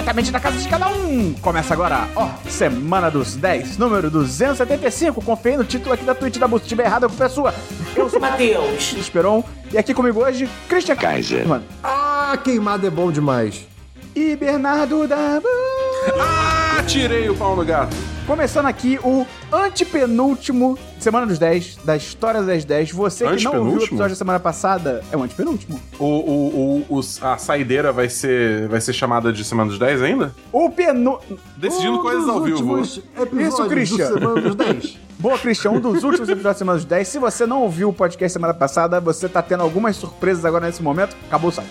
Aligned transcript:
diretamente 0.00 0.30
da 0.32 0.40
casa 0.40 0.56
de 0.58 0.66
cada 0.68 0.88
um. 0.88 1.34
Começa 1.42 1.74
agora, 1.74 2.08
ó, 2.16 2.28
Semana 2.48 3.10
dos 3.10 3.36
10, 3.36 3.76
número 3.76 4.10
275. 4.10 5.22
Confere 5.22 5.58
no 5.58 5.64
título 5.64 5.92
aqui 5.92 6.04
da 6.04 6.14
Twitch 6.14 6.38
da 6.38 6.48
Boost. 6.48 6.64
Se 6.64 6.68
tiver 6.70 6.84
errado, 6.86 7.04
a 7.04 7.08
culpa 7.08 7.24
é 7.24 7.28
sua. 7.28 7.54
Eu 7.94 8.08
sou 8.08 8.18
Matheus. 8.20 8.92
Esperon 8.98 9.44
e 9.72 9.76
aqui 9.78 9.92
comigo 9.92 10.20
hoje, 10.24 10.48
Christian 10.68 10.96
Kaiser. 10.96 11.46
Mano. 11.46 11.64
Ah, 11.84 12.36
queimada 12.42 12.86
é 12.86 12.90
bom 12.90 13.12
demais. 13.12 13.66
E 14.16 14.34
Bernardo 14.36 15.06
da 15.06 15.40
Ah, 16.18 16.59
tirei 16.82 17.28
o 17.28 17.34
pau 17.36 17.54
no 17.56 17.64
gato. 17.64 17.94
Começando 18.26 18.66
aqui 18.66 18.98
o 19.02 19.26
antepenúltimo 19.52 20.78
Semana 20.98 21.26
dos 21.26 21.38
10 21.38 21.76
da 21.84 21.96
História 21.96 22.42
das 22.42 22.64
10. 22.64 22.92
Você 22.92 23.26
que 23.36 23.42
não 23.44 23.58
ouviu 23.58 23.80
o 23.80 23.84
episódio 23.84 24.10
da 24.10 24.16
semana 24.16 24.38
passada, 24.38 25.02
é 25.10 25.16
o 25.16 25.22
antepenúltimo. 25.22 25.80
O, 25.98 26.84
o, 26.88 27.00
a 27.22 27.38
saideira 27.38 27.92
vai 27.92 28.08
ser, 28.08 28.68
vai 28.68 28.80
ser 28.80 28.92
chamada 28.92 29.32
de 29.32 29.42
Semana 29.44 29.70
dos 29.70 29.78
10 29.78 30.02
ainda? 30.02 30.34
O 30.52 30.70
penu... 30.70 31.18
Decidindo 31.56 31.98
Um 31.98 32.02
coisas 32.02 32.24
dos 32.24 32.30
ao 32.34 32.42
vivo. 32.42 32.56
últimos 32.58 33.00
episódios 33.18 33.48
Isso, 33.54 33.68
Christian. 33.68 34.08
do 34.12 34.18
Semana 34.18 34.40
dos 34.42 34.54
10. 34.54 34.98
Boa, 35.20 35.38
Christian, 35.38 35.72
um 35.72 35.80
dos 35.80 36.02
últimos 36.02 36.30
episódios 36.30 36.42
da 36.42 36.54
Semana 36.54 36.78
dos 36.78 36.86
10. 36.86 37.06
Se 37.06 37.18
você 37.18 37.44
não 37.44 37.60
ouviu 37.60 37.90
o 37.90 37.92
podcast 37.92 38.32
semana 38.32 38.54
passada, 38.54 38.98
você 38.98 39.28
tá 39.28 39.42
tendo 39.42 39.62
algumas 39.62 39.94
surpresas 39.94 40.46
agora 40.46 40.64
nesse 40.64 40.82
momento. 40.82 41.14
Acabou 41.26 41.50
o 41.50 41.52
site. 41.52 41.68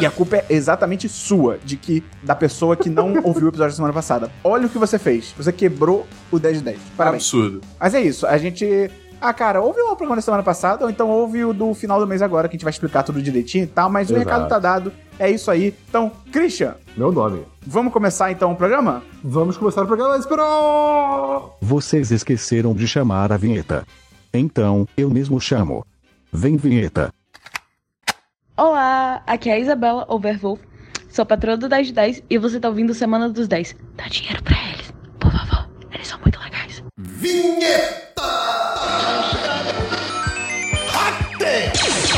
E 0.00 0.06
a 0.06 0.10
culpa 0.10 0.36
é 0.36 0.46
exatamente 0.50 1.08
sua, 1.08 1.58
de 1.64 1.76
que 1.76 2.04
da 2.22 2.36
pessoa 2.36 2.76
que 2.76 2.88
não 2.88 3.14
ouviu 3.24 3.46
o 3.46 3.48
episódio 3.48 3.72
da 3.72 3.76
semana 3.76 3.92
passada. 3.92 4.30
Olha 4.44 4.68
o 4.68 4.70
que 4.70 4.78
você 4.78 5.00
fez. 5.00 5.34
Você 5.36 5.52
quebrou 5.52 6.06
o 6.30 6.38
10 6.38 6.58
de 6.58 6.62
10. 6.62 6.78
Parabéns. 6.96 7.24
Absurdo. 7.24 7.60
Mas 7.80 7.92
é 7.92 8.00
isso, 8.00 8.24
a 8.24 8.38
gente. 8.38 8.88
Ah, 9.20 9.32
cara, 9.32 9.60
ouve 9.62 9.80
o 9.80 9.96
programa 9.96 10.16
da 10.16 10.22
semana 10.22 10.42
passada, 10.42 10.84
ou 10.84 10.90
então 10.90 11.08
ouve 11.08 11.44
o 11.44 11.52
do 11.54 11.72
final 11.74 11.98
do 11.98 12.06
mês 12.06 12.20
agora, 12.20 12.48
que 12.48 12.54
a 12.54 12.56
gente 12.56 12.64
vai 12.64 12.70
explicar 12.70 13.02
tudo 13.02 13.20
direitinho 13.22 13.64
e 13.64 13.66
tal, 13.66 13.88
mas 13.90 14.10
o 14.10 14.12
Exato. 14.14 14.28
recado 14.28 14.48
tá 14.48 14.58
dado. 14.58 14.92
É 15.18 15.30
isso 15.30 15.50
aí. 15.50 15.74
Então, 15.88 16.12
Christian, 16.30 16.74
Meu 16.96 17.10
nome. 17.10 17.42
vamos 17.66 17.92
começar 17.92 18.30
então 18.30 18.52
o 18.52 18.56
programa? 18.56 19.02
Vamos 19.24 19.56
começar 19.56 19.82
o 19.82 19.86
programa. 19.86 20.18
Esperou! 20.18 21.56
Vocês 21.62 22.10
esqueceram 22.10 22.74
de 22.74 22.86
chamar 22.86 23.32
a 23.32 23.36
vinheta. 23.38 23.86
Então, 24.34 24.86
eu 24.96 25.08
mesmo 25.08 25.40
chamo. 25.40 25.84
Vem 26.30 26.56
vinheta. 26.58 27.10
Olá, 28.56 29.22
aqui 29.26 29.48
é 29.50 29.54
a 29.54 29.58
Isabela 29.58 30.04
Overwolf, 30.08 30.60
sou 31.10 31.24
patroa 31.26 31.56
do 31.56 31.68
10 31.68 31.86
de 31.88 31.92
10 31.92 32.22
e 32.28 32.38
você 32.38 32.58
tá 32.60 32.68
ouvindo 32.68 32.92
Semana 32.94 33.28
dos 33.28 33.48
10. 33.48 33.76
Dá 33.96 34.04
dinheiro 34.08 34.42
pra 34.42 34.56
eles, 34.72 34.92
por 35.20 35.30
favor, 35.30 35.68
eles 35.92 36.06
são 36.06 36.18
muito 36.20 36.35
legais. 37.32 38.06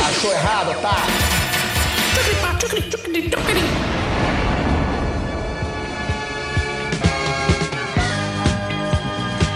Achou 0.09 0.31
errado, 0.31 0.81
tá? 0.81 0.95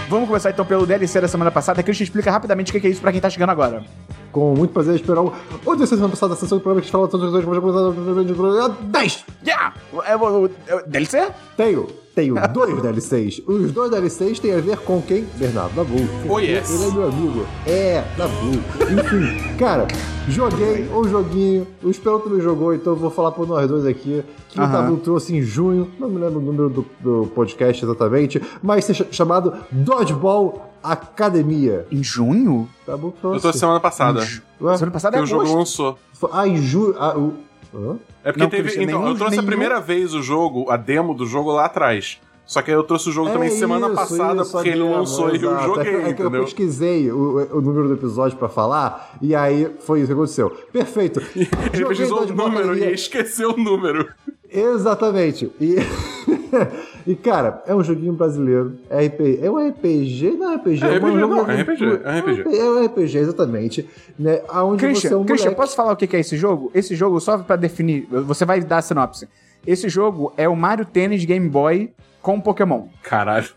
Vamos 0.08 0.28
começar 0.28 0.50
então 0.50 0.64
pelo 0.64 0.86
DLC 0.86 1.20
da 1.20 1.26
semana 1.28 1.50
passada. 1.50 1.82
Christian 1.82 2.04
explica 2.04 2.30
rapidamente 2.30 2.70
o 2.76 2.80
que 2.80 2.86
é 2.86 2.90
isso 2.90 3.00
pra 3.00 3.10
quem 3.10 3.20
tá 3.20 3.28
chegando 3.28 3.50
agora. 3.50 3.82
Com 4.30 4.54
muito 4.54 4.72
prazer, 4.72 4.94
Esperão. 4.94 5.32
Onde 5.66 5.80
você 5.80 5.94
semana 5.96 6.10
passada, 6.10 6.34
a 6.34 6.36
sessão 6.36 6.58
do 6.58 6.60
programa 6.60 6.80
que 6.80 6.84
a 6.84 6.86
gente 6.86 6.92
fala 6.92 7.08
todos 7.08 7.32
os 7.32 8.36
dois. 8.36 8.72
10! 8.82 9.24
Yeah! 9.44 9.74
É, 10.06 10.16
o- 10.16 10.50
é 10.68 10.74
o- 10.76 10.86
DLC? 10.86 11.28
Tenho, 11.56 11.88
tenho 12.14 12.34
dois 12.52 12.80
DLCs. 12.80 13.42
Os 13.46 13.72
dois 13.72 13.90
DLCs 13.90 14.38
têm 14.38 14.54
a 14.54 14.60
ver 14.60 14.78
com 14.78 15.00
quem? 15.02 15.24
Bernardo 15.36 15.74
Dabu. 15.74 15.96
Oh, 16.28 16.38
yes. 16.38 16.70
Ele 16.70 16.84
é 16.84 16.90
meu 16.92 17.08
amigo. 17.08 17.46
É, 17.66 18.04
Dabu. 18.16 18.52
Enfim, 18.82 19.56
cara, 19.58 19.86
joguei 20.28 20.88
um 20.94 21.04
joguinho. 21.08 21.66
O 21.82 21.90
Esperão 21.90 22.20
também 22.20 22.40
jogou, 22.40 22.74
então 22.74 22.92
eu 22.92 22.98
vou 22.98 23.10
falar 23.10 23.32
por 23.32 23.46
nós 23.48 23.68
dois 23.68 23.84
aqui. 23.86 24.22
Que 24.48 24.58
o 24.60 24.62
Aham. 24.62 24.72
Dabu 24.72 24.96
trouxe 24.98 25.34
em 25.36 25.42
junho, 25.42 25.90
não 25.98 26.08
me 26.08 26.18
lembro 26.20 26.38
o 26.38 26.42
número 26.42 26.68
do, 26.70 26.86
do 27.00 27.26
podcast 27.34 27.84
exatamente, 27.84 28.40
mas 28.62 28.88
é 28.88 28.94
ch- 28.94 29.06
chamado 29.10 29.52
Dodgeball 29.72 30.70
Academia. 30.82 31.86
Em 31.90 32.02
junho? 32.02 32.68
Dabu 32.86 33.12
trouxe. 33.20 33.46
Eu 33.46 33.52
tô 33.52 33.58
semana 33.58 33.80
passada. 33.80 34.20
Semana 34.24 34.90
passada 34.92 35.16
é 35.16 35.20
Porque 35.20 35.34
o 35.34 35.38
jogo 35.38 35.42
agosto. 35.52 35.82
lançou. 35.82 35.98
Ah, 36.32 36.46
em 36.46 36.56
junho. 36.56 36.94
Ah, 36.98 37.18
o... 37.18 37.34
Hã? 37.74 37.96
É 38.22 38.30
porque 38.32 38.40
Não, 38.44 38.48
teve. 38.50 38.62
Christian, 38.62 38.82
Então, 38.84 38.98
nenhum- 39.00 39.12
eu 39.12 39.16
trouxe 39.16 39.34
a 39.34 39.36
nenhum- 39.42 39.46
primeira 39.48 39.80
vez 39.80 40.14
o 40.14 40.22
jogo, 40.22 40.70
a 40.70 40.76
demo 40.76 41.12
do 41.14 41.26
jogo 41.26 41.50
lá 41.52 41.64
atrás. 41.66 42.20
Só 42.46 42.60
que 42.60 42.70
aí 42.70 42.76
eu 42.76 42.82
trouxe 42.84 43.08
o 43.08 43.12
jogo 43.12 43.30
também 43.30 43.48
É 43.48 43.52
semana 43.52 43.86
isso, 43.86 43.96
passada, 43.96 44.42
isso, 44.42 44.52
porque 44.52 44.68
ele 44.68 44.82
lançou 44.82 45.34
e 45.34 45.42
eu 45.42 45.50
exato. 45.50 45.64
joguei, 45.64 45.94
É 45.94 46.00
que, 46.02 46.10
é 46.10 46.12
que 46.12 46.22
eu 46.22 46.30
pesquisei 46.30 47.10
o, 47.10 47.48
o 47.56 47.60
número 47.62 47.88
do 47.88 47.94
episódio 47.94 48.36
pra 48.36 48.50
falar, 48.50 49.16
e 49.22 49.34
aí 49.34 49.66
foi 49.80 50.00
isso 50.00 50.08
que 50.08 50.12
aconteceu. 50.12 50.50
Perfeito. 50.70 51.20
Ele 51.34 51.48
Joguei 51.72 51.86
pesquisou 51.88 52.16
o 52.18 52.20
Dodgeball 52.20 52.48
número 52.48 52.64
Academia. 52.66 52.90
e 52.90 52.94
esqueceu 52.94 53.52
o 53.52 53.56
número. 53.56 54.06
Exatamente. 54.50 55.50
E, 55.58 55.76
e, 57.06 57.14
cara, 57.14 57.62
é 57.66 57.74
um 57.74 57.82
joguinho 57.84 58.12
brasileiro. 58.14 58.78
É, 58.88 59.06
RP, 59.06 59.38
é 59.42 59.50
um 59.50 59.68
RPG? 59.68 60.30
Não 60.38 60.52
é 60.52 60.56
RPG. 60.56 60.84
É 60.84 60.88
um 60.88 60.96
RPG, 60.96 61.18
jogo 61.20 61.34
não, 61.34 61.50
é 61.50 61.62
RPG, 61.62 61.84
é 62.04 62.18
RPG. 62.20 62.58
É 62.58 62.64
um 62.64 62.84
RPG, 62.86 63.18
exatamente. 63.18 63.88
Né, 64.18 64.40
onde 64.52 64.80
você 64.80 64.86
é 64.86 64.90
Christian, 64.90 65.18
um 65.18 65.24
Christian, 65.24 65.44
moleque. 65.50 65.60
posso 65.60 65.76
falar 65.76 65.92
o 65.92 65.96
que 65.96 66.16
é 66.16 66.20
esse 66.20 66.36
jogo? 66.36 66.70
Esse 66.74 66.94
jogo, 66.94 67.20
só 67.20 67.38
pra 67.38 67.56
definir, 67.56 68.06
você 68.10 68.44
vai 68.44 68.60
dar 68.60 68.78
a 68.78 68.82
sinopse. 68.82 69.28
Esse 69.66 69.88
jogo 69.88 70.32
é 70.36 70.48
o 70.48 70.56
Mario 70.56 70.84
Tennis 70.84 71.24
Game 71.24 71.48
Boy 71.48 71.92
com 72.22 72.40
Pokémon. 72.40 72.86
Caralho. 73.02 73.48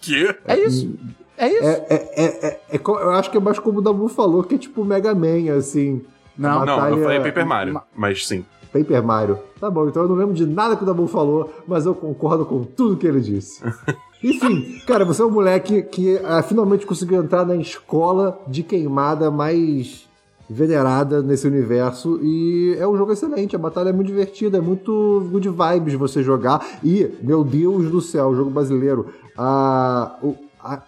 Que? 0.00 0.36
É 0.46 0.58
isso. 0.58 0.94
É 1.38 1.48
isso. 1.48 1.66
É, 1.66 1.70
é, 1.88 1.94
é, 2.16 2.48
é, 2.48 2.60
é 2.76 2.80
eu 2.84 3.10
acho 3.12 3.30
que 3.30 3.38
é 3.38 3.40
mais 3.40 3.58
como 3.58 3.78
o 3.78 3.82
Dabu 3.82 4.06
falou, 4.08 4.44
que 4.44 4.56
é 4.56 4.58
tipo 4.58 4.84
Mega 4.84 5.14
Man, 5.14 5.50
assim. 5.56 6.02
Não, 6.36 6.64
Não, 6.64 6.88
eu 6.90 7.02
falei 7.02 7.20
Paper 7.20 7.46
Mario, 7.46 7.74
Ma- 7.74 7.84
mas 7.94 8.26
sim. 8.26 8.44
Paper 8.74 9.02
Mario. 9.04 9.38
Tá 9.60 9.70
bom, 9.70 9.88
então 9.88 10.02
eu 10.02 10.08
não 10.08 10.16
lembro 10.16 10.34
de 10.34 10.44
nada 10.44 10.76
que 10.76 10.82
o 10.82 10.86
Dabu 10.86 11.06
falou, 11.06 11.48
mas 11.66 11.86
eu 11.86 11.94
concordo 11.94 12.44
com 12.44 12.64
tudo 12.64 12.96
que 12.96 13.06
ele 13.06 13.20
disse. 13.20 13.62
Enfim, 14.22 14.80
cara, 14.86 15.04
você 15.04 15.22
é 15.22 15.24
um 15.24 15.30
moleque 15.30 15.82
que 15.82 16.18
ah, 16.24 16.42
finalmente 16.42 16.84
conseguiu 16.84 17.22
entrar 17.22 17.44
na 17.46 17.54
escola 17.56 18.40
de 18.48 18.62
queimada 18.62 19.30
mais 19.30 20.08
venerada 20.50 21.22
nesse 21.22 21.46
universo 21.46 22.18
e 22.22 22.74
é 22.78 22.86
um 22.86 22.96
jogo 22.96 23.12
excelente, 23.12 23.54
a 23.56 23.58
batalha 23.58 23.90
é 23.90 23.92
muito 23.92 24.08
divertida, 24.08 24.58
é 24.58 24.60
muito 24.60 25.26
good 25.30 25.48
vibes 25.48 25.94
você 25.94 26.22
jogar 26.22 26.66
e, 26.84 27.08
meu 27.22 27.42
Deus 27.44 27.90
do 27.90 28.00
céu, 28.00 28.34
jogo 28.34 28.50
brasileiro, 28.50 29.06
a, 29.38 30.16
o- 30.22 30.34
a- 30.62 30.82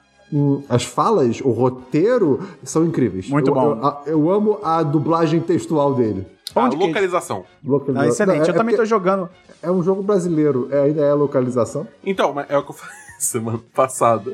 as 0.69 0.85
falas, 0.85 1.41
o 1.41 1.51
roteiro 1.51 2.41
são 2.65 2.85
incríveis. 2.85 3.29
Muito 3.31 3.51
Eu- 3.51 3.55
bom. 3.55 3.81
Eu, 4.07 4.13
eu 4.13 4.31
amo 4.31 4.59
a 4.63 4.83
dublagem 4.83 5.41
textual 5.41 5.95
dele. 5.95 6.27
A 6.59 6.65
Onde 6.65 6.77
que 6.77 6.83
é 6.85 6.87
localização. 6.87 7.45
Localiza- 7.65 8.05
Ah, 8.05 8.09
excelente. 8.09 8.39
Não, 8.39 8.47
é- 8.47 8.51
eu 8.51 8.55
também 8.55 8.75
é 8.75 8.79
tô 8.79 8.85
jogando. 8.85 9.29
é 9.63 9.71
um 9.71 9.83
jogo 9.83 10.03
brasileiro, 10.03 10.69
é, 10.71 10.81
ainda 10.81 11.03
é 11.05 11.13
localização. 11.13 11.87
Então, 12.05 12.33
mas 12.33 12.47
é 12.49 12.57
o 12.57 12.63
que 12.63 12.71
eu 12.71 12.75
falei 12.75 12.95
semana 13.21 13.61
passada. 13.75 14.33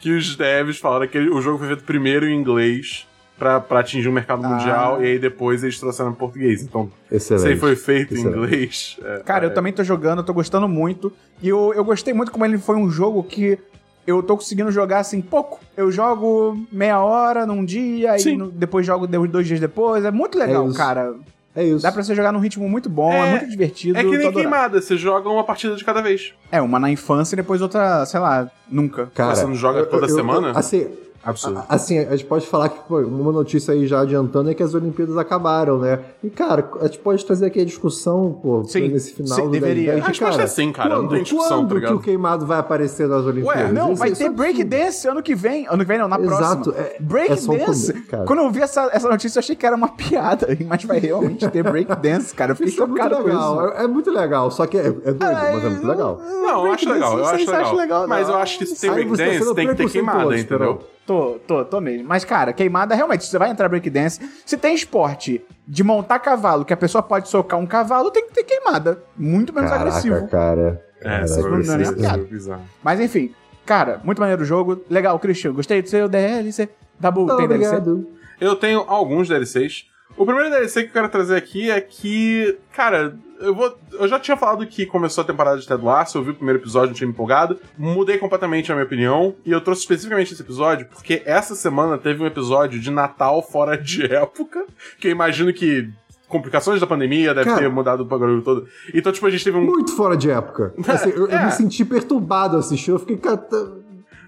Que 0.00 0.10
os 0.16 0.34
devs 0.36 0.78
falaram 0.78 1.06
que 1.06 1.18
o 1.18 1.40
jogo 1.40 1.58
foi 1.58 1.68
feito 1.68 1.84
primeiro 1.84 2.26
em 2.26 2.34
inglês 2.38 3.06
pra, 3.38 3.60
pra 3.60 3.80
atingir 3.80 4.08
o 4.08 4.12
mercado 4.12 4.44
Ah. 4.44 4.48
mundial 4.48 5.02
e 5.02 5.06
aí 5.06 5.18
depois 5.18 5.62
eles 5.62 5.78
trouxeram 5.78 6.10
em 6.10 6.14
português. 6.14 6.62
Então, 6.62 6.90
Excelente. 7.12 7.42
se 7.42 7.48
aí 7.48 7.56
foi 7.58 7.76
feito 7.76 8.14
em 8.14 8.18
Excelente. 8.18 8.38
inglês. 8.38 8.96
é, 9.04 9.18
Cara, 9.24 9.44
eu 9.44 9.50
é, 9.50 9.52
também 9.52 9.72
tô 9.72 9.84
jogando, 9.84 10.18
eu 10.18 10.24
tô 10.24 10.32
gostando 10.32 10.66
muito. 10.68 11.12
E 11.42 11.48
eu, 11.48 11.72
eu 11.74 11.84
gostei 11.84 12.12
muito 12.14 12.32
como 12.32 12.44
ele 12.44 12.58
foi 12.58 12.76
um 12.76 12.90
jogo 12.90 13.22
que 13.22 13.58
eu 14.06 14.22
tô 14.22 14.36
conseguindo 14.36 14.70
jogar 14.70 15.00
assim 15.00 15.20
pouco. 15.20 15.60
Eu 15.76 15.92
jogo 15.92 16.58
meia 16.72 16.98
hora 17.00 17.44
num 17.46 17.62
dia, 17.64 18.16
e 18.16 18.20
Sim. 18.20 18.36
no- 18.38 18.50
depois 18.50 18.86
jogo 18.86 19.06
dois 19.06 19.46
dias 19.46 19.60
depois. 19.60 20.02
É 20.04 20.10
muito 20.10 20.38
legal, 20.38 20.64
É 20.64 20.68
isso. 20.68 20.76
cara. 20.78 21.14
É 21.58 21.64
isso. 21.64 21.82
Dá 21.82 21.90
pra 21.90 22.02
você 22.04 22.14
jogar 22.14 22.30
num 22.32 22.38
ritmo 22.38 22.68
muito 22.68 22.88
bom, 22.88 23.12
é, 23.12 23.18
É- 23.18 23.30
muito 23.30 23.48
divertido. 23.50 23.98
É 23.98 24.04
que 24.04 24.16
nem 24.16 24.30
queimada, 24.32 24.80
você 24.80 24.96
joga 24.96 25.28
uma 25.28 25.42
partida 25.42 25.74
de 25.74 25.84
cada 25.84 26.00
vez. 26.00 26.32
É, 26.52 26.62
uma 26.62 26.78
na 26.78 26.88
infância 26.88 27.34
e 27.34 27.36
depois 27.36 27.60
outra, 27.60 28.06
sei 28.06 28.20
lá, 28.20 28.48
nunca. 28.70 29.10
Cara, 29.12 29.34
Você 29.34 29.44
não 29.44 29.56
joga 29.56 29.80
eu- 29.80 29.86
toda 29.86 30.06
eu- 30.06 30.10
eu- 30.10 30.14
semana? 30.14 30.52
assim, 30.54 30.88
Absurdo. 31.28 31.58
a- 31.58 31.64
assim, 31.68 31.98
a 31.98 32.10
gente 32.16 32.24
pode 32.24 32.46
falar 32.46 32.68
que 32.68 32.78
pô, 32.88 32.98
uma 33.00 33.32
notícia 33.32 33.74
aí 33.74 33.86
já 33.86 34.00
adiantando 34.00 34.50
é 34.50 34.54
que 34.54 34.62
as 34.62 34.74
Olimpíadas 34.74 35.16
acabaram, 35.16 35.78
né? 35.78 35.98
E, 36.22 36.30
cara, 36.30 36.68
a 36.80 36.86
gente 36.86 36.98
pode 36.98 37.24
trazer 37.24 37.46
aqui 37.46 37.60
a 37.60 37.64
discussão, 37.64 38.38
pô, 38.42 38.64
Sim, 38.64 38.88
nesse 38.88 39.12
final 39.14 39.36
sim, 39.36 39.42
do 39.44 39.50
deveria. 39.50 39.92
10, 39.92 40.04
A 40.04 40.08
resposta 40.08 40.42
é 40.42 40.46
sim, 40.46 40.72
cara, 40.72 40.88
não 40.90 40.96
Quando, 41.02 41.10
tem 41.10 41.22
discussão, 41.22 41.58
quando 41.58 41.68
tá 41.68 41.74
ligado? 41.74 41.90
que 41.92 41.96
o 41.96 42.00
queimado 42.00 42.46
vai 42.46 42.58
aparecer 42.58 43.06
nas 43.08 43.24
Olimpíadas? 43.24 43.72
Não, 43.72 43.92
Isso- 43.92 43.98
vai 43.98 44.08
isso 44.10 44.18
ter 44.20 44.24
é 44.26 44.30
break 44.30 44.62
absurdo. 44.62 44.70
dance 44.84 45.08
ano 45.08 45.22
que 45.22 45.34
vem. 45.34 45.66
Ano 45.68 45.78
que 45.78 45.84
vem 45.84 45.98
não, 45.98 46.08
na 46.08 46.18
Exato, 46.20 46.70
próxima. 46.70 46.86
é- 46.86 46.96
break 47.00 47.32
é 47.32 48.00
cara. 48.10 48.24
Quando 48.24 48.38
eu 48.40 48.50
vi 48.50 48.60
essa, 48.62 48.88
essa 48.92 49.08
notícia, 49.08 49.38
eu 49.38 49.40
achei 49.40 49.56
que 49.56 49.66
era 49.66 49.76
uma 49.76 49.88
piada. 49.88 50.46
Mas 50.66 50.84
vai 50.84 50.98
realmente 50.98 51.48
ter 51.48 51.62
break 51.62 51.94
dance, 51.96 52.34
cara. 52.34 52.52
Eu 52.52 52.56
fiquei 52.56 52.72
Isso 52.72 52.82
é 52.82 52.86
muito 52.86 53.02
chocado 53.02 53.22
com 53.22 53.28
legal, 53.28 53.66
isso. 53.68 53.74
é, 53.76 53.84
é 53.84 53.86
muito 53.86 54.10
legal, 54.10 54.50
só 54.50 54.66
que 54.66 54.76
é, 54.78 54.86
é 54.86 54.90
doido, 54.90 55.18
mas 55.20 55.64
é 55.64 55.68
muito 55.68 55.86
legal. 55.86 56.20
Não, 56.24 56.66
eu 56.66 56.72
acho 56.72 56.88
legal, 56.90 57.18
eu 57.18 57.26
acho 57.26 57.76
legal. 57.76 58.08
Mas 58.08 58.26
não. 58.28 58.34
eu 58.34 58.40
acho 58.40 58.58
que 58.58 58.66
se 58.66 58.80
tem 58.80 58.90
tá 58.90 58.94
breakdance, 58.94 59.38
sendo 59.38 59.54
tem 59.54 59.68
que 59.68 59.74
ter 59.74 59.88
Esperão. 59.88 60.32
entendeu? 60.34 60.80
Tô, 61.08 61.38
tô, 61.46 61.64
tô 61.64 61.80
mesmo. 61.80 62.06
Mas, 62.06 62.22
cara, 62.22 62.52
queimada, 62.52 62.94
realmente, 62.94 63.24
você 63.24 63.38
vai 63.38 63.48
entrar 63.48 63.66
breakdance. 63.66 64.20
Se 64.44 64.58
tem 64.58 64.74
esporte 64.74 65.42
de 65.66 65.82
montar 65.82 66.18
cavalo, 66.18 66.66
que 66.66 66.72
a 66.74 66.76
pessoa 66.76 67.02
pode 67.02 67.30
socar 67.30 67.58
um 67.58 67.64
cavalo, 67.64 68.10
tem 68.10 68.26
que 68.26 68.34
ter 68.34 68.44
queimada. 68.44 69.02
Muito 69.16 69.50
menos 69.50 69.70
Caraca, 69.70 69.88
agressivo. 69.88 70.28
cara. 70.28 70.84
É, 71.00 71.14
é 71.14 71.24
nem 71.24 71.86
é 71.86 72.54
é. 72.54 72.58
Mas 72.84 73.00
enfim, 73.00 73.34
cara, 73.64 74.02
muito 74.04 74.20
maneiro 74.20 74.42
o 74.42 74.44
jogo. 74.44 74.84
Legal, 74.90 75.18
Christian. 75.18 75.54
Gostei 75.54 75.80
do 75.80 75.88
seu 75.88 76.10
DLC. 76.10 76.68
Dabu, 77.00 77.20
Muito 77.20 77.38
tem 77.38 77.48
DLC? 77.48 77.76
obrigado. 77.76 78.06
Eu 78.38 78.54
tenho 78.54 78.80
alguns 78.86 79.28
DLCs. 79.28 79.86
O 80.14 80.26
primeiro 80.26 80.50
DLC 80.50 80.82
que 80.82 80.88
eu 80.88 80.92
quero 80.92 81.08
trazer 81.08 81.36
aqui 81.36 81.70
é 81.70 81.80
que, 81.80 82.58
cara, 82.74 83.16
eu 83.40 83.54
vou. 83.54 83.76
Eu 83.92 84.06
já 84.08 84.18
tinha 84.18 84.36
falado 84.36 84.66
que 84.66 84.84
começou 84.86 85.22
a 85.22 85.26
temporada 85.26 85.58
de 85.58 85.66
Ted 85.66 85.82
Lasso, 85.84 86.18
eu 86.18 86.22
vi 86.22 86.30
o 86.30 86.34
primeiro 86.34 86.58
episódio, 86.60 86.88
não 86.88 86.94
tinha 86.94 87.06
me 87.06 87.12
empolgado. 87.12 87.58
Mudei 87.76 88.18
completamente 88.18 88.70
a 88.70 88.74
minha 88.74 88.84
opinião. 88.86 89.34
E 89.44 89.50
eu 89.52 89.60
trouxe 89.60 89.82
especificamente 89.82 90.32
esse 90.32 90.42
episódio 90.42 90.86
porque 90.86 91.22
essa 91.24 91.54
semana 91.54 91.96
teve 91.98 92.22
um 92.22 92.26
episódio 92.26 92.78
de 92.80 92.90
Natal 92.90 93.42
fora 93.42 93.76
de 93.76 94.04
época. 94.12 94.64
Que 94.98 95.08
eu 95.08 95.12
imagino 95.12 95.52
que. 95.52 95.88
Complicações 96.28 96.78
da 96.78 96.86
pandemia, 96.86 97.32
deve 97.32 97.48
Cara. 97.48 97.62
ter 97.62 97.70
mudado 97.70 98.00
o 98.00 98.04
bagulho 98.04 98.42
todo. 98.42 98.68
Então, 98.92 99.10
tipo, 99.10 99.26
a 99.26 99.30
gente 99.30 99.42
teve 99.42 99.56
um. 99.56 99.64
Muito 99.64 99.96
fora 99.96 100.14
de 100.14 100.30
época. 100.30 100.74
Assim, 100.86 101.08
eu, 101.08 101.26
eu 101.26 101.38
É. 101.38 101.44
me 101.46 101.50
senti 101.52 101.86
perturbado 101.86 102.54
assistindo. 102.58 102.96
Eu 102.96 102.98
fiquei. 102.98 103.16
"Cara, 103.16 103.38
tá- 103.38 103.66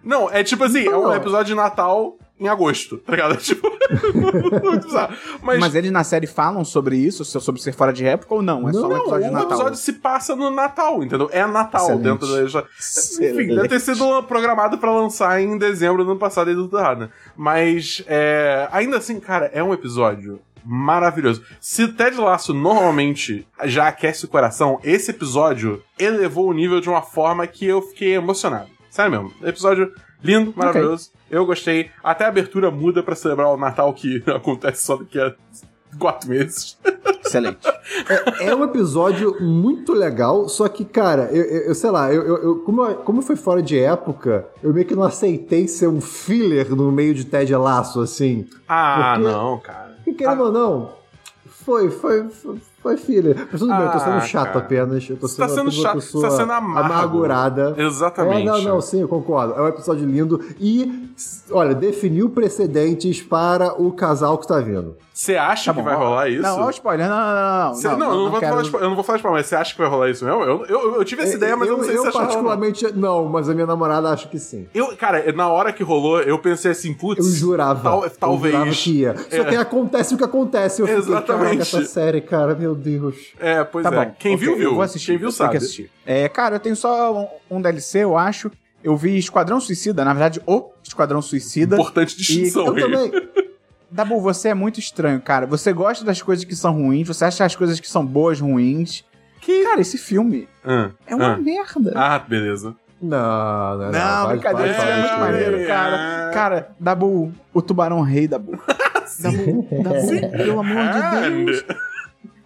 Não, 0.02 0.30
é 0.30 0.42
tipo 0.42 0.64
assim, 0.64 0.86
é 0.88 0.96
um 0.96 1.12
episódio 1.12 1.44
de 1.48 1.54
Natal 1.54 2.16
em 2.40 2.48
agosto, 2.48 2.96
tá 2.98 3.12
ligado? 3.12 3.36
Tipo. 3.42 3.68
muito 4.42 4.86
bizarro. 4.86 5.14
Mas, 5.42 5.58
Mas 5.60 5.74
eles 5.74 5.90
na 5.90 6.02
série 6.02 6.26
falam 6.26 6.64
sobre 6.64 6.96
isso, 6.96 7.24
so- 7.24 7.40
sobre 7.40 7.60
ser 7.60 7.72
fora 7.72 7.92
de 7.92 8.06
época 8.06 8.34
ou 8.34 8.40
não? 8.42 8.68
É 8.68 8.72
só 8.72 8.86
um 8.86 8.88
Não, 8.88 8.96
episódio 8.98 9.24
de 9.24 9.28
o 9.28 9.32
Natal. 9.32 9.48
episódio 9.50 9.78
se 9.78 9.92
passa 9.94 10.34
no 10.34 10.50
Natal, 10.50 11.02
entendeu? 11.02 11.28
É 11.32 11.44
Natal 11.46 11.82
Excelente. 11.82 12.02
dentro 12.02 12.26
da. 12.28 12.60
Enfim, 13.26 13.54
deve 13.54 13.68
ter 13.68 13.80
sido 13.80 14.22
programado 14.24 14.78
pra 14.78 14.90
lançar 14.92 15.40
em 15.40 15.58
dezembro 15.58 16.04
do 16.04 16.10
ano 16.12 16.20
passado 16.20 16.50
e 16.50 16.54
do 16.54 16.70
errado, 16.78 17.00
né? 17.00 17.08
Mas, 17.36 18.02
é, 18.06 18.68
ainda 18.72 18.96
assim, 18.96 19.20
cara, 19.20 19.50
é 19.52 19.62
um 19.62 19.72
episódio 19.74 20.40
maravilhoso. 20.64 21.42
Se 21.60 21.88
Ted 21.88 22.16
Lasso 22.18 22.52
normalmente 22.54 23.46
já 23.64 23.88
aquece 23.88 24.24
o 24.24 24.28
coração, 24.28 24.78
esse 24.84 25.10
episódio 25.10 25.82
elevou 25.98 26.48
o 26.48 26.52
nível 26.52 26.80
de 26.80 26.88
uma 26.88 27.02
forma 27.02 27.46
que 27.46 27.66
eu 27.66 27.80
fiquei 27.82 28.14
emocionado. 28.14 28.68
Sério 28.90 29.10
mesmo. 29.10 29.32
Episódio 29.42 29.90
lindo, 30.22 30.52
maravilhoso. 30.56 31.10
Eu 31.30 31.46
gostei. 31.46 31.90
Até 32.02 32.24
a 32.24 32.28
abertura 32.28 32.70
muda 32.70 33.02
pra 33.02 33.14
celebrar 33.14 33.48
o 33.48 33.56
Natal 33.56 33.92
que 33.94 34.22
acontece 34.28 34.84
só 34.84 34.96
daqui 34.96 35.18
a 35.20 35.34
quatro 35.98 36.28
meses. 36.30 36.76
Excelente. 37.24 37.58
É 38.40 38.54
um 38.54 38.64
episódio 38.64 39.36
muito 39.40 39.92
legal, 39.92 40.48
só 40.48 40.68
que, 40.68 40.84
cara, 40.84 41.28
eu, 41.32 41.42
eu- 41.44 41.62
eu 41.68 41.74
sei 41.74 41.90
lá, 41.90 42.12
eu, 42.12 42.22
eu- 42.22 42.36
eu- 42.42 42.56
como, 42.60 42.84
eu- 42.84 42.94
como 42.96 43.22
foi 43.22 43.36
fora 43.36 43.62
de 43.62 43.78
época, 43.78 44.46
eu 44.62 44.72
meio 44.72 44.86
que 44.86 44.94
não 44.96 45.02
aceitei 45.04 45.68
ser 45.68 45.88
um 45.88 46.00
filler 46.00 46.74
no 46.74 46.90
meio 46.90 47.14
de 47.14 47.24
Ted 47.24 47.54
Laço, 47.54 48.00
assim. 48.00 48.46
Ah, 48.68 49.14
Porque- 49.16 49.28
não, 49.30 49.58
cara. 49.60 49.96
E 50.06 50.12
querendo 50.12 50.44
ou 50.44 50.52
não, 50.52 50.92
foi, 51.46 51.90
foi, 51.90 52.28
foi, 52.30 52.56
foi 52.82 52.96
filler. 52.96 53.36
Mas 53.50 53.60
tudo 53.60 53.72
bem, 53.74 53.84
eu 53.84 53.92
tô 53.92 53.98
sendo 53.98 54.10
Ah, 54.16 54.20
chato 54.20 54.46
cara. 54.52 54.58
apenas. 54.60 55.08
Eu 55.08 55.16
tô 55.16 55.28
Você 55.28 55.36
tá 55.36 55.48
sendo, 55.48 55.70
sendo 55.70 55.86
apenas 55.86 55.94
uma 55.94 56.00
chato, 56.00 56.12
você 56.12 56.20
tá 56.28 56.30
sendo 56.30 56.52
amargo. 56.52 56.92
amargurada. 56.92 57.74
Exatamente. 57.76 58.42
É, 58.42 58.44
não, 58.50 58.62
não, 58.62 58.80
sim, 58.80 59.00
eu 59.00 59.08
concordo. 59.08 59.54
É 59.54 59.60
um 59.62 59.68
episódio 59.68 60.06
lindo 60.06 60.40
e, 60.58 61.10
olha, 61.50 61.74
definiu 61.74 62.30
precedentes 62.30 63.20
para 63.22 63.80
o 63.80 63.92
casal 63.92 64.38
que 64.38 64.46
tá 64.46 64.58
vindo. 64.60 64.96
Você 65.12 65.36
acha 65.36 65.66
Tá 65.66 65.74
que 65.74 65.78
bom, 65.80 65.84
vai 65.84 65.94
ó. 65.96 65.98
rolar 65.98 66.28
isso? 66.30 66.40
Não, 66.42 66.60
ó, 66.62 66.70
spoiler. 66.70 67.06
Não, 67.06 67.16
não, 67.18 67.66
não. 67.68 67.74
Cê- 67.74 67.88
não, 67.88 68.10
eu, 68.10 68.16
não 68.24 68.30
vou 68.30 68.40
quero- 68.40 68.52
falar 68.52 68.62
de, 68.62 68.74
eu 68.74 68.80
não 68.88 68.94
vou 68.94 69.04
falar 69.04 69.18
de 69.18 69.24
mas 69.26 69.46
você 69.46 69.54
acha 69.56 69.72
que 69.74 69.78
vai 69.78 69.88
rolar 69.90 70.08
isso 70.08 70.24
mesmo? 70.24 70.42
Eu, 70.42 70.64
eu, 70.64 70.94
eu 70.96 71.04
tive 71.04 71.22
essa 71.22 71.34
ideia, 71.36 71.54
mas 71.58 71.68
eu, 71.68 71.76
não 71.76 71.84
sei 71.84 71.94
eu 71.98 72.04
se 72.04 72.06
que 72.06 72.12
vai 72.16 72.22
rolar. 72.22 72.26
particularmente 72.28 72.92
não, 72.96 73.26
mas 73.28 73.46
a 73.50 73.52
minha 73.54 73.66
namorada 73.66 74.08
acha 74.08 74.26
que 74.28 74.38
sim. 74.38 74.66
Eu, 74.74 74.96
cara, 74.96 75.30
na 75.32 75.48
hora 75.48 75.74
que 75.74 75.82
rolou, 75.82 76.22
eu 76.22 76.38
pensei 76.38 76.70
assim, 76.70 76.94
putz. 76.94 77.22
Eu 77.26 77.30
jurava. 77.34 77.82
tal- 77.82 78.10
talvez. 78.18 78.54
Eu 78.54 78.60
jurava 78.60 78.76
que 78.76 78.90
ia. 78.92 79.14
Só 79.18 79.36
É. 79.36 79.44
que 79.44 79.56
acontece 79.56 80.14
o 80.14 80.16
que 80.16 80.24
acontece. 80.24 80.80
Eu 80.80 80.86
fiquei, 80.86 81.02
Exatamente. 81.02 81.42
caraca, 81.58 81.62
essa 81.62 81.84
série, 81.84 82.20
cara, 82.22 82.54
meu 82.54 82.69
Deus. 82.74 83.16
É, 83.38 83.62
pois 83.64 83.84
Tá 83.84 83.92
é. 83.94 84.04
bom. 84.06 84.14
Quem 84.18 84.34
ok, 84.34 84.46
viu, 84.46 84.56
viu. 84.56 84.68
Eu 84.70 84.74
vou 84.74 84.82
assistir. 84.82 85.12
Quem 85.12 85.18
viu, 85.18 85.28
eu 85.28 85.32
sabe. 85.32 85.50
que 85.52 85.56
assistir. 85.58 85.90
É, 86.06 86.28
cara, 86.28 86.56
eu 86.56 86.60
tenho 86.60 86.76
só 86.76 87.30
um, 87.50 87.56
um 87.56 87.60
DLC, 87.62 88.00
eu 88.00 88.16
acho. 88.16 88.50
Eu 88.82 88.96
vi 88.96 89.18
Esquadrão 89.18 89.60
Suicida, 89.60 90.04
na 90.04 90.12
verdade, 90.14 90.40
o 90.46 90.70
Esquadrão 90.82 91.20
Suicida. 91.20 91.76
Importante 91.76 92.16
distinção 92.16 92.66
Eu 92.66 92.74
aí. 92.74 92.80
também. 92.82 93.30
Dabu, 93.90 94.20
você 94.20 94.50
é 94.50 94.54
muito 94.54 94.78
estranho, 94.78 95.20
cara. 95.20 95.46
Você 95.46 95.72
gosta 95.72 96.04
das 96.04 96.22
coisas 96.22 96.44
que 96.44 96.54
são 96.54 96.72
ruins, 96.72 97.08
você 97.08 97.24
acha 97.24 97.44
as 97.44 97.56
coisas 97.56 97.80
que 97.80 97.88
são 97.90 98.06
boas 98.06 98.40
ruins. 98.40 99.04
Que, 99.40 99.64
cara, 99.64 99.80
esse 99.80 99.98
filme 99.98 100.48
Ah, 100.64 100.90
é 101.06 101.14
uma 101.14 101.32
ah. 101.32 101.36
merda. 101.36 101.92
Ah, 101.96 102.18
beleza. 102.18 102.74
Não, 103.02 103.78
não, 103.78 103.90
não. 103.90 103.92
Não, 103.92 104.28
brincadeira, 104.28 104.72
é 104.72 105.00
muito 105.00 105.18
maneiro, 105.18 105.56
é. 105.60 105.66
cara. 105.66 106.30
Cara, 106.32 106.70
Dabu, 106.78 107.32
o 107.52 107.62
tubarão 107.62 108.02
rei, 108.02 108.28
Dabu. 108.28 108.52
Dabu, 109.18 109.66
Dabu, 109.82 110.30
pelo 110.36 110.60
amor 110.60 110.84
de 110.92 111.44
Deus. 111.44 111.64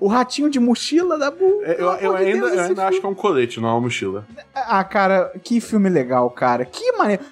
O 0.05 0.09
ratinho 0.09 0.51
de 0.51 0.61
mochila, 0.61 1.17
Dabu. 1.19 1.63
É, 1.63 1.77
Eu, 1.81 1.91
eu 1.93 2.15
ainda, 2.17 2.47
Deus, 2.47 2.53
eu 2.53 2.65
ainda 2.65 2.87
acho 2.89 3.01
que 3.01 3.07
é 3.07 3.09
um 3.09 3.15
colete, 3.15 3.59
não 3.59 3.69
é 3.71 3.73
uma 3.73 3.81
mochila. 3.81 4.27
Ah, 4.55 4.85
cara, 4.85 5.33
que 5.43 5.61
filme 5.63 5.89
legal, 5.89 6.29
cara. 6.31 6.65
Que 6.67 6.93
maneiro. 6.93 7.23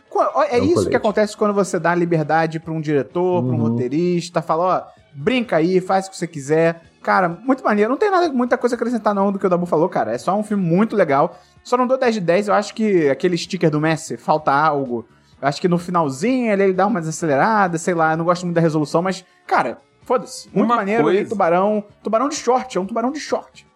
É, 0.49 0.57
É 0.57 0.61
um 0.61 0.65
isso 0.65 0.75
colete. 0.75 0.91
que 0.91 0.97
acontece 0.97 1.37
quando 1.37 1.53
você 1.53 1.79
dá 1.79 1.95
liberdade 1.95 2.59
pra 2.59 2.73
um 2.73 2.81
diretor, 2.81 3.43
pra 3.45 3.53
um 3.55 3.59
Uhum. 3.61 3.69
roteirista, 3.69 4.41
fala, 4.41 4.65
ó, 4.65 4.83
brinca 5.15 5.57
aí, 5.57 5.81
faz 5.83 6.07
o 6.07 6.11
que 6.13 6.17
você 6.17 6.27
quiser. 6.27 6.81
Cara, 7.03 7.29
muito 7.29 7.63
maneiro. 7.63 7.91
Não 7.91 7.99
tem 7.99 8.11
nada, 8.11 8.33
muita 8.33 8.57
coisa 8.57 8.75
a 8.75 8.77
acrescentar 8.77 9.15
não 9.15 9.31
do 9.31 9.39
que 9.39 9.47
o 9.47 9.51
Dabu 9.51 9.67
falou, 9.67 9.89
cara. 9.91 10.15
É 10.15 10.19
só 10.19 10.35
um 10.35 10.43
filme 10.43 10.65
muito 10.65 10.97
legal. 10.97 11.39
Só 11.63 11.77
não 11.77 11.87
dou 11.87 11.99
10 11.99 12.15
de 12.15 12.21
10, 12.23 12.49
eu 12.49 12.55
acho 12.55 12.75
que 12.75 13.09
aquele 13.11 13.37
sticker 13.37 13.71
do 13.71 13.81
Messi, 13.81 14.17
falta 14.17 14.51
algo. 14.51 15.05
Eu 15.43 15.47
acho 15.49 15.61
que 15.61 15.69
no 15.69 15.77
finalzinho 15.77 16.51
ele, 16.51 16.63
ele 16.65 16.73
dá 16.73 16.87
umas 16.87 17.07
aceleradas, 17.07 17.83
sei 17.83 17.93
lá, 17.93 18.13
eu 18.13 18.17
não 18.17 18.25
gosto 18.25 18.45
muito 18.45 18.55
da 18.55 18.61
resolução, 18.63 19.03
mas, 19.03 19.25
cara, 19.47 19.77
foda-se. 20.13 20.49
Muito 20.53 20.67
Uma 20.67 20.77
maneiro, 20.77 21.03
coisa- 21.05 21.29
tubarão. 21.29 21.85
Tubarão 22.03 22.29
de 22.29 22.35
short, 22.37 22.77
é 22.77 22.81
um 22.81 22.87
tubarão 22.87 23.11
de 23.13 23.21
short. 23.21 23.67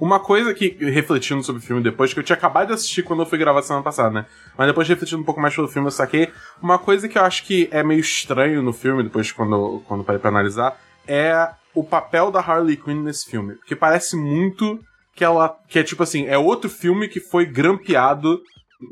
Uma 0.00 0.18
coisa 0.18 0.52
que, 0.52 0.68
refletindo 0.80 1.42
sobre 1.44 1.62
o 1.62 1.64
filme 1.64 1.80
depois, 1.80 2.12
que 2.12 2.18
eu 2.18 2.24
tinha 2.24 2.34
acabado 2.36 2.66
de 2.68 2.72
assistir 2.74 3.04
quando 3.04 3.22
eu 3.22 3.26
fui 3.26 3.38
gravar 3.38 3.62
semana 3.62 3.84
passada, 3.84 4.10
né? 4.10 4.26
Mas 4.58 4.66
depois 4.66 4.88
refletindo 4.88 5.22
um 5.22 5.24
pouco 5.24 5.40
mais 5.40 5.54
sobre 5.54 5.70
o 5.70 5.72
filme, 5.72 5.86
eu 5.86 5.92
saquei. 5.92 6.28
Uma 6.60 6.76
coisa 6.76 7.08
que 7.08 7.16
eu 7.16 7.22
acho 7.22 7.44
que 7.44 7.68
é 7.70 7.80
meio 7.84 8.00
estranho 8.00 8.62
no 8.62 8.72
filme, 8.72 9.04
depois 9.04 9.30
quando, 9.30 9.80
quando 9.86 10.02
parei 10.02 10.18
pra 10.20 10.30
analisar, 10.30 10.76
é 11.06 11.50
o 11.72 11.84
papel 11.84 12.32
da 12.32 12.40
Harley 12.40 12.76
Quinn 12.76 13.02
nesse 13.04 13.30
filme. 13.30 13.54
Porque 13.54 13.76
parece 13.76 14.16
muito 14.16 14.80
que 15.14 15.22
ela. 15.24 15.56
que 15.68 15.78
é 15.78 15.84
tipo 15.84 16.02
assim, 16.02 16.26
é 16.26 16.36
outro 16.36 16.68
filme 16.68 17.06
que 17.06 17.20
foi 17.20 17.46
grampeado. 17.46 18.40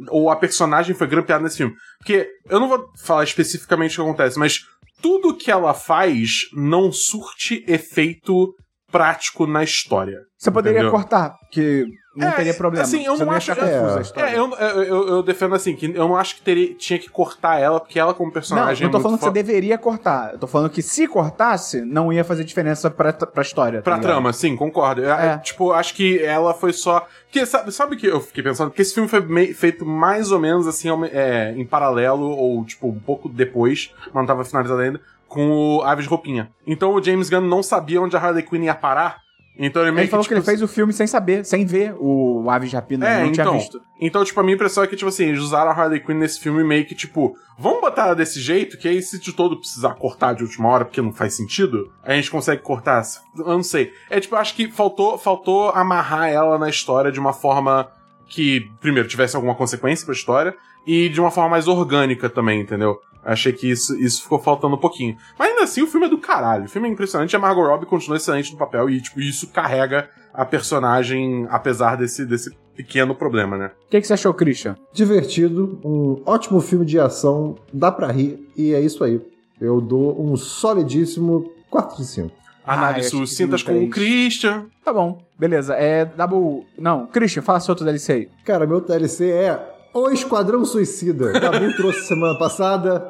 Ou 0.08 0.30
a 0.30 0.36
personagem 0.36 0.94
foi 0.94 1.08
grampeada 1.08 1.42
nesse 1.42 1.56
filme. 1.56 1.74
Porque 1.98 2.28
eu 2.48 2.60
não 2.60 2.68
vou 2.68 2.88
falar 3.04 3.24
especificamente 3.24 4.00
o 4.00 4.04
que 4.04 4.08
acontece, 4.08 4.38
mas 4.38 4.64
tudo 5.02 5.36
que 5.36 5.50
ela 5.50 5.74
faz 5.74 6.48
não 6.52 6.92
surte 6.92 7.64
efeito 7.66 8.54
prático 8.90 9.46
na 9.46 9.64
história. 9.64 10.20
Você 10.42 10.50
poderia 10.50 10.78
Entendeu? 10.80 10.90
cortar, 10.90 11.38
que 11.52 11.86
não 12.16 12.26
É, 12.26 12.32
teria 12.32 12.52
problema. 12.54 12.82
assim, 12.84 13.04
eu 13.04 13.16
Você 13.16 13.24
não 13.24 13.32
acho- 13.32 13.54
confusa 13.54 13.98
é, 13.98 14.02
história. 14.02 14.28
É, 14.30 14.36
eu, 14.36 14.50
eu, 14.82 15.08
eu- 15.08 15.22
defendo 15.22 15.54
assim, 15.54 15.76
que 15.76 15.86
eu 15.86 16.08
não 16.08 16.16
acho 16.16 16.34
que 16.34 16.42
teria, 16.42 16.74
tinha 16.74 16.98
que 16.98 17.08
cortar 17.08 17.60
ela, 17.60 17.78
porque 17.78 17.96
ela 17.96 18.12
como 18.12 18.26
Não, 18.26 18.32
personagem 18.32 18.82
não 18.82 18.90
tô 18.90 18.98
é 18.98 19.02
falando 19.02 19.18
que 19.20 19.24
você 19.24 19.30
deveria 19.30 19.78
cortar. 19.78 20.32
Eu 20.32 20.40
tô 20.40 20.48
falando 20.48 20.68
que 20.68 20.82
se 20.82 21.06
cortasse, 21.06 21.82
não 21.82 22.12
ia 22.12 22.24
fazer 22.24 22.42
diferença 22.42 22.90
pra, 22.90 23.12
pra 23.12 23.40
história. 23.40 23.78
tá 23.78 23.84
Pra 23.84 23.94
ligado? 23.98 24.10
trama, 24.10 24.32
sim, 24.32 24.56
concordo. 24.56 25.00
Eu- 25.02 25.12
É. 25.12 25.38
Tipo, 25.38 25.70
acho 25.70 25.94
que 25.94 26.18
ela 26.20 26.52
foi 26.52 26.72
só. 26.72 27.06
Porque, 27.26 27.46
sabe, 27.46 27.70
sabe 27.70 27.94
o 27.94 27.98
que 27.98 28.08
eu 28.08 28.20
fiquei 28.20 28.42
pensando? 28.42 28.70
Porque 28.70 28.82
esse 28.82 28.94
filme 28.94 29.08
foi 29.08 29.20
mei- 29.20 29.54
feito 29.54 29.86
mais 29.86 30.32
ou 30.32 30.40
menos 30.40 30.66
assim, 30.66 30.88
é, 31.12 31.54
em 31.56 31.64
paralelo, 31.64 32.28
ou 32.28 32.64
tipo, 32.64 32.88
um 32.88 32.98
pouco 32.98 33.28
depois, 33.28 33.92
mas 34.06 34.14
não 34.14 34.26
tava 34.26 34.44
finalizado 34.44 34.80
ainda, 34.80 35.00
com 35.28 35.48
o 35.78 35.82
Aves 35.82 36.02
de 36.02 36.10
Roupinha. 36.10 36.50
Então 36.66 36.92
o 36.94 37.00
James 37.00 37.30
Gunn 37.30 37.42
não 37.42 37.62
sabia 37.62 38.02
onde 38.02 38.16
a 38.16 38.18
Harley 38.20 38.42
Quinn 38.42 38.64
ia 38.64 38.74
parar. 38.74 39.21
Então 39.58 39.82
ele 39.82 39.92
meio 39.92 40.04
Ele 40.04 40.10
falou 40.10 40.24
que, 40.24 40.28
tipo, 40.30 40.38
ele 40.38 40.44
fez 40.44 40.62
o 40.62 40.68
filme 40.68 40.92
sem 40.92 41.06
saber, 41.06 41.44
sem 41.44 41.64
ver 41.64 41.94
o 41.98 42.48
Aves 42.50 42.70
de 42.70 42.76
Rapina. 42.76 43.06
É, 43.06 43.12
ele 43.16 43.24
não 43.24 43.32
então. 43.32 43.44
tinha 43.44 43.58
visto. 43.58 43.82
Então, 44.00 44.24
tipo, 44.24 44.40
a 44.40 44.42
minha 44.42 44.54
impressão 44.54 44.82
é 44.82 44.86
que, 44.86 44.96
tipo 44.96 45.08
assim, 45.08 45.26
eles 45.26 45.40
usaram 45.40 45.70
a 45.70 45.74
Harley 45.74 46.00
Quinn 46.00 46.16
nesse 46.16 46.40
filme 46.40 46.64
meio 46.64 46.86
que, 46.86 46.94
tipo, 46.94 47.36
vamos 47.58 47.80
botar 47.80 48.06
ela 48.06 48.14
desse 48.14 48.40
jeito, 48.40 48.78
que 48.78 48.88
aí 48.88 49.02
se 49.02 49.20
de 49.20 49.32
todo 49.32 49.58
precisar 49.58 49.94
cortar 49.94 50.34
de 50.34 50.42
última 50.42 50.68
hora 50.68 50.84
porque 50.84 51.02
não 51.02 51.12
faz 51.12 51.34
sentido, 51.34 51.92
a 52.02 52.14
gente 52.14 52.30
consegue 52.30 52.62
cortar. 52.62 53.02
Eu 53.36 53.44
não 53.44 53.62
sei. 53.62 53.92
É 54.08 54.18
tipo, 54.18 54.34
acho 54.36 54.54
que 54.54 54.70
faltou, 54.70 55.18
faltou 55.18 55.70
amarrar 55.70 56.28
ela 56.28 56.58
na 56.58 56.68
história 56.68 57.12
de 57.12 57.20
uma 57.20 57.32
forma 57.32 57.88
que, 58.26 58.70
primeiro, 58.80 59.08
tivesse 59.08 59.36
alguma 59.36 59.54
consequência 59.54 60.06
pra 60.06 60.14
história 60.14 60.56
e 60.86 61.08
de 61.08 61.20
uma 61.20 61.30
forma 61.30 61.50
mais 61.50 61.68
orgânica 61.68 62.30
também, 62.30 62.60
entendeu? 62.60 62.98
Achei 63.24 63.52
que 63.52 63.70
isso, 63.70 63.96
isso 64.00 64.22
ficou 64.22 64.38
faltando 64.38 64.74
um 64.74 64.78
pouquinho. 64.78 65.16
Mas 65.38 65.50
ainda 65.50 65.62
assim, 65.62 65.82
o 65.82 65.86
filme 65.86 66.06
é 66.06 66.08
do 66.08 66.18
caralho. 66.18 66.64
O 66.64 66.68
filme 66.68 66.88
é 66.88 66.90
impressionante. 66.90 67.36
A 67.36 67.38
Margot 67.38 67.62
Robbie 67.62 67.86
continua 67.86 68.16
excelente 68.16 68.52
no 68.52 68.58
papel 68.58 68.90
e, 68.90 69.00
tipo, 69.00 69.20
isso 69.20 69.48
carrega 69.48 70.08
a 70.34 70.44
personagem, 70.44 71.46
apesar 71.50 71.96
desse, 71.96 72.24
desse 72.24 72.50
pequeno 72.74 73.14
problema, 73.14 73.56
né? 73.56 73.70
O 73.86 73.90
que, 73.90 74.00
que 74.00 74.06
você 74.06 74.14
achou, 74.14 74.34
Christian? 74.34 74.76
Divertido, 74.92 75.78
um 75.84 76.20
ótimo 76.24 76.60
filme 76.60 76.84
de 76.84 76.98
ação, 76.98 77.56
dá 77.72 77.92
pra 77.92 78.10
rir, 78.10 78.48
e 78.56 78.72
é 78.72 78.80
isso 78.80 79.04
aí. 79.04 79.20
Eu 79.60 79.80
dou 79.80 80.20
um 80.20 80.36
solidíssimo 80.36 81.52
4 81.70 81.98
de 81.98 82.06
5. 82.06 82.32
Ah, 82.64 82.74
eu 82.74 82.78
Análise 82.78 83.00
acho 83.08 83.10
que 83.10 83.26
sucintas 83.26 83.62
com 83.62 83.84
o 83.84 83.90
Christian. 83.90 84.66
Tá 84.84 84.92
bom, 84.92 85.20
beleza. 85.38 85.74
É 85.74 86.04
Dabu. 86.04 86.64
Não, 86.78 87.06
Christian, 87.06 87.42
fala 87.42 87.60
seu 87.60 87.72
outro 87.72 87.84
DLC 87.84 88.12
aí. 88.12 88.28
Cara, 88.44 88.66
meu 88.66 88.80
TLC 88.80 89.30
é 89.30 89.71
O 89.94 90.08
Esquadrão 90.10 90.64
Suicida. 90.64 91.32
Dabu 91.38 91.72
trouxe 91.76 92.06
semana 92.06 92.38
passada. 92.38 93.04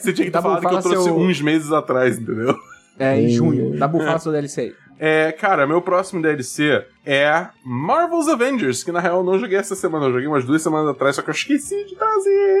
Você 0.00 0.12
tinha 0.12 0.26
que 0.26 0.30
ter 0.30 0.30
Dabu, 0.30 0.48
falado 0.48 0.60
que 0.68 0.74
eu 0.74 0.80
trouxe 0.82 1.04
seu- 1.04 1.16
uns 1.18 1.40
meses 1.40 1.72
atrás, 1.72 2.18
entendeu? 2.18 2.54
É, 2.98 3.20
em 3.20 3.28
junho. 3.30 3.78
Dabu, 3.78 3.98
fala 4.00 4.18
seu 4.18 4.32
DLC 4.32 4.60
aí. 4.60 4.74
É, 5.04 5.32
cara, 5.32 5.66
meu 5.66 5.82
próximo 5.82 6.22
DLC 6.22 6.86
é 7.04 7.48
Marvel's 7.64 8.28
Avengers, 8.28 8.84
que 8.84 8.92
na 8.92 9.00
real 9.00 9.16
eu 9.16 9.24
não 9.24 9.36
joguei 9.36 9.58
essa 9.58 9.74
semana, 9.74 10.06
eu 10.06 10.12
joguei 10.12 10.28
umas 10.28 10.44
duas 10.44 10.62
semanas 10.62 10.88
atrás, 10.88 11.16
só 11.16 11.22
que 11.22 11.28
eu 11.28 11.34
esqueci 11.34 11.84
de 11.86 11.96
trazer. 11.96 12.60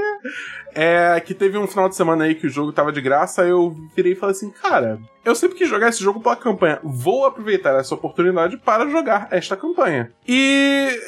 é 0.74 1.20
que 1.20 1.34
teve 1.34 1.56
um 1.56 1.68
final 1.68 1.88
de 1.88 1.94
semana 1.94 2.24
aí 2.24 2.34
que 2.34 2.48
o 2.48 2.50
jogo 2.50 2.72
tava 2.72 2.90
de 2.90 3.00
graça, 3.00 3.44
eu 3.44 3.76
virei 3.94 4.14
e 4.14 4.16
falei 4.16 4.34
assim, 4.34 4.50
cara, 4.50 4.98
eu 5.24 5.36
sempre 5.36 5.56
quis 5.56 5.68
jogar 5.68 5.90
esse 5.90 6.02
jogo 6.02 6.18
pela 6.20 6.34
campanha, 6.34 6.80
vou 6.82 7.26
aproveitar 7.26 7.78
essa 7.78 7.94
oportunidade 7.94 8.56
para 8.56 8.88
jogar 8.88 9.28
esta 9.30 9.56
campanha. 9.56 10.10
E 10.26 10.98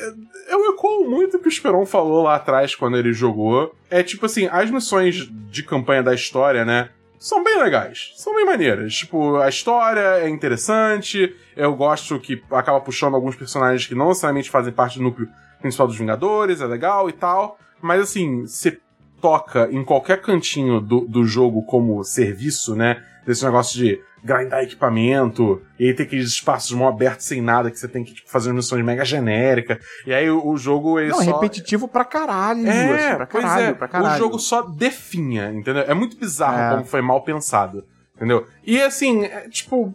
eu 0.49 0.71
ecoo 0.71 1.11
muito 1.11 1.37
o 1.37 1.41
que 1.41 1.49
o 1.49 1.51
Esperon 1.51 1.85
falou 1.85 2.23
lá 2.23 2.37
atrás 2.37 2.77
quando 2.77 2.97
ele 2.97 3.13
jogou. 3.13 3.75
É 3.91 4.05
tipo 4.05 4.25
assim, 4.27 4.49
as 4.53 4.71
missões 4.71 5.29
de 5.51 5.65
campanha 5.65 6.05
da 6.05 6.15
história, 6.15 6.65
né? 6.65 6.91
São 7.19 7.43
bem 7.43 7.59
legais, 7.59 8.13
são 8.17 8.35
bem 8.35 8.45
maneiras. 8.45 8.95
Tipo, 8.95 9.37
a 9.37 9.49
história 9.49 10.19
é 10.21 10.29
interessante, 10.29 11.35
eu 11.57 11.75
gosto 11.75 12.19
que 12.21 12.43
acaba 12.51 12.81
puxando 12.81 13.15
alguns 13.15 13.37
personagens 13.37 13.87
que 13.87 13.95
não 13.95 14.09
necessariamente 14.09 14.51
fazem 14.51 14.73
parte 14.73 14.99
do 14.99 15.05
núcleo 15.05 15.29
principal 15.61 15.87
dos 15.87 15.97
Vingadores, 15.97 16.61
é 16.61 16.67
legal 16.67 17.09
e 17.09 17.13
tal. 17.13 17.59
Mas 17.81 18.03
assim, 18.03 18.43
você 18.43 18.79
toca 19.21 19.69
em 19.71 19.83
qualquer 19.83 20.21
cantinho 20.21 20.81
do, 20.81 21.01
do 21.01 21.25
jogo 21.25 21.63
como 21.63 22.05
serviço, 22.05 22.77
né? 22.77 23.03
Desse 23.27 23.43
negócio 23.45 23.79
de 23.79 23.99
grindar 24.25 24.63
equipamento, 24.63 25.61
e 25.79 25.87
aí 25.89 25.95
tem 25.95 26.07
aqueles 26.07 26.29
espaços 26.29 26.73
mão 26.73 26.89
abertos 26.89 27.27
sem 27.27 27.43
nada, 27.43 27.71
que 27.71 27.79
você 27.79 27.87
tem 27.87 28.03
que 28.03 28.15
tipo, 28.15 28.31
fazer 28.31 28.53
missões 28.55 28.83
mega 28.83 29.05
genérica. 29.05 29.79
E 30.07 30.15
aí 30.15 30.31
o, 30.31 30.47
o 30.47 30.57
jogo 30.57 30.99
ele 30.99 31.11
Não, 31.11 31.21
é 31.21 31.25
só. 31.25 31.33
repetitivo 31.35 31.87
pra 31.87 32.05
caralho, 32.07 32.67
É, 32.67 33.07
assim, 33.09 33.17
pra 33.17 33.27
pois 33.27 33.45
caralho, 33.45 33.67
é. 33.67 33.73
pra 33.75 33.87
caralho. 33.89 34.15
O 34.15 34.19
jogo 34.19 34.39
só 34.39 34.63
definha, 34.63 35.53
entendeu? 35.53 35.83
É 35.87 35.93
muito 35.93 36.17
bizarro 36.17 36.59
É. 36.59 36.71
como 36.71 36.85
foi 36.87 37.03
mal 37.03 37.23
pensado, 37.23 37.85
entendeu? 38.17 38.47
E 38.65 38.81
assim, 38.81 39.25
é, 39.25 39.47
tipo, 39.51 39.95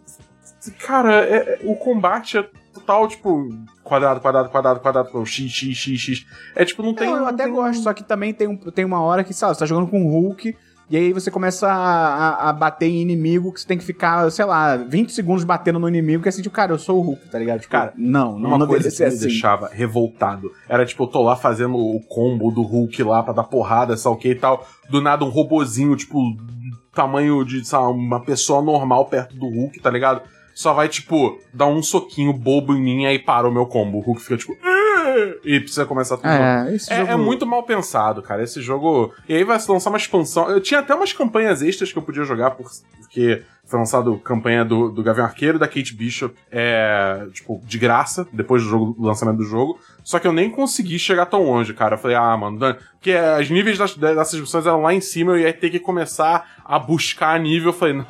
cara, 0.86 1.24
é- 1.24 1.36
é- 1.36 1.60
o 1.64 1.74
combate 1.74 2.38
é 2.38 2.48
total, 2.72 3.08
tipo, 3.08 3.48
quadrado, 3.82 4.20
quadrado, 4.20 4.48
quadrado, 4.48 4.80
quadrado, 4.80 5.10
com 5.10 5.24
x, 5.26 5.50
x, 5.50 5.76
x, 5.76 5.98
x. 6.00 6.26
É 6.54 6.64
tipo, 6.64 6.82
não 6.82 6.94
tem. 6.94 7.08
Eu 7.10 7.16
não 7.16 7.26
até 7.26 7.44
tem- 7.44 7.52
gosto, 7.52 7.82
só 7.82 7.92
que 7.92 8.04
também 8.04 8.32
tem, 8.32 8.46
um, 8.46 8.56
tem 8.56 8.84
uma 8.84 9.00
hora 9.00 9.24
que, 9.24 9.34
sabe, 9.34 9.54
você 9.54 9.60
tá 9.60 9.66
jogando 9.66 9.88
com 9.90 10.02
o 10.04 10.08
Hulk, 10.08 10.56
e 10.90 10.96
aí 10.96 11.12
você 11.12 11.30
começa 11.30 11.68
a, 11.68 11.74
a- 11.76 12.48
a 12.48 12.52
bater 12.52 12.86
em 12.88 13.00
inimigo, 13.00 13.52
que 13.52 13.60
você 13.60 13.66
tem 13.66 13.78
que 13.78 13.84
ficar, 13.84 14.28
sei 14.30 14.44
lá, 14.44 14.76
20 14.76 15.12
segundos 15.12 15.44
batendo 15.44 15.78
no 15.78 15.88
inimigo, 15.88 16.22
que 16.22 16.28
é 16.28 16.30
assim, 16.30 16.42
tipo, 16.42 16.54
cara, 16.54 16.72
eu 16.72 16.78
sou 16.78 16.98
o 16.98 17.02
Hulk, 17.02 17.28
tá 17.30 17.38
ligado? 17.38 17.60
Tipo, 17.60 17.70
Cara, 17.72 17.92
não, 17.96 18.38
não, 18.38 18.48
Uma 18.50 18.58
não 18.58 18.66
coisa 18.66 18.90
que 18.90 19.00
me 19.02 19.08
assim. 19.08 19.20
deixava 19.28 19.68
revoltado 19.72 20.50
era 20.68 20.84
tipo, 20.84 21.04
eu 21.04 21.06
tô 21.06 21.22
lá 21.22 21.36
fazendo 21.36 21.76
o 21.78 22.00
combo 22.08 22.50
do 22.50 22.62
Hulk 22.62 23.02
lá 23.04 23.22
pra 23.22 23.32
dar 23.32 23.44
porrada, 23.44 23.96
sei 23.96 24.10
o 24.10 24.16
que 24.16 24.30
e 24.30 24.34
tal. 24.34 24.66
Do 24.90 25.00
nada 25.00 25.24
um 25.24 25.28
robozinho, 25.28 25.94
tipo, 25.96 26.18
tamanho 26.94 27.44
de, 27.44 27.64
sei 27.64 27.78
lá, 27.78 27.88
uma 27.88 28.20
pessoa 28.20 28.60
normal 28.62 29.06
perto 29.06 29.36
do 29.36 29.46
Hulk, 29.46 29.80
tá 29.80 29.90
ligado? 29.90 30.22
Só 30.54 30.74
vai, 30.74 30.88
tipo, 30.88 31.38
dar 31.54 31.66
um 31.66 31.82
soquinho 31.82 32.32
bobo 32.32 32.74
em 32.74 32.82
mim 32.82 33.02
e 33.02 33.06
aí 33.06 33.18
para 33.18 33.48
o 33.48 33.52
meu 33.52 33.64
combo. 33.66 33.98
O 33.98 34.00
Hulk 34.00 34.20
fica 34.20 34.36
tipo. 34.36 34.52
E 35.44 35.60
precisa 35.60 35.84
começar 35.86 36.16
tudo. 36.16 36.28
É, 36.28 36.74
esse 36.74 36.92
É, 36.92 36.98
jogo... 37.00 37.12
é 37.12 37.16
muito 37.16 37.46
mal 37.46 37.62
pensado, 37.62 38.22
cara. 38.22 38.42
Esse 38.42 38.60
jogo. 38.60 39.12
E 39.28 39.34
aí 39.34 39.44
vai 39.44 39.58
se 39.58 39.70
lançar 39.70 39.90
uma 39.90 39.98
expansão. 39.98 40.50
Eu 40.50 40.60
tinha 40.60 40.80
até 40.80 40.94
umas 40.94 41.12
campanhas 41.12 41.62
extras 41.62 41.92
que 41.92 41.98
eu 41.98 42.02
podia 42.02 42.24
jogar, 42.24 42.52
por- 42.52 42.70
porque 43.00 43.42
foi 43.64 43.78
lançado 43.78 44.16
campanha 44.18 44.64
do, 44.64 44.88
do 44.90 45.02
Gavião 45.02 45.24
Arqueiro 45.24 45.56
e 45.56 45.60
da 45.60 45.66
Kate 45.68 45.94
Bishop, 45.94 46.34
é, 46.50 47.26
tipo, 47.32 47.60
de 47.64 47.78
graça, 47.78 48.26
depois 48.32 48.62
do, 48.62 48.68
jogo, 48.68 48.92
do 49.00 49.06
lançamento 49.06 49.36
do 49.38 49.44
jogo. 49.44 49.78
Só 50.02 50.18
que 50.18 50.26
eu 50.26 50.32
nem 50.32 50.50
consegui 50.50 50.98
chegar 50.98 51.26
tão 51.26 51.42
longe, 51.44 51.72
cara. 51.74 51.94
Eu 51.94 51.98
falei, 51.98 52.16
ah, 52.16 52.36
mano, 52.36 52.58
porque 52.92 53.14
os 53.40 53.48
níveis 53.50 53.78
das, 53.78 53.94
dessas 53.96 54.38
missões 54.40 54.66
eram 54.66 54.82
lá 54.82 54.92
em 54.94 55.00
cima, 55.00 55.32
eu 55.32 55.38
ia 55.38 55.52
ter 55.52 55.70
que 55.70 55.78
começar 55.78 56.60
a 56.64 56.78
buscar 56.78 57.38
nível. 57.38 57.68
Eu 57.70 57.72
falei, 57.72 57.94
não, 57.98 58.04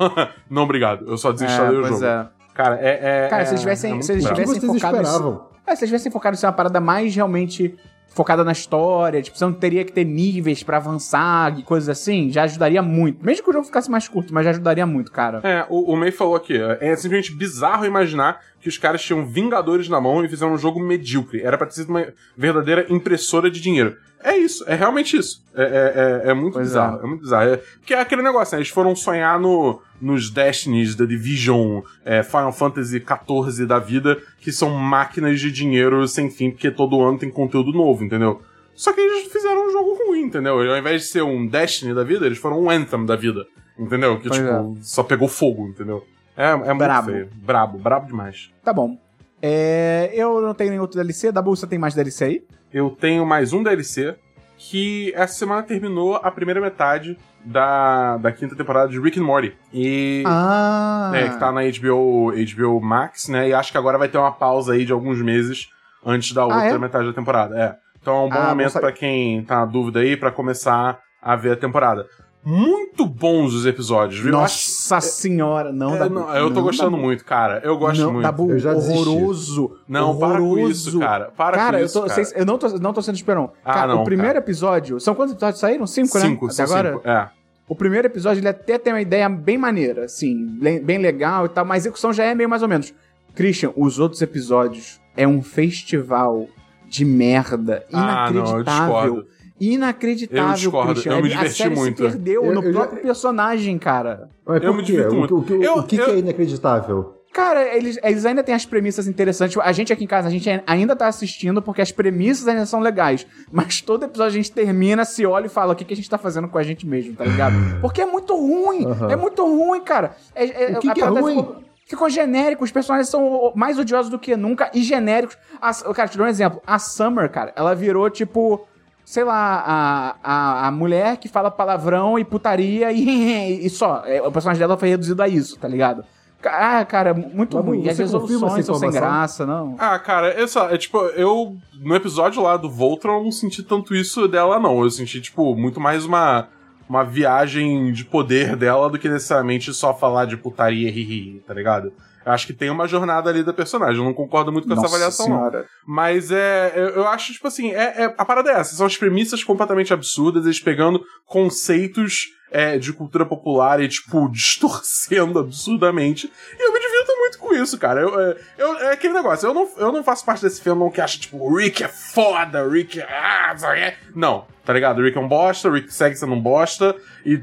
não 0.49 0.63
obrigado. 0.63 1.05
Eu 1.07 1.17
só 1.17 1.31
desinstalei 1.31 1.75
É, 1.75 1.79
o 1.79 1.81
pois 1.81 1.93
jogo. 1.93 2.05
é. 2.05 2.27
Cara, 2.53 2.77
é. 2.81 3.25
é 3.25 3.27
Cara, 3.29 3.41
é, 3.43 3.45
se 3.45 3.51
eles 3.51 3.61
tivessem- 3.61 3.97
é 3.97 4.01
se 4.01 4.11
eles 4.11 4.25
tivessem 4.25 4.61
focado 4.61 4.97
esperavam? 4.97 5.50
É, 5.71 5.75
se 5.75 5.83
eles 5.83 5.89
tivessem 5.89 6.11
focado 6.11 6.35
em 6.35 6.39
ser 6.39 6.47
uma 6.47 6.53
parada 6.53 6.81
mais 6.81 7.15
realmente 7.15 7.75
focada 8.13 8.43
na 8.43 8.51
história, 8.51 9.21
tipo, 9.21 9.37
você 9.37 9.45
não 9.45 9.53
teria 9.53 9.85
que 9.85 9.93
ter 9.93 10.03
níveis 10.03 10.61
pra 10.63 10.75
avançar 10.77 11.57
e 11.57 11.63
coisas 11.63 11.87
assim, 11.87 12.29
já 12.29 12.43
ajudaria 12.43 12.81
muito. 12.81 13.25
Mesmo 13.25 13.43
que 13.43 13.49
o 13.49 13.53
jogo 13.53 13.65
ficasse 13.65 13.89
mais 13.89 14.05
curto, 14.05 14.33
mas 14.33 14.43
já 14.43 14.49
ajudaria 14.49 14.85
muito, 14.85 15.11
cara. 15.13 15.39
É, 15.43 15.65
o, 15.69 15.93
o 15.93 15.95
May 15.95 16.11
falou 16.11 16.35
aqui, 16.35 16.57
é 16.57 16.93
simplesmente 16.97 17.33
bizarro 17.33 17.85
imaginar 17.85 18.41
que 18.61 18.69
os 18.69 18.77
caras 18.77 19.01
tinham 19.01 19.25
Vingadores 19.25 19.89
na 19.89 19.99
mão 19.99 20.23
e 20.23 20.29
fizeram 20.29 20.53
um 20.53 20.57
jogo 20.57 20.79
medíocre. 20.79 21.41
Era 21.41 21.57
pra 21.57 21.67
ter 21.67 21.73
sido 21.75 21.89
uma 21.89 22.05
verdadeira 22.37 22.85
impressora 22.89 23.49
de 23.49 23.59
dinheiro. 23.59 23.95
É 24.23 24.37
isso, 24.37 24.63
é 24.67 24.75
realmente 24.75 25.17
isso. 25.17 25.43
É, 25.55 25.63
é, 25.63 26.27
é- 26.27 26.31
é 26.31 26.33
muito 26.33 26.53
Pois 26.53 26.67
bizarro, 26.67 27.03
é. 27.03 27.07
muito 27.07 27.21
bizarro. 27.21 27.49
É, 27.49 27.57
porque 27.57 27.93
é 27.93 27.99
aquele 27.99 28.21
negócio, 28.21 28.53
né? 28.55 28.59
Eles 28.59 28.69
foram 28.69 28.95
sonhar 28.95 29.39
no, 29.39 29.81
nos 29.99 30.29
Destinies, 30.29 30.95
The 30.95 31.07
Division, 31.07 31.81
é, 32.05 32.21
Final 32.21 32.53
Fantasy 32.53 32.99
XIV 33.03 33.65
da 33.65 33.79
vida, 33.79 34.17
que 34.39 34.51
são 34.51 34.69
máquinas 34.69 35.39
de 35.39 35.51
dinheiro 35.51 36.07
sem 36.07 36.29
fim, 36.29 36.51
porque 36.51 36.69
todo 36.69 37.01
ano 37.01 37.17
tem 37.17 37.31
conteúdo 37.31 37.71
novo, 37.71 38.03
entendeu? 38.03 38.41
Só 38.75 38.93
que 38.93 39.01
eles 39.01 39.31
fizeram 39.31 39.67
um 39.67 39.71
jogo 39.71 39.97
ruim, 40.07 40.21
entendeu? 40.21 40.59
Ao 40.59 40.77
invés 40.77 41.01
de 41.01 41.07
ser 41.07 41.23
um 41.23 41.47
Destiny 41.47 41.93
da 41.95 42.03
vida, 42.03 42.25
eles 42.27 42.37
foram 42.37 42.61
um 42.61 42.69
Anthem 42.69 43.05
da 43.05 43.15
vida. 43.15 43.45
Entendeu? 43.79 44.19
Que, 44.19 44.27
Pois 44.27 44.39
tipo, 44.39 44.77
só 44.81 45.01
pegou 45.01 45.27
fogo, 45.27 45.67
entendeu? 45.67 46.03
É, 46.41 46.51
é 46.51 46.55
muito 46.55 46.77
Brabo. 46.77 47.11
feio. 47.11 47.29
Brabo, 47.35 47.77
brabo 47.77 48.07
demais. 48.07 48.49
Tá 48.63 48.73
bom. 48.73 48.97
É, 49.41 50.09
eu 50.13 50.41
não 50.41 50.53
tenho 50.55 50.71
nenhum 50.71 50.81
outro 50.81 50.95
DLC. 50.97 51.31
Da 51.31 51.41
você 51.41 51.67
tem 51.67 51.77
mais 51.77 51.93
DLC 51.93 52.23
aí? 52.23 52.43
Eu 52.73 52.89
tenho 52.89 53.25
mais 53.25 53.53
um 53.53 53.61
DLC 53.61 54.15
que 54.57 55.11
essa 55.15 55.33
semana 55.33 55.61
terminou 55.61 56.15
a 56.15 56.31
primeira 56.31 56.59
metade 56.59 57.17
da, 57.45 58.17
da 58.17 58.31
quinta 58.31 58.55
temporada 58.55 58.89
de 58.89 58.99
Rick 58.99 59.19
and 59.19 59.23
Morty. 59.23 59.55
E. 59.73 60.23
Ah. 60.25 61.11
É, 61.13 61.29
que 61.29 61.37
tá 61.39 61.51
na 61.51 61.61
HBO, 61.61 62.31
HBO 62.55 62.81
Max, 62.81 63.27
né? 63.27 63.49
E 63.49 63.53
acho 63.53 63.71
que 63.71 63.77
agora 63.77 63.97
vai 63.97 64.07
ter 64.07 64.17
uma 64.17 64.31
pausa 64.31 64.73
aí 64.73 64.85
de 64.85 64.91
alguns 64.91 65.21
meses 65.21 65.67
antes 66.05 66.33
da 66.33 66.45
outra 66.45 66.67
é? 66.69 66.77
metade 66.77 67.05
da 67.07 67.13
temporada. 67.13 67.55
É. 67.59 67.75
Então 68.01 68.15
é 68.15 68.25
um 68.25 68.29
bom 68.29 68.37
Ah, 68.39 68.49
momento 68.49 68.79
pra 68.79 68.91
quem 68.91 69.43
tá 69.43 69.57
na 69.57 69.65
dúvida 69.65 69.99
aí 69.99 70.17
pra 70.17 70.31
começar 70.31 70.99
a 71.21 71.35
ver 71.35 71.51
a 71.51 71.55
temporada. 71.55 72.07
Muito 72.43 73.05
bons 73.05 73.53
os 73.53 73.65
episódios, 73.67 74.19
viu? 74.19 74.33
Eu 74.33 74.39
acho- 74.39 74.69
Nossa 74.71 74.99
senhora, 75.01 75.71
não 75.71 75.95
É, 75.95 75.99
dá 75.99 76.09
não, 76.09 76.35
eu 76.35 76.51
tô 76.51 76.61
gostando 76.63 76.97
muito, 76.97 77.23
cara. 77.23 77.61
Eu 77.63 77.77
gosto 77.77 78.01
não, 78.01 78.13
muito. 78.13 78.23
Dabu, 78.23 78.51
Eu 78.51 78.57
já 78.59 78.73
desisti. 78.73 78.97
horroroso. 78.97 79.77
Não, 79.87 80.17
para 80.17 80.39
com 80.39 80.45
horroroso. 80.45 80.89
isso, 80.89 80.99
cara. 80.99 81.25
Para 81.37 81.57
cara, 81.57 81.71
com 81.77 81.77
eu, 81.81 81.85
isso, 81.85 81.93
tô, 82.01 82.07
cara. 82.07 82.13
vocês- 82.15 82.33
eu 82.35 82.45
não 82.45 82.57
tô, 82.57 82.67
não 82.79 82.93
tô 82.93 83.01
sendo 83.01 83.15
esperão. 83.15 83.51
Ah, 83.63 83.73
cara, 83.73 83.93
não, 83.93 84.01
o 84.01 84.05
primeiro 84.05 84.33
cara. 84.33 84.39
episódio. 84.43 84.99
São 84.99 85.13
quantos 85.13 85.33
episódios 85.33 85.59
saíram? 85.59 85.85
Cinco, 85.85 86.17
né? 86.17 86.25
Cinco, 86.25 86.47
Até 86.47 86.63
agora. 86.63 86.93
cinco. 86.93 87.07
É. 87.07 87.29
O 87.67 87.75
primeiro 87.75 88.07
episódio 88.07 88.41
ele 88.41 88.47
até 88.49 88.77
tem 88.77 88.91
uma 88.91 89.01
ideia 89.01 89.29
bem 89.29 89.57
maneira, 89.57 90.05
assim, 90.05 90.45
bem 90.83 90.97
legal 90.97 91.45
e 91.45 91.49
tal, 91.49 91.63
mas 91.63 91.75
a 91.75 91.87
execução 91.87 92.11
já 92.11 92.23
é 92.25 92.33
meio 92.35 92.49
mais 92.49 92.61
ou 92.63 92.67
menos. 92.67 92.93
Christian, 93.35 93.71
os 93.77 93.97
outros 93.99 94.21
episódios 94.21 94.99
é 95.15 95.25
um 95.27 95.41
festival 95.41 96.47
de 96.89 97.05
merda 97.05 97.85
Ah, 97.93 98.29
não, 98.29 98.39
eu 98.41 98.45
inacreditável. 98.45 98.93
discordo. 99.03 99.27
Inacreditável, 99.61 100.49
Eu 100.49 100.53
discordo, 100.55 100.91
Christian. 100.93 101.11
eu 101.13 101.21
me 101.21 101.27
a 101.27 101.31
diverti 101.37 101.57
série 101.57 101.75
muito. 101.75 101.97
se 101.97 102.03
perdeu 102.09 102.45
Eu- 102.45 102.53
no 102.55 102.63
eu 102.63 102.71
próprio 102.73 103.01
personagem, 103.01 103.77
cara. 103.77 104.29
Eu 104.47 104.59
por 104.61 104.73
me 104.75 104.83
O, 105.07 105.13
muito. 105.15 105.35
o, 105.35 105.39
o, 105.59 105.63
Eu- 105.63 105.75
o 105.77 105.83
que, 105.83 105.95
eu- 105.97 106.05
que 106.05 106.11
é 106.11 106.17
inacreditável? 106.19 107.17
Cara, 107.33 107.63
eles, 107.77 107.97
eles 108.03 108.25
ainda 108.25 108.43
têm 108.43 108.53
as 108.53 108.65
premissas 108.65 109.07
interessantes. 109.07 109.57
A 109.63 109.71
gente 109.71 109.93
aqui 109.93 110.03
em 110.03 110.07
casa, 110.07 110.27
a 110.27 110.31
gente 110.31 110.49
ainda 110.67 110.93
tá 110.97 111.07
assistindo 111.07 111.61
porque 111.61 111.81
as 111.81 111.89
premissas 111.89 112.45
ainda 112.45 112.65
são 112.65 112.81
legais. 112.81 113.25
Mas 113.49 113.79
todo 113.79 114.03
episódio 114.03 114.31
a 114.33 114.35
gente 114.43 114.51
termina, 114.51 115.05
se 115.05 115.25
olha 115.25 115.45
e 115.45 115.49
fala 115.49 115.71
o 115.71 115.75
que, 115.75 115.85
que 115.85 115.93
a 115.93 115.95
gente 115.95 116.09
tá 116.09 116.17
fazendo 116.17 116.49
com 116.49 116.57
a 116.57 116.63
gente 116.63 116.85
mesmo, 116.85 117.13
tá 117.15 117.23
ligado? 117.23 117.55
Porque 117.79 118.01
é 118.01 118.05
muito 118.05 118.35
ruim. 118.35 118.85
Aham. 118.85 119.11
É 119.11 119.15
muito 119.15 119.45
ruim, 119.45 119.79
cara. 119.81 120.11
É- 120.35 120.73
é- 120.73 120.77
O 120.77 120.81
que 120.81 120.93
que 120.93 121.01
é 121.01 121.05
ruim? 121.05 121.37
Ficou, 121.37 121.55
ficou 121.87 122.09
genérico, 122.09 122.65
os 122.65 122.71
personagens 122.71 123.07
são 123.07 123.53
mais 123.55 123.79
odiosos 123.79 124.11
do 124.11 124.19
que 124.19 124.35
nunca 124.35 124.69
e 124.73 124.83
genéricos. 124.83 125.37
A, 125.61 125.73
cara, 125.93 126.09
te 126.09 126.17
dou 126.17 126.27
um 126.27 126.29
exemplo. 126.29 126.61
A 126.67 126.77
Summer, 126.79 127.29
cara, 127.31 127.53
ela 127.55 127.73
virou 127.73 128.09
tipo. 128.09 128.67
Sei 129.11 129.25
lá, 129.25 129.61
a, 129.67 130.15
a, 130.23 130.67
a 130.67 130.71
mulher 130.71 131.17
que 131.17 131.27
fala 131.27 131.51
palavrão 131.51 132.17
e 132.17 132.23
putaria 132.23 132.93
e, 132.93 133.59
e 133.67 133.69
só. 133.69 134.03
É, 134.05 134.21
O 134.21 134.31
personagem 134.31 134.57
dela 134.57 134.77
foi 134.77 134.87
reduzido 134.87 135.21
a 135.21 135.27
isso, 135.27 135.59
tá 135.59 135.67
ligado? 135.67 136.05
Ah, 136.45 136.85
cara, 136.85 137.13
muito 137.13 137.57
Mas 137.57 137.65
ruim. 137.65 137.83
E 137.83 137.89
as 137.89 137.97
resoluções 137.97 138.59
essa 138.59 138.63
são 138.63 138.75
sem 138.75 138.89
graça, 138.89 139.45
não. 139.45 139.75
Ah, 139.77 139.99
cara, 139.99 140.29
é 140.29 140.47
só, 140.47 140.69
é 140.69 140.77
tipo, 140.77 140.97
eu. 141.07 141.57
No 141.81 141.93
episódio 141.93 142.41
lá 142.41 142.55
do 142.55 142.69
Voltron, 142.69 143.17
eu 143.17 143.23
não 143.25 143.33
senti 143.33 143.61
tanto 143.61 143.93
isso 143.93 144.29
dela, 144.29 144.57
não. 144.61 144.81
Eu 144.81 144.89
senti, 144.89 145.19
tipo, 145.19 145.57
muito 145.57 145.77
mais 145.77 146.05
uma. 146.05 146.47
Uma 146.87 147.03
viagem 147.03 147.91
de 147.91 148.05
poder 148.05 148.55
dela 148.55 148.89
do 148.89 148.97
que 148.97 149.09
necessariamente 149.09 149.73
só 149.73 149.93
falar 149.93 150.23
de 150.23 150.37
putaria 150.37 150.87
e 150.87 150.91
ri, 150.91 151.43
tá 151.45 151.53
ligado? 151.53 151.91
Eu 152.25 152.31
acho 152.31 152.45
que 152.45 152.53
tem 152.53 152.69
uma 152.69 152.87
jornada 152.87 153.29
ali 153.29 153.43
da 153.43 153.51
personagem. 153.53 153.97
Eu 153.97 154.03
não 154.03 154.13
concordo 154.13 154.51
muito 154.51 154.67
com 154.67 154.73
essa 154.73 154.81
Nossa 154.83 154.95
avaliação, 154.95 155.27
não. 155.27 155.37
senhora. 155.37 155.65
Mas 155.87 156.29
é. 156.31 156.71
Eu, 156.75 156.89
eu 156.89 157.07
acho, 157.07 157.33
tipo 157.33 157.47
assim, 157.47 157.71
é, 157.71 158.03
é- 158.05 158.15
a 158.17 158.23
parada 158.25 158.51
é 158.51 158.59
essa. 158.59 158.75
São 158.75 158.85
as 158.85 158.95
premissas 158.97 159.43
completamente 159.43 159.93
absurdas, 159.93 160.45
eles 160.45 160.59
pegando 160.59 161.03
conceitos 161.25 162.27
é, 162.51 162.77
de 162.77 162.91
cultura 162.93 163.25
popular 163.25 163.81
e, 163.81 163.87
tipo, 163.87 164.27
distorcendo 164.31 165.39
absurdamente. 165.39 166.31
E 166.59 166.63
eu 166.67 166.73
me 166.73 166.79
divirto 166.79 167.17
muito 167.17 167.37
com 167.39 167.53
isso, 167.55 167.77
cara. 167.77 168.01
Eu, 168.01 168.19
é, 168.19 168.37
eu- 168.57 168.77
é 168.79 168.91
aquele 168.93 169.13
negócio, 169.13 169.47
eu 169.47 169.53
não, 169.53 169.69
eu 169.77 169.91
não 169.91 170.03
faço 170.03 170.25
parte 170.25 170.41
desse 170.43 170.61
fandom 170.61 170.91
que 170.91 171.01
acha, 171.01 171.17
tipo, 171.19 171.37
o 171.37 171.55
Rick 171.55 171.83
é 171.83 171.87
foda, 171.87 172.63
o 172.65 172.69
Rick 172.69 172.99
é. 172.99 173.03
Ah, 173.03 173.55
é? 173.75 173.95
Não, 174.13 174.45
tá 174.65 174.73
ligado? 174.73 174.99
O 174.99 175.03
Rick 175.03 175.17
é 175.17 175.21
um 175.21 175.27
bosta, 175.27 175.69
o 175.69 175.73
Rick 175.73 175.93
segue 175.93 176.15
sendo 176.15 176.33
um 176.33 176.41
bosta, 176.41 176.95
e, 177.25 177.41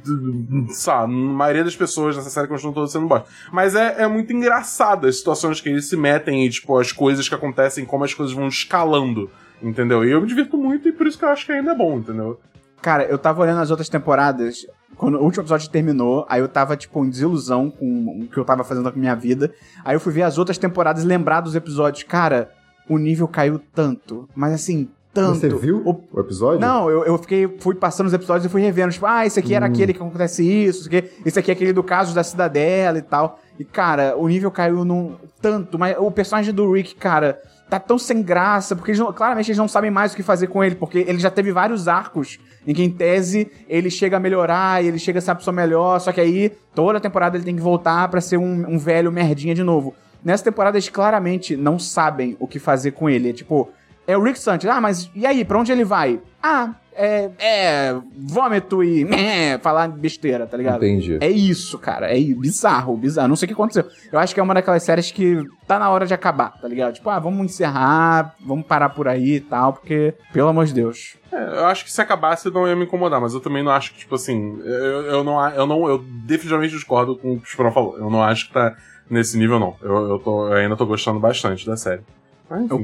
sabe, 0.70 1.04
a 1.04 1.06
maioria 1.06 1.64
das 1.64 1.76
pessoas 1.76 2.16
nessa 2.16 2.30
série 2.30 2.46
continuam 2.46 2.74
todas 2.74 2.92
sendo 2.92 3.06
bosta. 3.06 3.28
Mas 3.52 3.74
é, 3.74 4.02
é 4.02 4.06
muito 4.06 4.32
engraçado 4.32 5.06
as 5.06 5.16
situações 5.18 5.60
que 5.60 5.68
eles 5.68 5.88
se 5.88 5.96
metem 5.96 6.46
e, 6.46 6.50
tipo, 6.50 6.78
as 6.78 6.92
coisas 6.92 7.28
que 7.28 7.34
acontecem, 7.34 7.84
como 7.84 8.04
as 8.04 8.14
coisas 8.14 8.34
vão 8.34 8.48
escalando, 8.48 9.30
entendeu? 9.62 10.04
E 10.04 10.10
eu 10.10 10.20
me 10.20 10.26
divirto 10.26 10.56
muito 10.56 10.88
e 10.88 10.92
por 10.92 11.06
isso 11.06 11.18
que 11.18 11.24
eu 11.24 11.28
acho 11.28 11.44
que 11.46 11.52
ainda 11.52 11.72
é 11.72 11.74
bom, 11.74 11.98
entendeu? 11.98 12.40
Cara, 12.80 13.04
eu 13.04 13.18
tava 13.18 13.42
olhando 13.42 13.60
as 13.60 13.70
outras 13.70 13.88
temporadas, 13.88 14.64
quando 14.96 15.16
o 15.16 15.22
último 15.22 15.42
episódio 15.42 15.68
terminou, 15.68 16.24
aí 16.28 16.40
eu 16.40 16.48
tava, 16.48 16.76
tipo, 16.76 17.04
em 17.04 17.10
desilusão 17.10 17.70
com 17.70 18.22
o 18.22 18.28
que 18.28 18.36
eu 18.36 18.44
tava 18.44 18.62
fazendo 18.62 18.90
com 18.90 18.98
a 18.98 19.00
minha 19.00 19.14
vida. 19.14 19.52
Aí 19.84 19.96
eu 19.96 20.00
fui 20.00 20.12
ver 20.12 20.22
as 20.22 20.38
outras 20.38 20.58
temporadas 20.58 21.02
e 21.02 21.06
lembrar 21.06 21.40
dos 21.40 21.56
episódios. 21.56 22.04
Cara, 22.04 22.52
o 22.88 22.98
nível 22.98 23.26
caiu 23.26 23.60
tanto. 23.74 24.28
Mas 24.34 24.52
assim, 24.52 24.88
tanto. 25.26 25.38
Você 25.40 25.48
viu 25.48 25.82
O- 25.84 26.04
o 26.12 26.20
episódio? 26.20 26.60
Não, 26.60 26.88
eu, 26.90 27.04
eu 27.04 27.18
fiquei, 27.18 27.48
fui 27.60 27.74
passando 27.74 28.06
os 28.06 28.12
episódios 28.12 28.46
e 28.46 28.48
fui 28.48 28.60
revendo. 28.62 28.92
Tipo, 28.92 29.06
ah, 29.06 29.24
esse 29.26 29.38
aqui 29.38 29.54
era 29.54 29.66
aquele 29.66 29.92
que 29.92 30.00
acontece 30.00 30.42
isso, 30.44 30.80
esse 30.88 30.96
aqui, 30.96 31.10
esse 31.26 31.38
aqui 31.38 31.50
é 31.50 31.54
aquele 31.54 31.72
do 31.72 31.82
caso 31.82 32.14
da 32.14 32.22
cidadela 32.24 32.98
e 32.98 33.02
tal. 33.02 33.40
E, 33.58 33.64
cara, 33.64 34.14
o 34.16 34.28
nível 34.28 34.50
caiu 34.50 34.84
num 34.84 35.16
tanto. 35.42 35.78
Mas 35.78 35.96
o 35.98 36.10
personagem 36.10 36.54
do 36.54 36.70
Rick, 36.72 36.94
cara, 36.94 37.38
tá 37.68 37.78
tão 37.80 37.98
sem 37.98 38.22
graça, 38.22 38.74
porque 38.76 38.92
eles 38.92 39.00
não- 39.00 39.12
claramente 39.12 39.48
eles 39.50 39.58
não 39.58 39.68
sabem 39.68 39.90
mais 39.90 40.12
o 40.12 40.16
que 40.16 40.22
fazer 40.22 40.46
com 40.46 40.62
ele, 40.62 40.74
porque 40.76 40.98
ele 41.06 41.18
já 41.18 41.30
teve 41.30 41.50
vários 41.52 41.88
arcos 41.88 42.38
em 42.66 42.72
que, 42.74 42.82
em 42.82 42.90
tese, 42.90 43.50
ele 43.68 43.90
chega 43.90 44.16
a 44.16 44.20
melhorar, 44.20 44.82
e 44.82 44.88
ele 44.88 44.98
chega 44.98 45.18
a 45.18 45.22
ser 45.22 45.30
uma 45.30 45.36
pessoa 45.36 45.54
melhor, 45.54 45.98
só 46.00 46.12
que 46.12 46.20
aí, 46.20 46.52
toda 46.74 47.00
temporada 47.00 47.36
ele 47.36 47.44
tem 47.44 47.56
que 47.56 47.62
voltar 47.62 48.08
pra 48.08 48.20
ser 48.20 48.36
um, 48.36 48.64
um 48.74 48.78
velho 48.78 49.10
merdinha 49.10 49.54
de 49.54 49.62
novo. 49.62 49.94
Nessa 50.24 50.44
temporada, 50.44 50.76
eles 50.76 50.88
claramente 50.88 51.56
não 51.56 51.78
sabem 51.78 52.36
o 52.40 52.46
que 52.46 52.58
fazer 52.58 52.90
com 52.92 53.08
ele. 53.08 53.30
É 53.30 53.32
tipo, 53.32 53.68
é 54.08 54.16
o 54.16 54.22
Rick 54.22 54.40
Sanchez. 54.40 54.68
Ah, 54.70 54.80
mas 54.80 55.10
e 55.14 55.26
aí, 55.26 55.44
pra 55.44 55.58
onde 55.58 55.70
ele 55.70 55.84
vai? 55.84 56.18
Ah, 56.42 56.74
é. 56.94 57.30
É. 57.38 57.96
Vômito 58.16 58.82
e. 58.82 59.06
É, 59.28 59.58
falar 59.58 59.88
besteira, 59.88 60.46
tá 60.46 60.56
ligado? 60.56 60.84
Entendi. 60.84 61.18
É 61.20 61.28
isso, 61.28 61.78
cara. 61.78 62.10
É 62.10 62.18
bizarro, 62.18 62.96
bizarro. 62.96 63.28
Não 63.28 63.36
sei 63.36 63.44
o 63.44 63.48
que 63.48 63.52
aconteceu. 63.52 63.84
Eu 64.10 64.18
acho 64.18 64.32
que 64.32 64.40
é 64.40 64.42
uma 64.42 64.54
daquelas 64.54 64.82
séries 64.82 65.12
que 65.12 65.44
tá 65.66 65.78
na 65.78 65.90
hora 65.90 66.06
de 66.06 66.14
acabar, 66.14 66.58
tá 66.58 66.66
ligado? 66.66 66.94
Tipo, 66.94 67.10
ah, 67.10 67.18
vamos 67.18 67.44
encerrar, 67.44 68.34
vamos 68.40 68.66
parar 68.66 68.88
por 68.88 69.06
aí 69.06 69.34
e 69.36 69.40
tal, 69.40 69.74
porque, 69.74 70.14
pelo 70.32 70.48
amor 70.48 70.64
de 70.64 70.72
Deus. 70.72 71.16
É, 71.30 71.60
eu 71.60 71.66
acho 71.66 71.84
que 71.84 71.92
se 71.92 72.00
acabasse 72.00 72.50
não 72.50 72.66
ia 72.66 72.74
me 72.74 72.84
incomodar, 72.84 73.20
mas 73.20 73.34
eu 73.34 73.40
também 73.40 73.62
não 73.62 73.72
acho 73.72 73.92
que, 73.92 73.98
tipo 73.98 74.14
assim, 74.14 74.58
eu, 74.64 75.02
eu 75.02 75.24
não, 75.24 75.46
eu 75.50 75.66
não, 75.66 75.86
eu 75.86 75.98
definitivamente 75.98 76.72
discordo 76.72 77.16
com 77.16 77.34
o 77.34 77.36
que 77.36 77.46
o 77.46 77.48
Esperão 77.48 77.72
falou. 77.72 77.98
Eu 77.98 78.08
não 78.08 78.22
acho 78.22 78.48
que 78.48 78.54
tá 78.54 78.74
nesse 79.10 79.36
nível, 79.36 79.60
não. 79.60 79.76
Eu, 79.82 80.08
eu, 80.08 80.18
tô, 80.18 80.48
eu 80.48 80.54
ainda 80.54 80.76
tô 80.76 80.86
gostando 80.86 81.20
bastante 81.20 81.66
da 81.66 81.76
série. 81.76 82.02
O, 82.50 82.74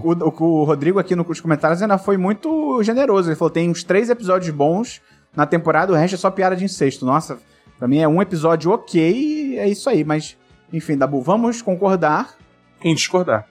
o- 0.43 0.61
o 0.61 0.65
Rodrigo 0.65 0.99
aqui 0.99 1.17
nos 1.17 1.41
comentários 1.41 1.81
ainda 1.83 1.97
foi 1.99 2.17
muito 2.17 2.83
generoso. 2.83 3.29
Ele 3.31 3.37
falou: 3.37 3.51
tem 3.51 3.71
uns 3.71 3.83
três 3.83 4.11
episódios 4.11 4.55
bons 4.55 5.01
na 5.35 5.47
temporada, 5.47 5.93
o 5.93 5.97
resto 5.97 6.15
é 6.15 6.19
só 6.19 6.31
piada 6.31 6.55
de 6.55 6.65
incesto. 6.65 7.05
Nossa, 7.07 7.39
pra 7.79 7.89
mim 7.89 7.99
é 7.99 8.07
um 8.09 8.21
episódio 8.23 8.71
ok 8.71 9.01
e 9.13 9.59
é 9.59 9.69
isso 9.69 9.89
aí. 9.89 10.05
Mas, 10.05 10.37
enfim, 10.73 10.97
Dabu, 10.97 11.21
vamos 11.23 11.63
concordar. 11.63 12.35
Em 12.83 12.95
discordar. 12.95 13.47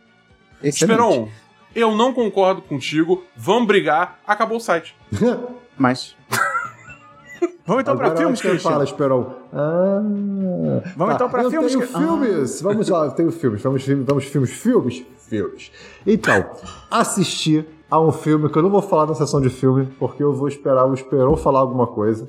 Excelente. 0.61 0.99
Esperon, 1.01 1.27
eu 1.75 1.95
não 1.95 2.13
concordo 2.13 2.61
contigo, 2.61 3.23
vamos 3.35 3.67
brigar, 3.67 4.19
acabou 4.25 4.57
o 4.57 4.61
site. 4.61 4.95
Mas. 5.77 6.15
vamos 7.65 7.81
então 7.81 7.97
pra 7.97 8.05
Agora 8.07 8.17
filmes, 8.17 8.39
você 8.39 8.49
Christian. 8.49 8.71
fala, 8.71 8.83
Esperon. 8.83 9.42
Ah, 9.55 10.01
Vamos 10.97 11.15
então 11.15 11.29
pra 11.29 11.43
eu 11.43 11.51
filmes, 11.51 11.71
Tenho 11.73 11.85
que- 11.87 11.93
filmes. 11.93 12.61
Vamos 12.61 12.89
lá, 12.89 13.05
eu 13.05 13.11
tenho 13.11 13.31
filmes. 13.31 13.61
Vamos, 13.61 13.83
filmes, 13.83 14.05
vamos 14.05 14.25
filmes, 14.25 14.49
filmes, 14.51 15.05
filmes. 15.29 15.71
Então, 16.07 16.45
assisti 16.89 17.63
a 17.89 17.99
um 18.01 18.11
filme 18.11 18.49
que 18.49 18.57
eu 18.57 18.63
não 18.63 18.69
vou 18.71 18.81
falar 18.81 19.05
na 19.05 19.13
sessão 19.13 19.39
de 19.39 19.49
filme, 19.49 19.87
porque 19.99 20.23
eu 20.23 20.33
vou 20.33 20.47
esperar 20.47 20.85
o 20.85 20.93
Esperon 20.95 21.35
falar 21.37 21.59
alguma 21.59 21.85
coisa 21.85 22.27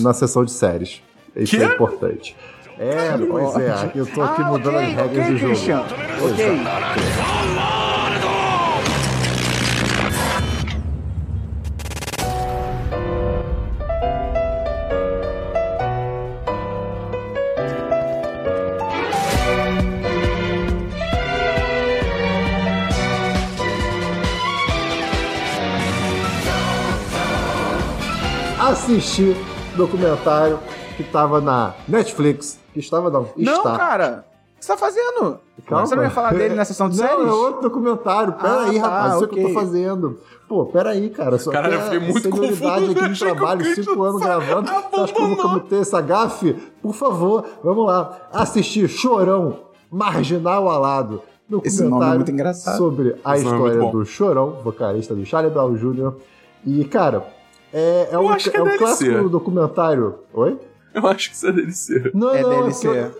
na 0.00 0.14
sessão 0.14 0.42
de 0.44 0.52
séries. 0.52 1.02
Isso 1.36 1.56
Quê? 1.56 1.62
é 1.62 1.66
importante. 1.66 2.34
É, 2.78 3.16
pois 3.18 3.56
é. 3.56 3.92
Eu 3.94 4.06
tô 4.06 4.22
aqui 4.22 4.42
Ah, 4.42 4.46
mudando 4.46 4.76
ok, 4.76 4.86
as 4.86 4.92
regras 4.94 5.10
ok, 5.10 5.32
do 5.32 5.36
jogo. 5.38 5.52
Christian. 5.54 5.84
Ok. 28.84 28.94
Assisti 28.96 29.34
documentário 29.76 30.58
que 30.96 31.04
tava 31.04 31.40
na 31.40 31.74
Netflix. 31.88 32.58
Que 32.72 32.80
estava 32.80 33.10
não, 33.10 33.28
Não, 33.36 33.56
está. 33.58 33.76
cara. 33.78 34.24
O 34.56 34.58
que 34.58 34.64
você 34.64 34.72
tá 34.72 34.78
fazendo? 34.78 35.38
Calma. 35.66 35.86
Você 35.86 35.94
não 35.94 36.02
ia 36.02 36.10
falar 36.10 36.34
dele 36.34 36.54
na 36.54 36.64
sessão 36.64 36.88
de 36.88 36.98
não, 37.00 37.06
séries? 37.06 37.26
é 37.26 37.30
outro 37.32 37.62
documentário. 37.62 38.32
Pera 38.34 38.48
Ah, 38.54 38.64
aí, 38.64 38.80
tá, 38.80 38.88
rapaz. 38.88 39.14
Isso 39.14 39.22
é 39.22 39.26
o 39.26 39.28
que 39.30 39.40
eu 39.40 39.48
tô 39.48 39.54
fazendo. 39.54 40.18
Pô, 40.48 40.66
pera 40.66 40.90
aí, 40.90 41.10
cara. 41.10 41.38
Só 41.38 41.50
Caralho, 41.50 41.74
eu 41.74 41.80
fiquei 41.82 41.98
é 41.98 42.02
muito 42.02 42.20
senioridade 42.22 42.86
confuso, 42.86 42.98
aqui 42.98 43.08
no 43.08 43.16
trabalho, 43.18 43.74
cinco 43.74 44.02
anos 44.02 44.20
gravando. 44.22 44.68
Você 44.70 45.00
acha 45.00 45.12
que 45.12 45.22
eu 45.22 45.26
vou 45.28 45.36
cometer 45.36 45.80
essa 45.80 46.00
gafe? 46.00 46.52
Por 46.82 46.94
favor, 46.94 47.44
vamos 47.62 47.86
lá. 47.86 48.18
Assistir 48.32 48.88
Chorão, 48.88 49.58
Marginal 49.90 50.68
Alado. 50.68 51.22
Esse 51.62 51.82
nome 51.82 51.86
é 51.86 51.88
Documentário 51.90 52.14
muito 52.16 52.30
engraçado. 52.32 52.78
sobre 52.78 53.16
a 53.24 53.36
Esse 53.36 53.46
é 53.46 53.50
história 53.50 53.78
bom. 53.80 53.90
do 53.92 54.04
Chorão, 54.04 54.58
vocalista 54.64 55.14
do 55.14 55.24
Charlie 55.24 55.52
Brown 55.52 55.74
Jr. 55.76 56.12
E, 56.66 56.84
cara, 56.86 57.24
é, 57.74 58.08
é 58.12 58.14
Eu 58.16 58.20
um, 58.20 58.28
acho 58.30 58.50
que 58.50 58.56
é 58.56 58.60
é 58.60 58.62
um 58.62 58.76
clássico 58.78 59.28
documentário. 59.28 60.14
Oi? 60.32 60.58
Eu 60.94 61.06
acho 61.08 61.28
que 61.30 61.34
isso 61.36 61.46
é 61.46 61.52
DLC. 61.52 62.10
Não, 62.14 62.30
É 62.34 62.40
não, 62.42 62.50
DLC. 62.50 62.80
que 62.88 62.96
eu- 62.96 63.10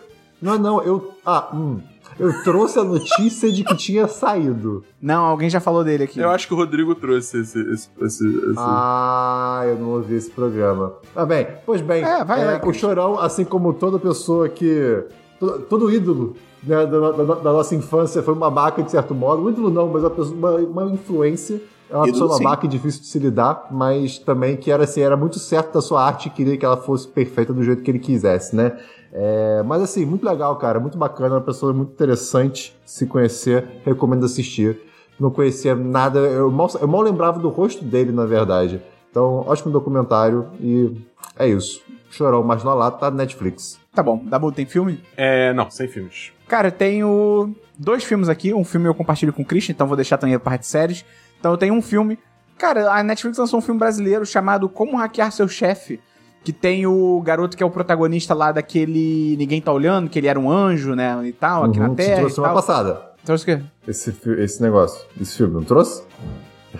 não, 0.41 0.59
não, 0.59 0.83
eu. 0.83 1.13
Ah, 1.27 1.49
hum. 1.53 1.81
Eu 2.21 2.45
trouxe 2.45 2.79
a 2.79 2.85
notícia 2.85 3.51
de 3.51 3.65
que 3.65 3.75
tinha 3.77 4.07
saído. 4.07 4.85
Não, 5.03 5.25
alguém 5.25 5.51
já 5.51 5.59
falou 5.59 5.83
dele 5.83 6.05
aqui. 6.05 6.21
Eu 6.21 6.31
acho 6.31 6.47
que 6.47 6.55
o 6.55 6.57
Rodrigo 6.57 6.95
trouxe 6.95 7.41
esse. 7.41 7.59
esse, 7.59 7.89
esse, 8.01 8.27
esse- 8.29 8.55
Ah, 8.57 9.63
eu 9.67 9.77
não 9.79 9.89
ouvi 9.95 10.15
esse 10.15 10.31
programa. 10.31 10.93
Tá 11.13 11.27
bem, 11.27 11.49
pois 11.67 11.81
bem, 11.81 12.05
É, 12.05 12.23
vai, 12.23 12.45
vai, 12.45 12.61
o 12.63 12.73
Chorão, 12.73 13.19
assim 13.19 13.45
como 13.45 13.73
toda 13.73 13.99
pessoa 13.99 14.49
que. 14.49 15.03
Todo, 15.41 15.63
todo 15.63 15.91
ídolo 15.91 16.37
né, 16.63 16.87
da, 16.87 17.11
da- 17.11 17.35
da 17.35 17.53
nossa 17.53 17.75
infância 17.75 18.23
foi 18.23 18.33
uma 18.35 18.49
babaca 18.49 18.83
de 18.85 18.91
certo 18.93 19.13
modo. 19.15 19.43
Um 19.43 19.51
ídolo 19.51 19.69
não, 19.71 19.89
mas 19.89 20.03
uma, 20.05 20.11
pessoa- 20.11 20.37
uma, 20.37 20.83
uma 20.85 20.93
influência. 20.93 21.61
É 21.95 21.97
uma 21.97 22.07
pessoa 22.07 22.39
babaca 22.39 22.67
e 22.67 22.69
difícil 22.69 23.03
de 23.03 23.07
se 23.07 23.21
lidar, 23.21 23.69
mas 23.71 24.19
também 24.19 24.57
que 24.57 24.69
era, 24.69 24.83
assim, 24.83 25.01
era 25.01 25.17
muito 25.17 25.39
certo 25.39 25.75
da 25.75 25.81
sua 25.81 26.05
arte 26.05 26.27
e 26.27 26.31
queria 26.31 26.57
que 26.57 26.65
ela 26.65 26.77
fosse 26.77 27.07
perfeita 27.07 27.53
do 27.53 27.63
jeito 27.63 27.83
que 27.83 27.91
ele 27.91 28.01
quisesse, 28.01 28.57
né? 28.57 28.77
É, 29.13 29.63
mas 29.63 29.81
assim, 29.81 30.05
muito 30.05 30.27
legal, 30.27 30.57
cara, 30.57 30.81
muito 30.81 30.99
bacana, 30.99 31.37
uma 31.37 31.41
pessoa 31.41 31.73
muito 31.73 31.93
interessante 31.93 32.77
se 32.85 33.07
conhecer, 33.07 33.81
recomendo 33.85 34.25
assistir. 34.25 34.81
Não 35.21 35.31
conhecia 35.31 35.77
nada, 35.77 36.19
eu 36.19 36.51
mal, 36.51 36.69
eu 36.81 36.89
mal 36.89 37.01
lembrava 37.01 37.39
do 37.39 37.49
rosto 37.49 37.85
dele, 37.85 38.11
na 38.11 38.27
verdade. 38.27 38.83
Então, 39.09 39.45
ótimo 39.47 39.71
documentário 39.71 40.49
e 40.59 41.01
é 41.39 41.47
isso. 41.47 41.81
Chorão, 42.11 42.43
mas 42.43 42.65
não 42.65 42.75
lá, 42.75 42.91
tá 42.91 43.09
na 43.09 43.19
Netflix. 43.19 43.79
Tá 43.95 44.03
bom, 44.03 44.21
Dabu, 44.25 44.51
tem 44.51 44.67
filme? 44.67 45.01
É, 45.17 45.53
não, 45.53 45.71
sem 45.71 45.87
filmes. 45.87 46.33
Cara, 46.49 46.69
eu 46.69 46.73
tenho 46.73 47.55
dois 47.79 48.03
filmes 48.03 48.29
aqui. 48.29 48.53
Um 48.53 48.65
filme 48.65 48.89
eu 48.89 48.95
compartilho 48.95 49.33
com 49.33 49.43
o 49.43 49.45
Christian, 49.45 49.73
então 49.73 49.87
vou 49.87 49.95
deixar 49.95 50.19
também 50.19 50.35
a 50.35 50.41
parte 50.41 50.63
de 50.63 50.67
séries. 50.67 51.05
Então 51.45 51.53
eu 51.53 51.59
tenho 51.59 51.75
um 51.75 51.83
filme. 51.83 52.19
Cara, 52.57 52.91
a 52.91 53.03
Netflix 53.03 53.37
lançou 53.37 53.59
um 53.59 53.63
filme 53.63 53.79
brasileiro 53.79 54.25
chamado 54.25 54.67
Como 54.67 54.97
Hackear 54.97 55.31
Seu 55.31 55.47
Chefe. 55.47 56.01
Que 56.43 56.55
tem 56.55 56.87
o 56.87 57.21
garoto 57.23 57.55
que 57.55 57.63
é 57.63 57.67
o 57.67 57.71
protagonista 57.71 58.33
lá 58.33 58.51
daquele 58.51 59.37
Ninguém 59.37 59.61
Tá 59.61 59.71
Olhando, 59.71 60.09
que 60.09 60.19
ele 60.19 60.27
era 60.27 60.41
um 60.41 60.51
anjo, 60.51 60.95
né? 60.95 61.15
E 61.27 61.33
tal, 61.35 61.65
aqui 61.65 61.79
Uhum, 61.79 61.83
na 61.83 61.91
você 61.91 61.97
Terra. 61.97 62.13
E 62.13 62.17
trouxe 62.21 62.35
semana 62.37 62.55
passada. 62.55 63.03
Trouxe 63.27 63.43
o 63.45 63.47
quê? 63.59 63.63
Esse, 63.87 64.17
esse 64.39 64.63
negócio, 64.63 65.05
esse 65.21 65.37
filme, 65.37 65.53
não 65.53 65.65
trouxe? 65.65 66.03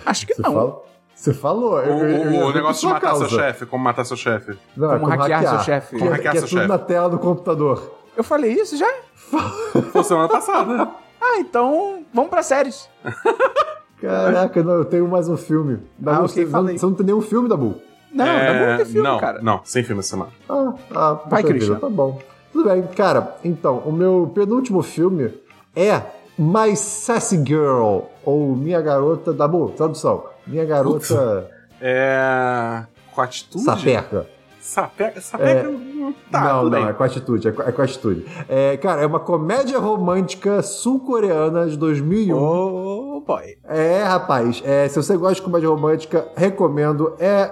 Acho 0.03 0.25
que 0.25 0.33
Você 0.33 0.41
não. 0.41 0.51
fala? 0.53 0.81
Você 1.13 1.31
falou. 1.31 1.73
O, 1.73 1.79
eu- 1.79 2.07
eu- 2.07 2.45
o 2.47 2.51
negócio 2.51 2.87
de 2.87 2.91
matar 2.91 3.09
causa. 3.09 3.29
seu 3.29 3.37
chefe, 3.37 3.65
como 3.67 3.83
matar 3.83 4.03
seu 4.03 4.17
chefe. 4.17 4.57
Não, 4.75 4.93
é 4.95 4.99
Como 4.99 5.11
hackear 5.11 5.47
seu 5.47 5.59
chefe. 5.59 5.91
Que, 5.93 5.99
Como 5.99 6.09
é- 6.09 6.13
hackear 6.15 6.31
que 6.31 6.37
é 6.37 6.41
seu 6.41 6.49
tudo 6.49 6.57
chefe. 6.57 6.67
na 6.69 6.79
tela 6.79 7.07
do 7.07 7.19
computador. 7.19 7.99
Eu 8.17 8.23
falei 8.23 8.51
isso 8.53 8.75
já? 8.75 8.91
Foi 9.93 10.03
semana 10.03 10.27
passada. 10.27 10.89
Ah, 11.21 11.37
então 11.37 12.03
vamos 12.11 12.31
pra 12.31 12.41
séries. 12.41 12.89
Caraca, 14.05 14.63
não, 14.63 14.73
eu 14.73 14.85
tenho 14.85 15.07
mais 15.07 15.27
um 15.27 15.37
filme. 15.37 15.79
Dabu, 15.97 16.17
Ah, 16.17 16.21
você, 16.21 16.45
não, 16.45 16.63
você 16.67 16.85
não 16.85 16.93
tem 16.93 17.05
nenhum 17.05 17.21
filme, 17.21 17.49
Dabu? 17.49 17.75
Não, 18.11 18.25
É, 18.25 18.53
Dabu 18.53 18.69
não 18.69 18.77
tem 18.77 18.85
filme, 18.85 19.07
não, 19.07 19.19
cara. 19.19 19.41
Não, 19.41 19.61
sem 19.63 19.83
filme 19.83 19.99
essa 19.99 20.09
semana. 20.09 20.31
Ah, 20.49 20.73
ah 20.93 21.13
Vai, 21.27 21.43
vida, 21.43 21.75
Tá 21.75 21.89
bom. 21.89 22.19
Tudo 22.51 22.69
bem, 22.69 22.83
cara. 22.95 23.35
Então, 23.43 23.79
o 23.79 23.91
meu 23.91 24.31
penúltimo 24.33 24.81
filme 24.81 25.33
é 25.75 26.01
My 26.37 26.75
Sassy 26.75 27.37
Girl, 27.37 27.99
ou 28.23 28.55
Minha 28.55 28.81
Garota... 28.81 29.33
Dabu, 29.33 29.69
tradução. 29.75 30.25
Minha 30.47 30.65
Garota 30.65 31.49
É. 31.81 32.83
Com 33.13 33.21
atitude? 33.21 33.63
Sapeca. 33.63 34.27
Sapeca? 34.59 35.21
Sapeca? 35.21 35.71
Tá, 36.31 36.41
não, 36.41 36.69
não, 36.69 36.89
é 36.89 36.93
com 36.93 37.03
atitude, 37.03 37.47
é 37.47 37.51
com, 37.51 37.61
é 37.61 37.71
com 37.71 37.81
atitude. 37.81 38.25
É, 38.49 38.75
cara, 38.77 39.01
é 39.01 39.05
uma 39.05 39.19
comédia 39.19 39.77
romântica 39.77 40.61
sul-coreana 40.63 41.67
de 41.67 41.77
2001. 41.77 42.35
Oh, 42.35 43.04
boy. 43.21 43.43
É, 43.65 44.03
rapaz, 44.03 44.61
é, 44.65 44.87
se 44.87 44.95
você 44.95 45.15
gosta 45.17 45.35
de 45.35 45.41
comédia 45.41 45.69
romântica, 45.69 46.27
recomendo. 46.35 47.15
É, 47.19 47.51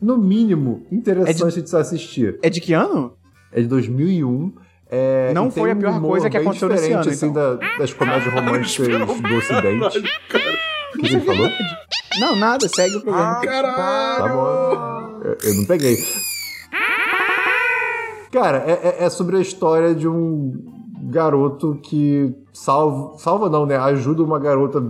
no 0.00 0.16
mínimo, 0.16 0.86
interessante 0.92 1.60
de... 1.60 1.68
se 1.68 1.76
assistir. 1.76 2.38
É 2.42 2.48
de 2.48 2.60
que 2.60 2.72
ano? 2.72 3.14
É 3.52 3.60
de 3.60 3.66
2001. 3.66 4.52
É, 4.90 5.32
Não 5.34 5.50
foi 5.50 5.70
a 5.72 5.76
pior 5.76 6.00
coisa 6.00 6.30
que 6.30 6.36
aconteceu 6.36 6.68
nesse 6.68 6.84
diferente, 6.84 7.06
ano, 7.08 7.14
assim, 7.14 7.26
então. 7.26 7.56
da- 7.58 7.76
das 7.78 7.92
comédias 7.92 8.32
românticas 8.32 8.86
do 8.88 9.36
Ocidente. 9.36 9.98
O 10.94 10.98
que 11.00 11.06
ele 11.08 11.20
falou? 11.20 11.50
Não, 12.20 12.36
nada, 12.36 12.68
segue 12.68 12.96
o 12.96 13.00
programa. 13.02 13.40
Caralho! 13.40 14.18
Tá 14.22 14.28
bom. 14.28 15.20
Eu, 15.24 15.36
eu 15.42 15.54
não 15.56 15.64
peguei. 15.66 15.96
Cara, 18.30 18.58
é, 18.66 18.72
é- 19.00 19.04
é 19.04 19.10
sobre 19.10 19.36
a 19.36 19.40
história 19.40 19.94
de 19.94 20.06
um 20.06 20.77
garoto 21.08 21.78
que 21.82 22.34
salva, 22.52 23.18
salva 23.18 23.48
não, 23.48 23.64
né? 23.64 23.76
Ajuda 23.76 24.22
uma 24.22 24.38
garota 24.38 24.82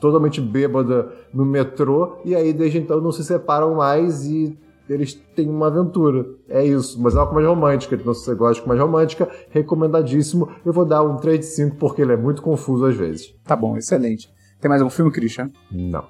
totalmente 0.00 0.40
bêbada 0.40 1.12
no 1.32 1.44
metrô 1.44 2.16
e 2.24 2.34
aí 2.34 2.52
desde 2.52 2.78
então 2.78 3.00
não 3.00 3.12
se 3.12 3.24
separam 3.24 3.74
mais 3.74 4.24
e 4.24 4.58
eles 4.88 5.14
têm 5.34 5.48
uma 5.48 5.68
aventura. 5.68 6.26
É 6.48 6.64
isso, 6.64 7.00
mas 7.00 7.14
é 7.14 7.18
uma 7.18 7.26
comédia 7.26 7.50
romântica, 7.50 7.94
então 7.94 8.12
se 8.12 8.24
você 8.24 8.34
gosta 8.34 8.54
de 8.54 8.62
comédia 8.62 8.84
romântica, 8.84 9.28
recomendadíssimo. 9.50 10.48
Eu 10.64 10.72
vou 10.72 10.84
dar 10.84 11.02
um 11.02 11.16
3 11.16 11.38
de 11.38 11.46
5 11.46 11.76
porque 11.76 12.02
ele 12.02 12.12
é 12.12 12.16
muito 12.16 12.42
confuso 12.42 12.84
às 12.84 12.96
vezes. 12.96 13.34
Tá 13.44 13.54
bom, 13.54 13.76
excelente. 13.76 14.30
Tem 14.60 14.68
mais 14.68 14.80
algum 14.80 14.92
filme, 14.92 15.10
Christian? 15.10 15.50
Não. 15.70 16.04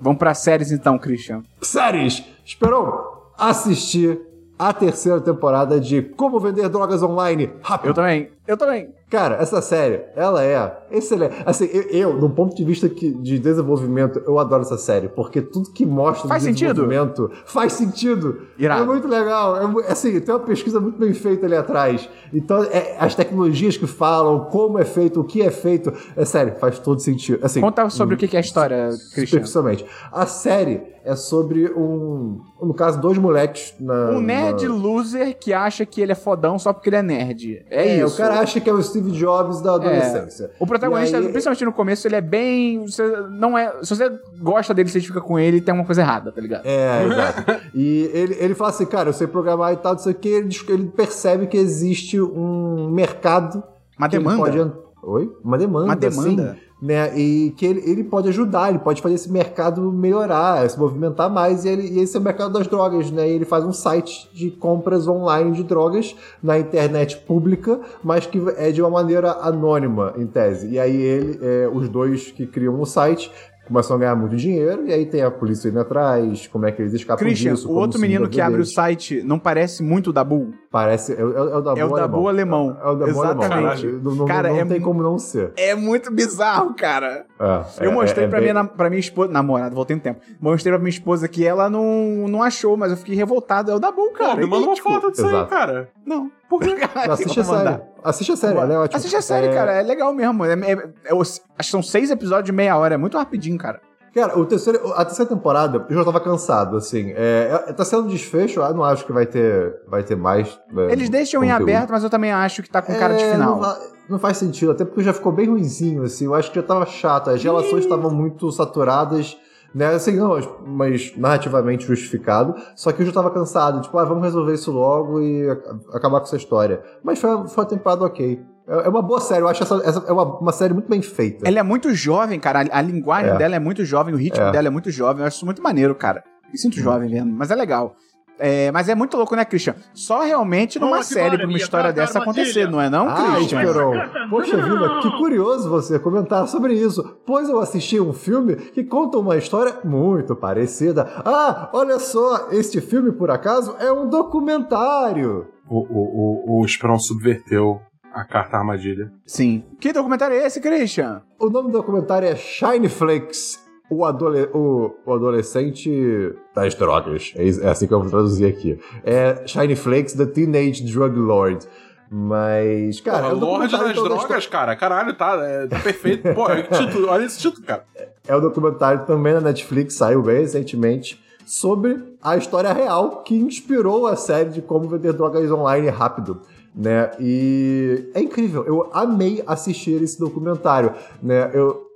Vamos 0.00 0.18
pra 0.18 0.34
séries 0.34 0.70
então, 0.70 0.98
Christian. 0.98 1.42
Séries! 1.60 2.22
Esperou 2.44 3.32
assistir 3.38 4.20
a 4.58 4.72
terceira 4.72 5.20
temporada 5.20 5.78
de 5.78 6.02
Como 6.02 6.40
Vender 6.40 6.68
Drogas 6.68 7.02
Online 7.02 7.50
Rápido. 7.62 7.90
Eu 7.90 7.94
também. 7.94 8.30
Eu 8.46 8.56
também. 8.56 8.95
Cara, 9.08 9.36
essa 9.36 9.62
série, 9.62 10.02
ela 10.16 10.42
é 10.44 10.78
excelente. 10.90 11.36
Assim, 11.46 11.66
eu, 11.72 11.82
eu 11.90 12.16
no 12.16 12.28
ponto 12.30 12.56
de 12.56 12.64
vista 12.64 12.88
que- 12.88 13.12
de 13.12 13.38
desenvolvimento, 13.38 14.20
eu 14.26 14.36
adoro 14.36 14.62
essa 14.62 14.76
série, 14.76 15.08
porque 15.08 15.40
tudo 15.40 15.70
que 15.70 15.86
mostra 15.86 16.28
Faz 16.28 16.42
no 16.42 16.48
sentido? 16.48 16.74
desenvolvimento 16.84 17.30
faz 17.44 17.72
sentido. 17.74 18.40
Irado. 18.58 18.82
É 18.82 18.86
muito 18.86 19.06
legal. 19.06 19.56
É, 19.80 19.92
assim, 19.92 20.18
tem 20.20 20.34
uma 20.34 20.40
pesquisa 20.44 20.80
muito 20.80 20.98
bem 20.98 21.14
feita 21.14 21.46
ali 21.46 21.54
atrás. 21.54 22.08
Então, 22.34 22.64
é, 22.64 22.96
as 22.98 23.14
tecnologias 23.14 23.76
que 23.76 23.86
falam, 23.86 24.46
como 24.46 24.76
é 24.78 24.84
feito, 24.84 25.20
o 25.20 25.24
que 25.24 25.40
é 25.40 25.52
feito, 25.52 25.92
é 26.16 26.24
sério, 26.24 26.56
faz 26.58 26.78
todo 26.80 26.98
sentido. 27.00 27.38
Assim, 27.44 27.60
Conta 27.60 27.88
sobre 27.90 28.16
o 28.16 28.18
que 28.18 28.34
é 28.34 28.38
a 28.38 28.42
história, 28.42 28.88
Christian. 28.88 29.26
superficialmente. 29.26 29.86
A 30.10 30.26
série 30.26 30.82
é 31.04 31.14
sobre 31.14 31.70
um, 31.76 32.40
no 32.60 32.74
caso, 32.74 33.00
dois 33.00 33.16
moleques 33.16 33.72
na 33.78 34.10
Um 34.10 34.20
nerd 34.20 34.66
na- 34.66 34.74
loser 34.74 35.38
que 35.38 35.52
acha 35.52 35.86
que 35.86 36.00
ele 36.00 36.10
é 36.10 36.16
fodão 36.16 36.58
só 36.58 36.72
porque 36.72 36.88
ele 36.88 36.96
é 36.96 37.02
nerd. 37.02 37.64
É, 37.70 37.86
É, 37.90 38.04
isso. 38.04 38.12
o 38.12 38.16
cara 38.18 38.40
acha 38.40 38.60
que 38.60 38.68
é 38.68 38.72
o 38.72 38.78
Steve 38.96 39.10
Jobs 39.12 39.60
da 39.60 39.74
adolescência. 39.74 40.50
O 40.58 40.66
protagonista, 40.66 41.18
aí- 41.18 41.28
principalmente 41.28 41.64
no 41.64 41.72
começo, 41.72 42.06
ele 42.08 42.16
é 42.16 42.20
bem. 42.20 42.86
Você 42.86 43.02
não 43.30 43.56
é. 43.56 43.72
Se 43.82 43.94
você 43.94 44.10
gosta 44.40 44.72
dele, 44.72 44.88
você 44.88 45.00
fica 45.00 45.20
com 45.20 45.38
ele, 45.38 45.60
tem 45.60 45.74
uma 45.74 45.84
coisa 45.84 46.00
errada, 46.00 46.32
tá 46.32 46.40
ligado? 46.40 46.64
É, 46.64 47.04
exato. 47.06 47.62
e 47.74 48.10
ele, 48.12 48.36
ele 48.38 48.54
fala 48.54 48.70
assim, 48.70 48.86
cara, 48.86 49.08
eu 49.10 49.12
sei 49.12 49.26
programar 49.26 49.72
e 49.72 49.76
tal, 49.76 49.92
não 49.92 49.98
sei 49.98 50.12
o 50.12 50.14
que, 50.14 50.28
ele, 50.28 50.48
ele 50.68 50.86
percebe 50.88 51.46
que 51.46 51.56
existe 51.56 52.20
um 52.20 52.88
mercado. 52.90 53.62
Uma 53.98 54.08
demanda. 54.08 54.38
pode 54.38 54.86
Oi? 55.02 55.32
Uma 55.44 55.56
demanda. 55.56 55.84
Uma 55.86 55.96
demanda. 55.96 56.52
sim, 56.54 56.65
né? 56.80 57.18
E 57.18 57.54
que 57.56 57.64
ele, 57.64 57.82
ele 57.90 58.04
pode 58.04 58.28
ajudar, 58.28 58.70
ele 58.70 58.78
pode 58.78 59.00
fazer 59.00 59.14
esse 59.14 59.30
mercado 59.30 59.90
melhorar, 59.92 60.68
se 60.68 60.78
movimentar 60.78 61.30
mais, 61.30 61.64
e, 61.64 61.68
ele, 61.68 61.88
e 61.88 62.00
esse 62.00 62.16
é 62.16 62.20
o 62.20 62.22
mercado 62.22 62.52
das 62.52 62.66
drogas, 62.66 63.10
né? 63.10 63.28
E 63.28 63.32
ele 63.32 63.44
faz 63.44 63.64
um 63.64 63.72
site 63.72 64.28
de 64.32 64.50
compras 64.50 65.08
online 65.08 65.52
de 65.52 65.62
drogas 65.62 66.14
na 66.42 66.58
internet 66.58 67.16
pública, 67.18 67.80
mas 68.04 68.26
que 68.26 68.42
é 68.56 68.70
de 68.70 68.82
uma 68.82 68.90
maneira 68.90 69.32
anônima, 69.40 70.14
em 70.16 70.26
tese. 70.26 70.68
E 70.68 70.78
aí 70.78 70.96
ele, 70.96 71.38
é, 71.42 71.68
os 71.72 71.88
dois 71.88 72.30
que 72.30 72.46
criam 72.46 72.80
o 72.80 72.86
site 72.86 73.30
começam 73.66 73.96
a 73.96 73.98
ganhar 73.98 74.14
muito 74.14 74.36
dinheiro, 74.36 74.86
e 74.86 74.92
aí 74.92 75.06
tem 75.06 75.22
a 75.22 75.30
polícia 75.30 75.68
indo 75.68 75.80
atrás, 75.80 76.46
como 76.46 76.66
é 76.66 76.72
que 76.72 76.80
eles 76.80 76.94
escapam 76.94 77.26
Christian, 77.26 77.54
disso. 77.54 77.68
o 77.68 77.74
outro 77.74 78.00
menino 78.00 78.28
que 78.28 78.40
abre 78.40 78.60
o 78.60 78.64
site 78.64 79.22
não 79.22 79.38
parece 79.38 79.82
muito 79.82 80.10
o 80.10 80.12
Dabu? 80.12 80.54
Parece, 80.76 81.14
é, 81.14 81.16
é, 81.16 81.20
é 81.20 81.24
o 81.24 81.60
Dabu 81.62 81.78
É 81.80 81.84
o 81.86 81.88
Dabu 81.96 82.28
alemão. 82.28 82.76
É 82.82 82.86
o 82.88 82.94
Dabu 82.96 83.10
Exatamente. 83.10 83.86
alemão. 83.86 84.00
Não, 84.02 84.14
não, 84.14 84.26
Cara, 84.26 84.50
não 84.50 84.56
é 84.58 84.64
tem 84.66 84.78
como 84.78 85.02
não 85.02 85.18
ser. 85.18 85.52
É 85.56 85.74
muito 85.74 86.12
bizarro, 86.12 86.74
cara. 86.74 87.24
É, 87.40 87.84
Eu 87.86 87.92
é- 87.92 87.94
mostrei 87.94 88.26
é 88.26 88.28
pra, 88.28 88.40
bem- 88.40 88.52
minha, 88.52 88.64
pra 88.64 88.90
minha 88.90 89.00
esposa. 89.00 89.32
Namorada, 89.32 89.74
voltei 89.74 89.96
no 89.96 90.02
tempo. 90.02 90.20
Mostrei 90.38 90.70
pra 90.70 90.78
minha 90.78 90.90
esposa 90.90 91.26
que 91.28 91.46
ela 91.46 91.70
não, 91.70 92.26
não 92.28 92.42
achou, 92.42 92.76
mas 92.76 92.90
eu 92.90 92.98
fiquei 92.98 93.14
revoltado. 93.16 93.70
É 93.70 93.74
o 93.74 93.78
Dabu, 93.78 94.08
Pô, 94.08 94.12
cara. 94.12 94.36
me 94.36 94.44
manda 94.44 94.66
uma 94.66 94.76
foto 94.76 95.10
disso 95.10 95.24
aí, 95.24 95.28
Exato. 95.32 95.48
cara. 95.48 95.88
Não. 96.04 96.30
Por 96.50 96.60
quê? 96.60 96.76
Assiste 97.10 97.40
a 97.40 97.44
série. 97.44 97.80
Assiste 98.04 98.32
a 98.32 98.36
série, 98.36 98.58
ela 98.58 98.74
é 98.74 98.78
ótima. 98.78 98.98
Assiste 98.98 99.16
a 99.16 99.22
série, 99.22 99.46
É, 99.46 99.54
cara. 99.54 99.72
É 99.72 99.82
legal 99.82 100.12
mesmo. 100.12 100.44
É- 100.44 100.52
é- 100.52 100.72
é 101.06 101.12
acho 101.14 101.40
que 101.58 101.64
são 101.64 101.82
seis 101.82 102.10
episódios 102.10 102.44
de 102.46 102.52
meia 102.52 102.76
hora. 102.76 102.94
É 102.94 102.98
muito 102.98 103.16
rapidinho, 103.16 103.56
cara. 103.56 103.80
Cara, 104.16 104.38
o 104.38 104.46
terceiro, 104.46 104.94
a 104.94 105.04
terceira 105.04 105.28
temporada, 105.28 105.84
eu 105.90 105.94
já 105.94 106.02
tava 106.02 106.18
cansado, 106.20 106.78
assim. 106.78 107.12
É, 107.14 107.64
é- 107.68 107.72
tá 107.74 107.84
sendo 107.84 108.08
desfecho, 108.08 108.60
eu 108.60 108.72
não 108.74 108.82
acho 108.82 109.04
que 109.04 109.12
vai 109.12 109.26
ter, 109.26 109.74
vai 109.86 110.02
ter 110.02 110.16
mais. 110.16 110.58
é, 110.74 110.90
Eles 110.92 111.10
deixam 111.10 111.44
em 111.44 111.50
conteúdo. 111.50 111.68
aberto, 111.70 111.90
mas 111.90 112.02
eu 112.02 112.08
também 112.08 112.32
acho 112.32 112.62
que 112.62 112.70
tá 112.70 112.80
com 112.80 112.94
cara 112.94 113.14
de 113.14 113.22
É, 113.22 113.32
final. 113.32 113.60
Não, 113.60 113.76
não 114.08 114.18
faz 114.18 114.38
sentido, 114.38 114.72
até 114.72 114.86
porque 114.86 115.02
já 115.02 115.12
ficou 115.12 115.32
bem 115.32 115.50
ruinzinho, 115.50 116.02
assim. 116.02 116.24
Eu 116.24 116.34
acho 116.34 116.50
que 116.50 116.58
já 116.58 116.66
tava 116.66 116.86
chato, 116.86 117.28
as 117.28 117.42
relações 117.44 117.84
estavam 117.84 118.10
muito 118.10 118.50
saturadas. 118.50 119.36
Né, 119.74 119.88
assim, 119.88 120.12
não, 120.16 120.30
mas- 120.66 121.14
narrativamente 121.18 121.84
justificado. 121.86 122.54
Só 122.74 122.90
que 122.92 123.02
eu 123.02 123.06
já 123.06 123.12
tava 123.12 123.30
cansado, 123.30 123.82
tipo, 123.82 123.98
ah, 123.98 124.04
vamos 124.06 124.24
resolver 124.24 124.54
isso 124.54 124.72
logo 124.72 125.20
e 125.20 125.50
ac- 125.50 125.68
acabar 125.92 126.20
com 126.20 126.24
essa 126.26 126.36
história. 126.36 126.80
Mas 127.04 127.18
foi, 127.18 127.30
foi 127.48 127.64
uma 127.64 127.68
temporada 127.68 128.02
ok. 128.02 128.40
É 128.68 128.86
é 128.86 128.88
uma 128.88 129.02
boa 129.02 129.20
série, 129.20 129.42
eu 129.42 129.48
acho 129.48 129.62
essa, 129.62 129.76
essa 129.84 130.04
é 130.06 130.12
uma, 130.12 130.24
uma 130.38 130.52
série 130.52 130.74
muito 130.74 130.88
bem 130.88 131.00
feita. 131.02 131.46
Ela 131.46 131.60
é 131.60 131.62
muito 131.62 131.94
jovem, 131.94 132.38
cara. 132.40 132.62
A, 132.70 132.78
a 132.78 132.82
linguagem 132.82 133.30
É. 133.32 133.36
dela 133.36 133.54
é 133.56 133.60
muito 133.60 133.84
jovem, 133.84 134.12
o 134.14 134.16
ritmo 134.18 134.44
É. 134.44 134.50
dela 134.52 134.66
é 134.66 134.70
muito 134.70 134.90
jovem. 134.90 135.22
Eu 135.22 135.26
acho 135.28 135.36
isso 135.36 135.44
muito 135.46 135.62
maneiro, 135.62 135.94
cara. 135.94 136.24
Me 136.52 136.58
sinto 136.58 136.76
jovem 136.80 137.08
vendo, 137.08 137.32
mas 137.32 137.50
é 137.50 137.54
legal. 137.54 137.94
É, 138.38 138.70
mas 138.70 138.86
é 138.90 138.94
muito 138.94 139.16
louco, 139.16 139.34
né, 139.34 139.46
Christian? 139.46 139.74
Só 139.94 140.20
realmente 140.20 140.78
numa 140.78 141.02
série, 141.02 141.38
pra 141.38 141.46
uma 141.46 141.56
história 141.56 141.84
cara, 141.90 141.94
dessa 141.94 142.18
armadilha. 142.18 142.42
acontecer, 142.44 142.70
não 142.70 142.78
é 142.78 142.90
não, 142.90 143.08
Ah, 143.08 143.32
Christian? 143.36 143.62
Esperon. 143.62 143.94
Poxa 144.28 144.56
vida, 144.58 145.00
que 145.00 145.10
curioso 145.16 145.70
você 145.70 145.98
comentar 145.98 146.46
sobre 146.46 146.74
isso, 146.74 147.02
pois 147.24 147.48
eu 147.48 147.58
assisti 147.58 147.98
um 147.98 148.12
filme 148.12 148.56
que 148.56 148.84
conta 148.84 149.16
uma 149.16 149.38
história 149.38 149.76
muito 149.84 150.36
parecida. 150.36 151.08
Ah, 151.24 151.70
olha 151.72 151.98
só, 151.98 152.48
este 152.50 152.78
filme, 152.82 153.10
por 153.10 153.30
acaso, 153.30 153.74
é 153.80 153.90
um 153.90 154.06
documentário. 154.06 155.46
O, 155.68 155.78
o, 155.78 156.58
o, 156.58 156.60
o 156.60 156.64
Esperon 156.66 156.98
subverteu 156.98 157.80
a 158.16 158.24
carta 158.24 158.56
armadilha. 158.56 159.12
Sim. 159.26 159.62
Que 159.78 159.92
documentário 159.92 160.36
é 160.36 160.46
esse, 160.46 160.60
Christian? 160.60 161.22
O 161.38 161.50
nome 161.50 161.70
do 161.70 161.78
documentário 161.78 162.26
é 162.26 162.34
Shine 162.34 162.88
Flakes. 162.88 163.64
O, 163.88 164.04
adole 164.04 164.48
o, 164.52 164.90
o 165.04 165.12
adolescente 165.12 166.34
das 166.54 166.74
drogas. 166.74 167.32
É, 167.36 167.46
é 167.46 167.68
assim 167.68 167.86
que 167.86 167.94
eu 167.94 168.00
vou 168.00 168.10
traduzir 168.10 168.46
aqui. 168.46 168.80
É 169.04 169.46
Shine 169.46 169.76
Flakes, 169.76 170.14
The 170.14 170.26
Teenage 170.26 170.82
Drug 170.82 171.16
Lord. 171.16 171.68
Mas, 172.10 173.00
cara. 173.00 173.18
Porra, 173.18 173.30
é 173.30 173.34
um 173.34 173.38
Lorde 173.38 173.72
documentário 173.72 173.94
das 173.94 174.18
drogas, 174.18 174.46
cara. 174.46 174.76
Caralho, 174.76 175.14
tá, 175.14 175.36
é, 175.42 175.66
tá 175.66 175.78
perfeito. 175.78 176.34
Pô, 176.34 176.46
que 176.46 176.62
título, 176.62 177.08
olha 177.08 177.24
esse 177.24 177.38
título, 177.38 177.66
cara. 177.66 177.84
É 178.26 178.36
um 178.36 178.40
documentário 178.40 179.04
também 179.04 179.34
na 179.34 179.40
Netflix, 179.40 179.94
saiu 179.94 180.22
bem 180.22 180.38
recentemente, 180.38 181.22
sobre 181.44 182.16
a 182.22 182.36
história 182.36 182.72
real 182.72 183.22
que 183.22 183.36
inspirou 183.36 184.06
a 184.06 184.16
série 184.16 184.50
de 184.50 184.62
como 184.62 184.88
vender 184.88 185.12
drogas 185.12 185.50
online 185.50 185.88
rápido. 185.88 186.40
Né? 186.76 187.10
E 187.18 188.10
é 188.14 188.20
incrível, 188.20 188.62
eu 188.66 188.90
amei 188.92 189.42
assistir 189.46 190.02
esse 190.02 190.18
documentário. 190.20 190.92
Né? 191.22 191.50
Eu, 191.54 191.86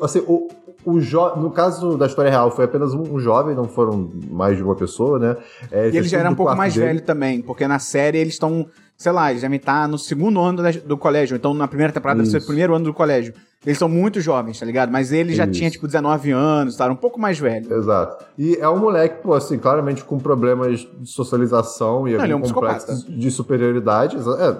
assim, 0.00 0.20
o, 0.20 0.46
o 0.84 1.00
jo- 1.00 1.34
no 1.36 1.50
caso 1.50 1.96
da 1.98 2.06
história 2.06 2.30
real, 2.30 2.48
foi 2.50 2.64
apenas 2.66 2.94
um, 2.94 3.18
jovem, 3.18 3.56
não 3.56 3.64
foram 3.64 4.08
mais 4.30 4.56
de 4.56 4.62
uma 4.62 4.76
pessoa, 4.76 5.18
né? 5.18 5.36
É, 5.72 5.88
E 5.90 5.96
ele 5.96 6.06
já 6.06 6.18
era 6.20 6.30
um 6.30 6.34
pouco 6.36 6.54
mais 6.54 6.74
dele. 6.74 6.86
velho 6.86 7.00
também, 7.02 7.42
porque 7.42 7.66
na 7.66 7.80
série 7.80 8.18
eles 8.18 8.34
estão, 8.34 8.66
sei 8.96 9.10
lá, 9.10 9.30
eles 9.30 9.42
devem 9.42 9.56
estar 9.56 9.88
no 9.88 9.98
segundo 9.98 10.38
ano 10.40 10.62
do 10.86 10.96
colégio, 10.96 11.34
então 11.36 11.52
na 11.52 11.66
primeira 11.66 11.92
temporada 11.92 12.18
deve 12.18 12.30
ser 12.30 12.36
o 12.36 12.38
Isso. 12.38 12.46
primeiro 12.46 12.72
ano 12.72 12.84
do 12.84 12.94
colégio. 12.94 13.34
Eles 13.64 13.78
são 13.78 13.88
muito 13.88 14.20
jovens, 14.20 14.60
tá 14.60 14.66
ligado? 14.66 14.90
Mas 14.90 15.10
ele 15.12 15.34
já 15.34 15.44
Isso. 15.44 15.52
tinha, 15.52 15.70
tipo, 15.70 15.86
19 15.86 16.30
anos, 16.30 16.76
tá? 16.76 16.84
Era 16.84 16.92
um 16.92 16.96
pouco 16.96 17.18
mais 17.18 17.38
velho. 17.38 17.72
Exato. 17.72 18.24
E 18.38 18.56
é 18.56 18.68
um 18.68 18.78
moleque, 18.78 19.22
pô, 19.22 19.32
assim, 19.32 19.58
claramente 19.58 20.04
com 20.04 20.18
problemas 20.18 20.80
de 20.80 21.08
socialização 21.10 22.06
e 22.06 22.16
Não, 22.16 22.24
ele 22.24 22.32
é 22.32 22.36
um 22.36 22.40
complexo 22.42 22.86
psicopata. 22.86 23.18
de 23.18 23.30
superioridade. 23.30 24.16
É, 24.16 24.56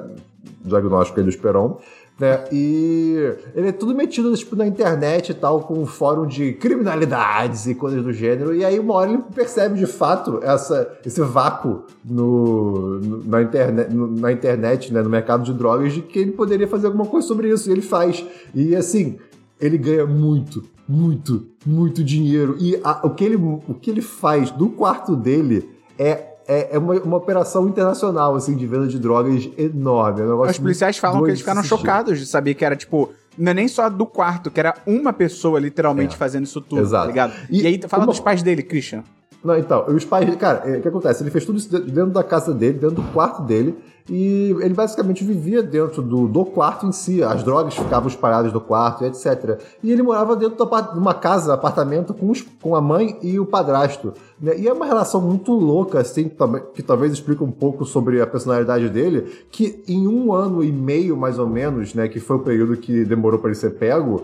diagnóstico 0.65 1.19
aí 1.21 1.25
do 1.25 1.31
Esperon. 1.31 1.79
Né? 2.19 2.45
E 2.53 3.33
ele 3.57 3.69
é 3.69 3.73
tudo 3.73 3.93
metido 3.95 4.33
tipo, 4.37 4.55
na 4.55 4.65
internet 4.67 5.31
e 5.31 5.35
tal, 5.35 5.63
com 5.63 5.75
um 5.81 5.85
fórum 5.87 6.27
de 6.27 6.53
criminalidades 6.53 7.67
e 7.67 7.75
coisas 7.75 8.05
do 8.05 8.13
gênero. 8.13 8.55
E 8.55 8.65
aí, 8.65 8.79
uma 8.79 8.95
hora 8.95 9.11
ele 9.13 9.23
percebe 9.35 9.77
de 9.79 9.87
fato 9.87 10.39
essa, 10.43 10.89
esse 11.05 11.21
vácuo 11.23 11.83
no, 12.05 13.01
no- 13.01 13.25
na, 13.25 13.43
interne, 13.43 13.85
no- 13.93 14.07
na 14.07 14.31
internet, 14.31 14.93
né, 14.93 15.03
no 15.03 15.11
mercado 15.11 15.43
de 15.43 15.53
drogas, 15.53 15.93
de 15.93 16.03
que 16.03 16.19
ele 16.21 16.31
poderia 16.33 16.69
fazer 16.69 16.87
alguma 16.87 17.07
coisa 17.07 17.27
sobre 17.27 17.51
isso. 17.51 17.69
E 17.69 17.73
ele 17.73 17.83
faz. 17.83 18.25
E 18.55 18.77
assim, 18.77 19.19
ele 19.61 19.77
ganha 19.77 20.07
muito, 20.07 20.63
muito, 20.89 21.45
muito 21.67 22.05
dinheiro. 22.05 22.57
E 22.61 22.79
a- 22.85 23.01
o, 23.03 23.11
que 23.11 23.25
ele, 23.25 23.37
o 23.37 23.75
que 23.75 23.91
ele 23.91 24.03
faz 24.03 24.53
do 24.53 24.69
quarto 24.69 25.17
dele 25.17 25.69
é, 25.99 26.34
é, 26.47 26.77
é 26.77 26.79
uma, 26.79 26.95
uma 27.01 27.17
operação 27.17 27.67
internacional, 27.69 28.35
assim, 28.35 28.57
de 28.57 28.67
venda 28.67 28.87
de 28.87 28.99
drogas 28.99 29.49
enorme. 29.57 30.21
É 30.21 30.25
um 30.25 30.41
Os 30.43 30.59
policiais 30.59 30.97
falam 30.99 31.23
que 31.23 31.31
eles 31.31 31.41
ficaram 31.41 31.63
chocados 31.63 32.19
de 32.19 32.27
saber 32.27 32.55
que 32.55 32.65
era, 32.65 32.77
tipo, 32.77 33.11
não 33.37 33.51
é 33.51 33.55
nem 33.55 33.69
só 33.69 33.89
do 33.89 34.07
quarto, 34.07 34.51
que 34.51 34.61
era 34.61 34.75
uma 34.87 35.13
pessoa 35.13 35.59
literalmente 35.59 36.15
É. 36.15 36.19
fazendo 36.19 36.45
isso 36.45 36.61
tudo, 36.61 36.83
Exato. 36.83 37.05
tá 37.05 37.07
ligado? 37.09 37.33
E, 37.51 37.63
E 37.63 37.67
aí 37.67 37.81
fala 37.89 38.03
uma- 38.03 38.07
dos 38.13 38.21
pais 38.21 38.43
dele, 38.43 38.63
Christian. 38.63 39.03
Não, 39.45 39.59
então, 39.59 39.85
os 39.89 40.05
pais. 40.07 40.35
Cara, 40.37 40.63
é, 40.65 40.79
o 40.79 40.81
que 40.81 40.89
acontece? 40.89 41.23
Ele 41.23 41.31
fez 41.31 41.45
tudo 41.45 41.59
isso 41.59 41.69
dentro 41.69 42.11
da 42.13 42.23
casa 42.25 42.55
dele, 42.55 42.79
dentro 42.79 42.97
do 42.97 43.03
quarto 43.13 43.43
dele. 43.43 43.75
E 44.09 44.55
ele 44.61 44.75
basicamente 44.75 45.25
vivia 45.25 45.63
dentro 45.63 46.03
do, 46.03 46.29
do 46.29 46.45
quarto 46.45 46.85
em 46.87 46.93
si. 46.93 47.23
As 47.23 47.43
drogas 47.43 47.75
ficavam 47.75 48.07
espalhadas 48.09 48.53
do 48.53 48.61
quarto, 48.61 49.03
etc. 49.05 49.59
E 49.83 49.91
ele 49.91 50.03
morava 50.03 50.37
dentro 50.37 50.57
de 50.67 50.99
uma 50.99 51.15
casa, 51.15 51.55
apartamento, 51.55 52.13
com, 52.13 52.31
os- 52.31 52.43
com 52.61 52.77
a 52.77 52.83
mãe 52.83 53.19
e 53.23 53.41
o 53.41 53.47
padrasto. 53.47 54.13
né? 54.39 54.59
E 54.59 54.69
é 54.69 54.73
uma 54.73 54.85
relação 54.85 55.23
muito 55.23 55.53
louca, 55.53 56.01
assim, 56.01 56.31
que 56.75 56.83
talvez 56.83 57.13
explique 57.15 57.43
um 57.43 57.51
pouco 57.51 57.87
sobre 57.87 58.21
a 58.21 58.27
personalidade 58.27 58.91
dele. 58.91 59.27
Que 59.51 59.83
em 59.89 60.07
um 60.07 60.35
ano 60.35 60.63
e 60.63 60.71
meio, 60.71 61.17
mais 61.17 61.39
ou 61.39 61.47
menos, 61.49 61.95
né, 61.95 62.07
que 62.07 62.21
foi 62.21 62.37
o 62.37 62.41
período 62.41 62.77
que 62.77 63.05
demorou 63.07 63.39
para 63.41 63.49
ele 63.51 63.59
ser 63.59 63.71
pego, 63.71 64.23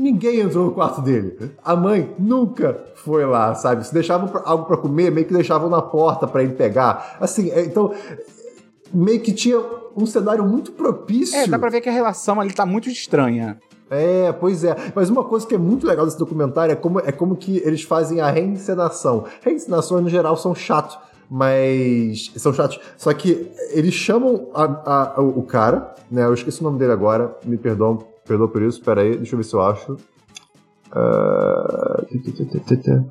Ninguém 0.00 0.38
entrou 0.38 0.66
no 0.66 0.70
quarto 0.70 1.00
dele. 1.02 1.36
A 1.64 1.74
mãe 1.74 2.14
nunca 2.20 2.84
foi 2.94 3.26
lá, 3.26 3.52
sabe? 3.56 3.84
Se 3.84 3.92
deixavam 3.92 4.30
algo 4.44 4.64
pra 4.64 4.76
comer, 4.76 5.10
meio 5.10 5.26
que 5.26 5.34
deixavam 5.34 5.68
na 5.68 5.82
porta 5.82 6.24
pra 6.24 6.40
ele 6.40 6.52
pegar. 6.52 7.16
Assim, 7.20 7.50
é, 7.50 7.64
então, 7.64 7.92
meio 8.92 9.20
que 9.20 9.32
tinha 9.32 9.60
um 9.96 10.06
cenário 10.06 10.44
muito 10.44 10.72
propício. 10.72 11.36
É, 11.36 11.46
dá 11.46 11.58
pra 11.58 11.68
ver 11.70 11.80
que 11.80 11.88
a 11.88 11.92
relação 11.92 12.40
ali 12.40 12.52
tá 12.52 12.64
muito 12.66 12.88
estranha. 12.88 13.58
É, 13.90 14.32
pois 14.32 14.64
é. 14.64 14.76
Mas 14.94 15.08
uma 15.10 15.24
coisa 15.24 15.46
que 15.46 15.54
é 15.54 15.58
muito 15.58 15.86
legal 15.86 16.04
desse 16.04 16.18
documentário 16.18 16.72
é 16.72 16.76
como, 16.76 17.00
é 17.00 17.10
como 17.10 17.34
que 17.36 17.56
eles 17.64 17.82
fazem 17.82 18.20
a 18.20 18.30
reencenação. 18.30 19.24
Reencenações, 19.42 20.02
no 20.02 20.08
geral, 20.10 20.36
são 20.36 20.54
chatos. 20.54 20.98
Mas. 21.30 22.30
São 22.36 22.52
chatos. 22.52 22.78
Só 22.96 23.12
que 23.12 23.50
eles 23.70 23.94
chamam 23.94 24.48
a- 24.54 25.14
a- 25.16 25.20
o 25.20 25.40
o 25.40 25.42
cara, 25.42 25.94
né? 26.10 26.24
Eu 26.24 26.34
esqueci 26.34 26.60
o 26.60 26.64
nome 26.64 26.78
dele 26.78 26.92
agora. 26.92 27.36
Me 27.44 27.56
perdoam, 27.58 27.98
perdoa 28.26 28.48
por 28.48 28.62
isso. 28.62 28.80
Pera 28.82 29.02
aí, 29.02 29.16
deixa 29.16 29.34
eu 29.34 29.38
ver 29.38 29.44
se 29.44 29.54
eu 29.54 29.60
acho. 29.62 29.96
Tê. 32.82 33.02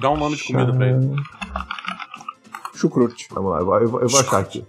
Dá 0.00 0.10
um 0.10 0.16
nome 0.16 0.36
de 0.36 0.44
comida 0.44 0.72
pra 0.72 0.86
ele. 0.88 1.14
Chucrute. 2.74 3.28
Vamos 3.32 3.50
lá, 3.52 3.58
eu 3.60 3.66
vou, 3.66 3.80
eu 3.80 3.88
vou- 3.88 4.00
eu 4.02 4.08
vou 4.08 4.20
achar 4.20 4.38
aqui. 4.40 4.64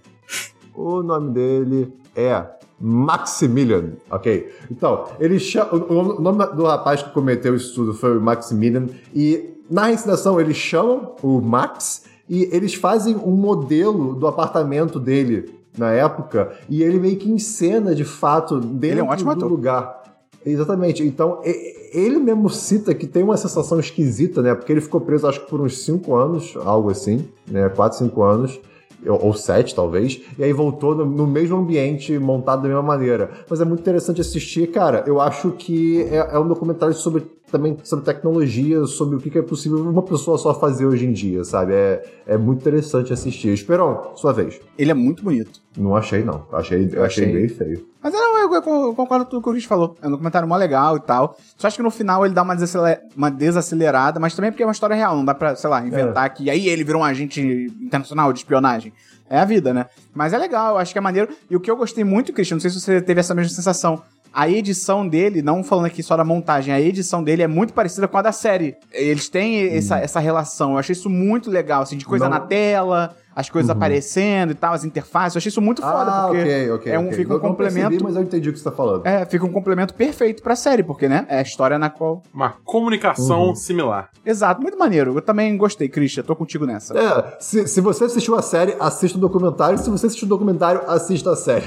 O 0.76 1.02
nome 1.02 1.32
dele 1.32 1.94
é 2.16 2.46
Maximilian, 2.80 3.94
ok? 4.12 4.52
Então, 4.70 5.06
ele 5.20 5.40
chama, 5.40 5.74
o 5.74 6.22
nome 6.22 6.46
do 6.48 6.66
rapaz 6.66 7.02
que 7.02 7.12
cometeu 7.12 7.56
isso 7.56 7.74
tudo 7.74 7.94
foi 7.94 8.18
o 8.18 8.22
Maximilian, 8.22 8.88
e 9.14 9.54
na 9.70 9.86
reencenação 9.86 10.40
eles 10.40 10.58
chamam 10.58 11.16
o 11.24 11.40
Max 11.40 12.04
e 12.30 12.50
eles 12.52 12.74
fazem 12.74 13.16
um 13.16 13.32
modelo 13.32 14.14
do 14.16 14.28
apartamento 14.28 15.00
dele 15.00 15.54
na 15.78 15.92
época, 15.92 16.54
e 16.70 16.84
ele 16.84 17.00
meio 17.00 17.18
que 17.18 17.30
encena 17.30 17.94
de 17.94 18.04
fato 18.06 18.60
dentro 18.60 19.00
Ele 19.00 19.00
é 19.00 19.04
um 19.04 19.16
do 19.16 19.30
ator. 19.30 19.50
lugar. 19.50 20.04
Exatamente. 20.46 21.04
Então, 21.04 21.42
ele 21.44 22.20
mesmo 22.20 22.50
cita 22.50 22.94
que 22.94 23.08
tem 23.08 23.24
uma 23.24 23.36
sensação 23.36 23.80
esquisita, 23.80 24.42
né? 24.42 24.54
Porque 24.54 24.72
ele 24.72 24.80
ficou 24.80 25.02
preso, 25.02 25.28
acho 25.28 25.42
que 25.42 25.50
por 25.50 25.60
uns 25.60 25.80
5 25.80 26.14
anos, 26.16 26.54
algo 26.64 26.92
assim, 26.92 27.28
né? 27.50 27.68
4, 27.70 27.98
5 27.98 28.22
anos. 28.22 28.60
Ou 29.08 29.34
7, 29.34 29.76
talvez. 29.76 30.22
E 30.38 30.44
aí 30.44 30.54
voltou 30.54 30.96
no, 30.96 31.06
no 31.06 31.28
mesmo 31.28 31.58
ambiente, 31.58 32.18
montado 32.18 32.64
da 32.64 32.68
mesma 32.68 32.84
maneira. 32.84 33.30
Mas 33.50 33.62
é 33.62 33.66
muito 33.66 33.82
interessante 33.82 34.22
assistir, 34.22 34.68
cara. 34.68 35.04
Eu 35.06 35.20
acho 35.22 35.52
que 35.52 36.04
é, 36.04 36.18
é 36.18 36.40
um 36.40 36.48
documentário 36.48 36.94
sobre 36.94 37.24
também 37.52 37.78
sobre 37.84 38.04
tecnologia, 38.04 38.86
sobre 38.86 39.16
o 39.16 39.20
que 39.20 39.30
que 39.30 39.38
é 39.38 39.42
possível 39.42 39.78
uma 39.78 40.02
pessoa 40.02 40.38
só 40.38 40.54
fazer 40.54 40.86
hoje 40.86 41.06
em 41.06 41.12
dia, 41.12 41.44
sabe? 41.44 41.74
É, 41.74 42.04
é 42.28 42.38
muito 42.38 42.62
interessante 42.62 43.14
assistir. 43.14 43.50
Esperão, 43.50 44.12
sua 44.16 44.34
vez. 44.34 44.60
Ele 44.78 44.92
é 44.92 44.94
muito 44.94 45.24
bonito. 45.24 45.62
Não 45.78 45.96
achei, 45.96 46.24
não. 46.24 46.46
Achei, 46.52 46.90
eu 46.92 47.04
achei, 47.04 47.26
achei. 47.26 47.32
bem 47.32 47.48
feio. 47.48 47.86
Mas 48.06 48.14
não, 48.14 48.38
eu, 48.38 48.54
eu 48.54 48.62
concordo 48.94 49.26
com 49.26 49.32
tudo 49.32 49.42
que 49.42 49.50
o 49.50 49.52
Chris 49.52 49.66
falou. 49.66 49.98
É 50.00 50.08
um 50.08 50.12
documentário 50.12 50.48
mó 50.48 50.56
legal 50.56 50.96
e 50.96 51.00
tal. 51.00 51.36
Só 51.58 51.66
acho 51.66 51.76
que 51.76 51.82
no 51.82 51.90
final 51.90 52.24
ele 52.24 52.36
dá 52.36 52.44
uma, 52.44 52.54
desaceler- 52.54 53.02
uma 53.18 53.32
desacelerada, 53.32 54.20
mas 54.20 54.36
também 54.36 54.52
porque 54.52 54.62
é 54.62 54.66
uma 54.68 54.72
história 54.72 54.96
real. 54.96 55.16
Não 55.16 55.26
dá 55.26 55.34
pra, 55.34 55.56
sei 55.56 55.68
lá, 55.68 55.82
inventar 55.84 56.30
que 56.32 56.48
aí 56.48 56.70
ele 56.70 56.84
virou 56.84 57.02
um 57.02 57.04
agente 57.04 57.42
internacional 57.82 58.32
de 58.32 58.38
espionagem. 58.38 58.94
É 59.28 59.40
a 59.40 59.46
vida, 59.46 59.74
né? 59.74 59.88
Mas 60.14 60.34
é 60.34 60.38
legal, 60.38 60.74
eu 60.76 60.78
acho 60.78 60.92
que 60.94 61.00
é 61.00 61.02
maneiro. 61.02 61.30
E 61.50 61.56
o 61.56 61.60
que 61.60 61.72
eu 61.72 61.76
gostei 61.76 62.04
muito, 62.04 62.32
Christian, 62.32 62.58
não 62.58 62.62
sei 62.62 62.70
se 62.70 62.80
você 62.80 63.02
teve 63.02 63.22
essa 63.22 63.34
mesma 63.34 63.52
sensação. 63.56 64.04
A 64.38 64.50
edição 64.50 65.08
dele, 65.08 65.42
não 65.42 65.64
falando 65.64 65.86
aqui 65.86 66.04
só 66.04 66.18
da 66.18 66.26
montagem, 66.26 66.74
a 66.74 66.82
edição 66.82 67.24
dele 67.24 67.42
é 67.42 67.48
muito 67.48 67.72
parecida 67.74 68.06
com 68.06 68.18
a 68.18 68.22
da 68.22 68.34
série. 68.34 68.76
Eles 68.92 69.30
têm 69.30 69.74
essa, 69.78 69.98
essa 69.98 70.20
relação. 70.20 70.74
Eu 70.74 70.78
achei 70.78 70.92
isso 70.92 71.10
muito 71.10 71.50
legal, 71.50 71.84
assim, 71.84 71.96
de 71.96 72.04
coisa 72.06 72.26
Não- 72.26 72.32
na 72.32 72.42
tela, 72.42 73.16
as 73.34 73.50
coisas 73.50 73.70
aparecendo 73.70 74.52
e 74.52 74.54
tal, 74.54 74.74
as 74.74 74.84
interfaces. 74.84 75.36
Eu 75.36 75.40
achei 75.40 75.48
isso 75.50 75.62
muito 75.62 75.82
foda, 75.82 76.12
ah, 76.12 76.28
porque 76.28 76.42
ok, 76.42 76.72
ok. 76.72 76.92
é 76.92 77.00
um, 77.00 77.06
ok. 77.06 77.18
fica 77.18 77.34
um 77.34 77.38
Não- 77.38 77.44
não 77.50 77.56
percebi, 77.56 77.82
complemento. 77.84 78.04
mas 78.04 78.16
eu 78.18 78.22
entendi 78.24 78.50
o 78.50 78.52
que 78.52 78.60
você 78.60 78.66
tá 78.66 78.74
falando. 78.74 79.06
É, 79.08 79.26
fica 79.26 79.46
um 79.46 79.52
complemento 79.54 79.94
perfeito 79.94 80.44
pra 80.44 80.54
série, 80.54 80.84
porque, 80.84 81.08
né? 81.08 81.26
É 81.30 81.38
a 81.40 81.42
história 81.42 81.80
na 81.80 81.90
qual. 81.90 82.22
Uma 82.34 82.50
comunicação 82.66 83.48
Uhum. 83.48 83.56
similar. 83.56 84.10
Exato, 84.26 84.62
muito 84.62 84.78
maneiro. 84.78 85.16
Eu 85.16 85.22
também 85.22 85.56
gostei, 85.56 85.88
Christian. 85.88 86.24
Tô 86.24 86.36
contigo 86.36 86.66
nessa. 86.66 86.94
É, 86.98 87.38
se, 87.40 87.66
se 87.70 87.80
você 87.80 88.04
assistiu 88.04 88.36
a 88.36 88.42
série, 88.42 88.76
assista 88.82 89.18
o 89.18 89.22
documentário. 89.22 89.78
Se 89.78 89.90
você 89.90 90.08
assistiu 90.08 90.26
o 90.26 90.30
documentário, 90.30 90.82
assista 90.88 91.32
a 91.32 91.36
série. 91.38 91.66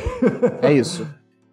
É 0.60 0.70
isso. 0.70 1.06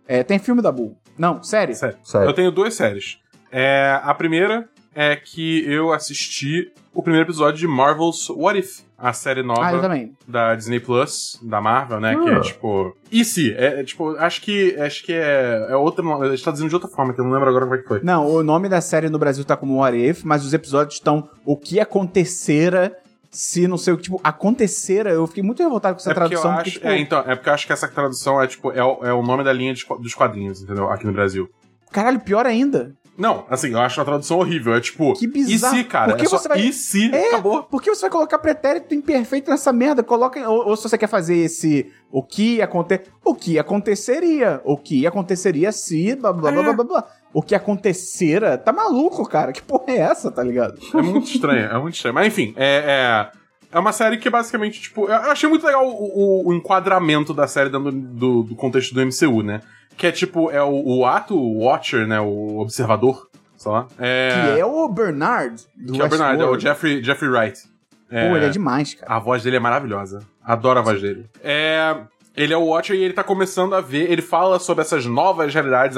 É, 0.08 0.22
tem 0.24 0.38
filme 0.38 0.62
da 0.62 0.72
Bull. 0.72 0.96
Não, 1.18 1.42
série. 1.44 1.76
Sério. 1.76 1.98
Sério. 2.04 2.28
Eu 2.30 2.34
tenho 2.34 2.52
duas 2.52 2.74
séries. 2.74 3.18
É, 3.52 4.00
a 4.04 4.14
primeira 4.14 4.68
é 4.94 5.16
que 5.16 5.64
eu 5.70 5.92
assisti 5.94 6.72
o 6.94 7.04
primeiro 7.04 7.26
episódio 7.28 7.60
de 7.60 7.68
Marvel's 7.68 8.30
What 8.30 8.58
If, 8.58 8.80
a 8.98 9.12
série 9.12 9.44
nova 9.44 9.66
Ah, 9.66 9.74
eu 9.74 9.82
também. 9.82 10.14
da 10.26 10.56
Disney 10.56 10.80
Plus, 10.80 11.38
da 11.44 11.60
Marvel, 11.60 12.00
né? 12.00 12.16
Que 12.16 12.30
Ah. 12.30 12.34
é 12.38 12.40
tipo. 12.40 12.96
E 13.12 13.26
se? 13.26 13.54
É, 13.54 13.82
é, 13.82 13.84
tipo, 13.84 14.16
acho 14.18 14.42
que. 14.42 14.74
Acho 14.80 15.04
que 15.04 15.12
é. 15.14 15.68
É 15.70 15.76
outra. 15.76 16.04
A 16.06 16.30
gente 16.30 16.44
tá 16.44 16.52
dizendo 16.52 16.70
de 16.70 16.76
outra 16.76 16.90
forma, 16.90 17.14
que 17.14 17.20
eu 17.20 17.26
não 17.26 17.32
lembro 17.34 17.50
agora 17.50 17.66
como 17.66 17.76
é 17.76 17.82
que 17.82 17.88
foi. 17.88 18.00
Não, 18.04 18.26
o 18.26 18.42
nome 18.42 18.70
da 18.70 18.80
série 18.80 19.10
no 19.10 19.20
Brasil 19.20 19.44
tá 19.44 19.58
como 19.58 19.80
What 19.82 19.98
If, 19.98 20.24
mas 20.24 20.46
os 20.46 20.54
episódios 20.54 20.96
estão 20.96 21.30
O 21.46 21.58
que 21.58 21.78
acontecera 21.80 22.96
se 23.36 23.68
não 23.68 23.78
sei 23.78 23.94
o 23.94 23.98
que. 23.98 24.04
Tipo, 24.04 24.20
acontecera. 24.24 25.10
Eu 25.12 25.28
fiquei 25.28 25.44
muito 25.44 25.62
revoltado 25.62 25.96
com 25.96 26.00
essa 26.02 26.12
É 26.12 26.14
porque 26.14 26.30
tradução. 26.30 26.52
acho. 26.52 26.58
porque, 26.64 26.72
tipo, 26.72 26.88
É, 26.88 26.98
então, 27.00 27.20
é 27.20 27.36
porque 27.36 27.50
eu 27.50 27.54
acho 27.54 27.68
que 27.68 27.74
essa 27.74 27.88
tradução 27.88 28.42
é 28.42 28.48
tipo. 28.48 28.72
É, 28.72 28.84
o- 28.84 29.00
é 29.04 29.14
o 29.14 29.22
nome 29.22 29.44
da 29.44 29.52
linha 29.54 29.74
de 29.74 29.86
dos 30.00 30.14
quadrinhos, 30.14 30.62
entendeu? 30.62 30.90
Aqui 30.90 31.06
no 31.06 31.14
Brasil. 31.14 31.50
Caralho, 31.92 32.20
pior 32.20 32.46
ainda. 32.46 32.96
Não, 33.18 33.46
assim, 33.50 33.70
eu 33.72 33.80
acho 33.80 34.02
a 34.02 34.04
tradução 34.04 34.40
horrível. 34.40 34.74
É 34.76 34.82
tipo. 34.82 35.14
Que 35.14 35.26
bizarro. 35.26 35.76
E 35.76 35.78
se, 35.78 35.84
cara? 35.86 36.12
Por 36.12 36.18
que 36.20 36.26
é 36.26 36.30
só, 36.30 36.38
você 36.38 36.50
vai- 36.50 36.60
E 36.60 36.74
se? 36.74 37.10
É, 37.16 37.30
Acabou. 37.30 37.64
Por 37.64 37.82
que 37.82 37.90
você 37.90 38.02
vai 38.02 38.10
colocar 38.10 38.38
pretérito 38.40 38.94
imperfeito 38.94 39.50
nessa 39.50 39.72
merda? 39.72 40.04
Coloca. 40.04 40.50
Ou, 40.50 40.68
ou 40.68 40.76
se 40.76 40.84
você 40.84 40.98
quer 40.98 41.08
fazer 41.08 41.36
esse. 41.38 41.90
O 42.12 42.22
que 42.22 42.62
aconte... 42.62 43.02
O 43.24 43.34
que 43.34 43.58
aconteceria? 43.58 44.60
O 44.66 44.78
que 44.78 45.08
aconteceria 45.08 45.72
se. 45.72 46.16
Blá, 46.16 46.34
blá, 46.34 46.52
blá, 46.52 46.62
É. 46.62 46.64
blá, 46.64 46.74
blá, 46.74 46.84
blá. 46.84 47.08
O 47.38 47.42
que 47.42 47.54
acontecera? 47.54 48.58
Tá 48.58 48.72
maluco, 48.72 49.28
cara? 49.28 49.52
Que 49.52 49.62
porra 49.62 49.84
é 49.90 49.98
essa, 49.98 50.32
tá 50.32 50.42
ligado? 50.42 50.80
É 50.94 51.02
muito 51.02 51.28
estranho, 51.28 51.66
é 51.66 51.78
muito 51.78 51.96
estranho. 51.96 52.16
Mas 52.16 52.28
enfim, 52.28 52.54
é. 52.58 53.30
é... 53.32 53.46
É 53.72 53.80
uma 53.80 53.92
série 53.92 54.16
que 54.18 54.30
basicamente, 54.30 54.80
tipo, 54.80 55.10
eu 55.10 55.14
achei 55.32 55.50
muito 55.50 55.66
legal 55.66 55.86
o, 55.86 55.92
o- 55.92 56.48
o 56.50 56.54
enquadramento 56.54 57.34
da 57.34 57.46
série 57.46 57.70
dentro 57.70 57.92
do, 57.92 58.44
do 58.44 58.56
contexto 58.56 58.94
do 58.96 59.02
MCU, 59.06 59.44
né? 59.44 59.60
Que 59.98 60.08
é 60.08 60.12
tipo, 60.14 60.50
é 60.50 60.64
o, 60.64 61.00
o 61.00 61.06
ato, 61.06 61.36
o 61.38 61.66
Watcher, 61.66 62.08
né? 62.08 62.18
O 62.22 62.60
observador, 62.60 63.28
sei 63.58 63.70
lá. 63.72 63.86
É, 64.00 64.30
Que 64.54 64.60
é 64.62 64.66
o 64.66 64.88
Bernard. 64.88 65.62
Do 65.76 65.92
que 65.92 66.02
é 66.02 66.06
o 66.06 66.08
Bernard, 66.10 66.42
é 66.42 66.46
o. 66.46 66.58
Jeffrey, 66.58 67.04
Jeffrey 67.04 67.30
Wright. 67.30 67.64
Pô, 68.10 68.16
ele 68.38 68.46
é 68.46 68.50
demais, 68.50 68.94
cara. 68.94 69.12
A 69.14 69.20
voz 69.20 69.44
dele 69.44 69.58
é 69.58 69.60
maravilhosa. 69.60 70.22
Adoro 70.42 70.80
a 70.80 70.82
voz 70.82 71.02
dele. 71.02 71.26
É. 71.44 71.98
Ele 72.36 72.54
é 72.54 72.58
o 72.58 72.66
Watcher 72.66 72.96
e 72.98 73.04
ele 73.04 73.14
tá 73.14 73.24
começando 73.24 73.74
a 73.76 73.82
ver. 73.82 74.12
Ele 74.12 74.22
fala 74.22 74.60
sobre 74.60 74.82
essas 74.84 75.06
novas 75.06 75.54
realidades. 75.54 75.98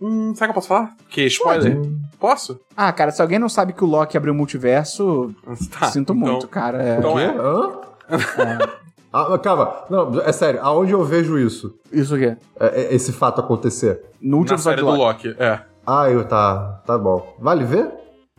Hum, 0.00 0.34
será 0.34 0.46
que 0.46 0.50
eu 0.50 0.54
posso 0.54 0.68
falar? 0.68 0.94
Que 1.08 1.24
spoiler? 1.26 1.80
Posso? 2.20 2.60
Ah, 2.76 2.92
cara, 2.92 3.10
se 3.10 3.22
alguém 3.22 3.38
não 3.38 3.48
sabe 3.48 3.72
que 3.72 3.82
o 3.82 3.86
Loki 3.86 4.16
abriu 4.16 4.32
o 4.34 4.36
multiverso, 4.36 5.34
Tá, 5.78 5.86
sinto 5.90 6.12
então- 6.12 6.16
muito, 6.32 6.46
cara. 6.48 6.82
É- 6.82 6.98
Então 6.98 7.18
é. 7.18 7.26
Hã? 7.26 7.70
Ah, 9.14 9.38
calma, 9.38 9.84
não, 9.90 10.22
é 10.22 10.32
sério, 10.32 10.58
aonde 10.62 10.92
eu 10.92 11.04
vejo 11.04 11.38
isso? 11.38 11.78
Isso 11.92 12.14
aqui. 12.14 12.24
É- 12.24 12.36
é- 12.58 12.94
esse 12.94 13.12
fato 13.12 13.42
acontecer? 13.42 14.00
No 14.22 14.38
último 14.38 14.56
Na 14.56 14.62
série 14.62 14.76
episódio 14.80 14.98
do 14.98 15.02
do 15.02 15.06
Loki. 15.06 15.28
Loki. 15.28 15.42
É. 15.42 15.60
Ah, 15.86 16.08
eu 16.10 16.24
tá, 16.26 16.80
tá 16.86 16.96
bom. 16.96 17.36
Vale 17.38 17.62
ver? 17.62 17.90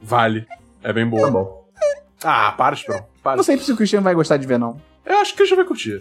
Vale. 0.01 0.47
É 0.83 0.91
bem 0.91 1.07
boa. 1.07 1.25
Tá 1.27 1.29
bom. 1.31 1.63
Ah, 2.23 2.51
para, 2.57 2.73
Esperão. 2.73 3.05
Não 3.23 3.43
sei 3.43 3.55
se 3.59 3.71
o 3.71 3.75
Christian 3.77 4.01
vai 4.01 4.15
gostar 4.15 4.37
de 4.37 4.47
ver, 4.47 4.57
não. 4.57 4.77
Eu 5.05 5.17
acho 5.17 5.31
que 5.31 5.35
o 5.35 5.37
Christian 5.37 5.55
vai 5.57 5.65
curtir. 5.65 5.99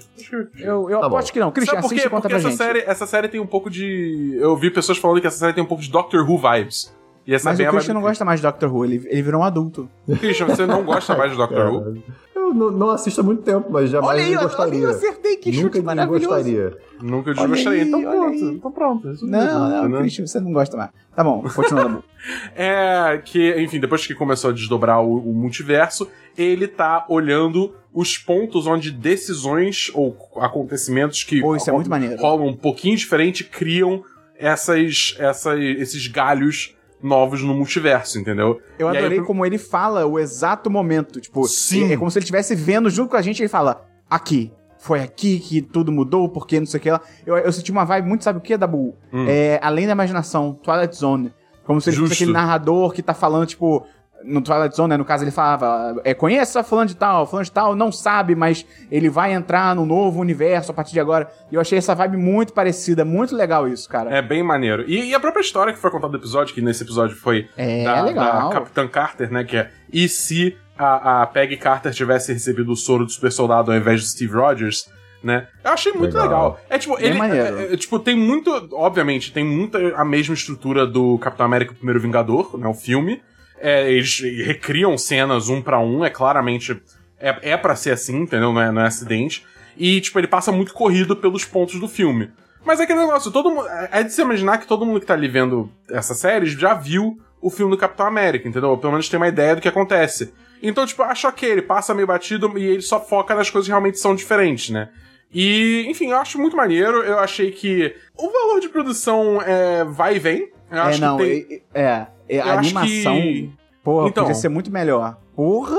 Eu, 0.59 0.89
eu 0.89 1.01
Tá 1.01 1.07
aposto 1.07 1.33
que 1.33 1.41
não. 1.41 1.51
Christian, 1.51 1.75
Sabe 1.81 1.89
por 1.89 1.95
quê? 1.95 2.09
conta 2.09 2.23
Porque 2.23 2.29
pra 2.29 2.37
essa 2.39 2.49
gente. 2.51 2.57
série, 2.59 2.79
essa 2.87 3.07
série 3.07 3.29
tem 3.29 3.41
um 3.41 3.47
pouco 3.47 3.69
de. 3.69 4.37
Eu 4.39 4.57
vi 4.57 4.71
pessoas 4.71 4.99
falando 4.99 5.21
que 5.21 5.27
essa 5.27 5.39
série 5.39 5.53
tem 5.53 5.63
um 5.63 5.67
pouco 5.67 5.83
de 5.83 5.91
Doctor 5.91 6.21
Who 6.29 6.39
vibes. 6.39 6.95
E 7.27 7.35
essa 7.35 7.51
Mas 7.51 7.61
é 7.61 7.69
o 7.69 7.73
Christian 7.73 7.95
vibe 7.95 8.03
não 8.03 8.09
gosta 8.09 8.25
mais 8.25 8.41
de 8.41 8.47
Doctor 8.47 8.75
Who, 8.75 8.85
ele, 8.85 8.97
ele 9.09 9.23
virou 9.23 9.41
um 9.41 9.45
adulto. 9.45 9.89
Christian, 10.19 10.47
você 10.47 10.67
não 10.67 10.83
gosta 10.85 11.17
mais 11.17 11.31
de 11.31 11.37
Doctor 11.37 11.73
Who? 11.73 12.03
Eu 12.35 12.53
não, 12.53 12.71
não 12.71 12.91
assisto 12.91 13.21
há 13.21 13.25
muito 13.25 13.43
tempo, 13.43 13.69
mas 13.71 13.89
jamais 13.91 14.11
Olha 14.11 14.25
aí, 14.25 14.33
eu 14.33 14.39
olha 14.41 14.49
gostaria. 14.49 14.75
aí, 14.79 14.83
eu 14.83 14.91
acertei, 14.91 15.37
que 15.37 15.51
Nunca 15.53 15.63
chute 15.63 15.81
maravilhoso. 15.83 16.27
gostaria. 16.29 16.77
Nunca 17.01 17.31
Olha 17.31 17.47
gostaria. 17.47 17.83
aí, 17.83 17.89
Então 17.89 18.01
olha 18.01 18.11
pronto. 18.11 18.45
Então 18.45 18.73
pronto. 18.73 19.11
Isso 19.13 19.25
Não, 19.27 19.39
mesmo, 19.41 19.59
não, 19.59 19.89
né? 19.89 19.99
Christian, 20.01 20.27
você 20.27 20.41
não 20.41 20.53
gosta 20.53 20.77
mais. 20.77 20.91
Tá 21.15 21.23
bom, 21.25 21.43
continuando. 21.55 22.03
É 22.55 23.21
que, 23.25 23.61
enfim, 23.61 23.81
depois 23.81 24.07
que 24.07 24.15
começou 24.15 24.51
a 24.51 24.53
desdobrar 24.53 25.01
o, 25.03 25.17
o 25.19 25.35
multiverso, 25.35 26.09
ele 26.37 26.67
tá 26.69 27.05
olhando 27.09 27.75
os 27.93 28.17
pontos 28.17 28.67
onde 28.67 28.91
decisões 28.91 29.91
ou 29.95 30.17
acontecimentos 30.37 31.25
que 31.25 31.37
isso 31.57 31.71
é 31.71 31.73
muito 31.73 31.91
maneiro. 31.91 32.17
rolam 32.21 32.47
um 32.49 32.57
pouquinho 32.57 32.97
diferente 32.97 33.45
criam 33.45 34.03
essas, 34.39 35.15
essas, 35.19 35.59
esses 35.61 36.07
galhos 36.07 36.75
novos 37.03 37.43
no 37.43 37.53
multiverso, 37.55 38.19
entendeu? 38.19 38.61
Eu 38.79 38.89
E 38.89 38.91
aí 38.93 38.99
adorei 38.99 39.19
eu- 39.19 39.25
como 39.25 39.45
ele 39.45 39.59
fala 39.59 40.07
o 40.07 40.19
exato 40.19 40.71
momento. 40.71 41.21
Tipo, 41.21 41.45
Sim. 41.47 41.93
é 41.93 41.97
como 41.97 42.11
se 42.11 42.19
ele 42.19 42.25
estivesse 42.25 42.55
vendo 42.55 42.89
junto 42.89 43.11
com 43.11 43.17
a 43.17 43.23
gente 43.23 43.39
e 43.41 43.43
ele 43.43 43.49
fala: 43.49 43.85
aqui. 44.09 44.53
Foi 44.79 45.01
aqui 45.01 45.39
que 45.39 45.63
tudo 45.63 45.93
mudou, 45.93 46.29
porque 46.29 46.59
não 46.59 46.67
sei 46.67 46.79
o 46.79 46.83
que 46.83 46.91
lá. 46.91 47.01
Eu, 47.25 47.37
eu 47.39 47.53
senti 47.53 47.71
uma 47.71 47.85
vibe 47.85 48.09
muito, 48.09 48.25
sabe 48.25 48.39
o 48.39 48.43
que, 48.43 48.57
Dabu? 48.57 48.97
É, 49.29 49.61
além 49.63 49.87
da 49.87 49.93
imaginação, 49.93 50.55
Twilight 50.61 50.97
Zone. 50.97 51.33
Como 51.65 51.81
se 51.81 51.91
ele 51.91 51.99
fosse 51.99 52.11
Hum. 52.11 52.15
Aquele 52.15 52.33
narrador 52.33 52.91
que 52.93 53.01
tá 53.01 53.15
falando, 53.15 53.47
tipo, 53.47 53.87
no 54.25 54.41
Twilight 54.41 54.75
Zone, 54.77 54.91
né? 54.91 54.97
No 54.97 55.05
caso, 55.05 55.25
ele 55.25 55.31
falava: 55.31 56.01
é, 56.05 56.15
conheça 56.15 56.63
fulano 56.63 56.89
de 56.89 56.97
tal, 56.97 57.27
fulano 57.27 57.45
de 57.45 57.53
tal 57.53 57.75
não 57.75 57.91
sabe, 57.93 58.35
mas 58.35 58.65
ele 58.91 59.09
vai 59.09 59.33
entrar 59.33 59.75
no 59.75 59.85
novo 59.87 60.21
universo 60.21 60.71
a 60.71 60.75
partir 60.75 60.93
de 60.93 61.01
agora. 61.01 61.31
E 61.51 61.55
eu 61.55 61.61
achei 61.61 61.79
essa 61.79 61.95
vibe 61.95 62.17
muito 62.17 62.53
parecida, 62.53 63.05
muito 63.05 63.35
legal 63.35 63.69
isso, 63.69 63.89
cara. 63.89 64.11
É 64.11 64.23
bem 64.23 64.43
maneiro. 64.43 64.85
E, 64.89 65.11
e 65.11 65.15
a 65.15 65.21
própria 65.21 65.41
história 65.43 65.73
que 65.73 65.79
foi 65.79 65.91
contada 65.91 66.13
no 66.13 66.19
episódio, 66.19 66.55
que 66.55 66.61
nesse 66.63 66.83
episódio 66.83 67.17
foi 67.17 67.49
É, 67.57 67.85
da, 67.85 68.03
legal. 68.03 68.49
da 68.49 68.55
Capitã 68.55 68.89
Carter, 68.89 69.31
né? 69.33 69.45
Que 69.45 69.57
é 69.59 69.71
e 69.93 70.09
se 70.09 70.57
a, 70.79 71.23
a 71.23 71.27
Peggy 71.27 71.57
Carter 71.57 71.93
tivesse 71.93 72.33
recebido 72.33 72.73
o 72.73 72.77
soro 72.77 73.05
do 73.05 73.11
super 73.11 73.31
soldado 73.31 73.71
ao 73.71 73.77
invés 73.77 74.01
de 74.01 74.09
Steve 74.09 74.33
Rogers, 74.33 74.91
né? 75.23 75.47
Eu 75.63 75.73
achei 75.73 75.93
muito 75.93 76.15
legal. 76.17 76.25
Legal. 76.25 76.61
É 76.69 76.79
tipo, 76.79 76.97
Bem 76.97 77.07
ele. 77.11 77.19
maneiro. 77.19 77.59
é, 77.61 77.75
é, 77.75 77.77
tipo, 77.77 77.99
tem 77.99 78.17
muito. 78.17 78.51
Obviamente, 78.73 79.33
tem 79.33 79.45
muita 79.45 79.79
a 79.97 80.05
mesma 80.05 80.35
estrutura 80.35 80.85
do 80.87 81.17
Capitão 81.19 81.47
América 81.47 81.73
o 81.73 81.77
Primeiro 81.77 82.01
Vingador, 82.01 82.59
né? 82.59 82.67
O 82.67 82.75
filme. 82.75 83.23
É, 83.65 83.89
eles 83.93 84.19
recriam 84.19 84.99
cenas 84.99 85.49
um 85.49 85.63
pra 85.63 85.79
um, 85.79 86.05
é 86.05 86.11
claramente. 86.11 86.83
É, 87.19 87.53
é 87.53 87.57
para 87.57 87.77
ser 87.77 87.93
assim, 87.93 88.23
entendeu? 88.23 88.53
Não 88.53 88.61
é, 88.61 88.73
não 88.73 88.83
é 88.83 88.87
acidente. 88.89 89.47
E, 89.77 90.01
tipo, 90.01 90.19
ele 90.19 90.27
passa 90.27 90.51
muito 90.51 90.75
corrido 90.75 91.15
pelos 91.15 91.45
pontos 91.45 91.79
do 91.79 91.87
filme. 91.87 92.33
Mas 92.65 92.81
é 92.81 92.83
aquele 92.83 92.99
negócio, 92.99 93.31
todo 93.31 93.51
mundo. 93.51 93.69
É 93.93 94.03
de 94.03 94.13
se 94.13 94.21
imaginar 94.21 94.59
que 94.59 94.67
todo 94.67 94.85
mundo 94.85 94.99
que 94.99 95.07
tá 95.07 95.15
ali 95.15 95.29
vendo 95.29 95.71
essa 95.89 96.13
série 96.13 96.47
já 96.47 96.75
viu 96.75 97.19
o 97.41 97.51
filme 97.51 97.71
do 97.71 97.79
Capitão 97.79 98.07
América, 98.07 98.49
entendeu? 98.49 98.77
Pelo 98.77 98.93
menos 98.93 99.09
tem 99.09 99.17
uma 99.17 99.29
ideia 99.29 99.55
do 99.55 99.63
que 99.63 99.69
acontece. 99.69 100.33
Então, 100.61 100.85
tipo, 100.85 101.03
acho 101.03 101.29
ok, 101.29 101.49
ele 101.49 101.63
passa 101.63 101.95
meio 101.95 102.07
batido 102.07 102.57
e 102.57 102.65
ele 102.65 102.83
só 102.83 103.01
foca 103.01 103.35
nas 103.35 103.51
coisas 103.51 103.67
que 103.67 103.73
realmente 103.73 103.99
são 103.99 104.15
diferentes, 104.15 104.71
né? 104.71 104.89
E, 105.33 105.87
enfim, 105.89 106.11
eu 106.11 106.19
acho 106.19 106.39
muito 106.39 106.57
maneiro. 106.57 107.03
Eu 107.03 107.19
achei 107.19 107.51
que 107.51 107.95
o 108.17 108.29
valor 108.31 108.61
de 108.61 108.69
produção 108.69 109.41
é, 109.43 109.85
vai 109.85 110.17
e 110.17 110.19
vem. 110.19 110.52
Eu 110.73 110.79
é, 110.79 110.81
acho 110.81 111.01
não, 111.01 111.19
que 111.19 111.25
tem. 111.25 111.63
é, 111.75 111.83
é, 112.29 112.37
é, 112.37 112.41
a 112.41 112.59
animação. 112.59 113.15
que- 113.21 113.53
Porra, 113.85 114.09
Então. 114.09 114.25
podia 114.25 114.35
ser 114.41 114.49
muito 114.49 114.71
melhor. 114.71 115.19
Porra! 115.37 115.77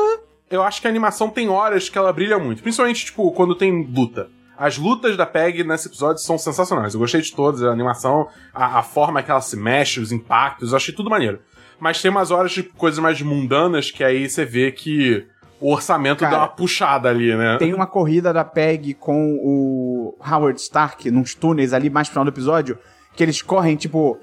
eu 0.50 0.62
acho 0.62 0.80
que 0.80 0.86
a 0.88 0.90
animação 0.90 1.30
tem 1.30 1.50
horas 1.50 1.90
que 1.90 1.98
ela 1.98 2.14
brilha 2.14 2.38
muito. 2.38 2.62
Principalmente, 2.62 3.06
tipo, 3.06 3.32
quando 3.32 3.56
tem 3.56 3.84
luta. 3.92 4.30
As 4.56 4.78
lutas 4.78 5.18
da 5.18 5.26
Peg 5.26 5.64
nesse 5.64 5.88
episódio 5.88 6.22
são 6.22 6.38
sensacionais. 6.38 6.94
Eu 6.94 7.00
gostei 7.00 7.22
de 7.22 7.34
todas, 7.34 7.64
a 7.64 7.72
animação, 7.72 8.28
a, 8.54 8.78
a 8.80 8.84
forma 8.84 9.24
que 9.24 9.32
ela 9.32 9.42
se 9.42 9.58
mexe, 9.58 10.00
os 10.00 10.12
impactos, 10.12 10.70
eu 10.72 10.78
achei 10.78 10.94
tudo 10.94 11.10
maneiro. 11.10 11.40
Mas 11.80 12.02
tem 12.04 12.12
umas 12.12 12.30
horas 12.30 12.52
de 12.52 12.62
coisas 12.62 13.00
mais 13.00 13.20
mundanas 13.20 13.90
que 13.90 14.04
aí 14.04 14.30
você 14.30 14.46
vê 14.46 14.72
que 14.72 15.26
o 15.60 15.72
orçamento 15.72 16.20
Cara, 16.20 16.32
dá 16.32 16.38
uma 16.44 16.48
puxada 16.50 17.10
ali, 17.10 17.36
né? 17.36 17.58
Tem 17.58 17.74
uma 17.74 17.88
corrida 17.88 18.32
da 18.32 18.44
PEG 18.44 18.94
com 18.94 19.40
o 19.44 20.16
Howard 20.24 20.60
Stark 20.62 21.10
nos 21.10 21.34
túneis 21.34 21.74
ali 21.74 21.90
mais 21.90 22.08
pro 22.08 22.14
final 22.14 22.26
do 22.26 22.30
episódio, 22.32 22.78
que 23.16 23.24
eles 23.24 23.42
correm, 23.42 23.76
tipo, 23.76 24.20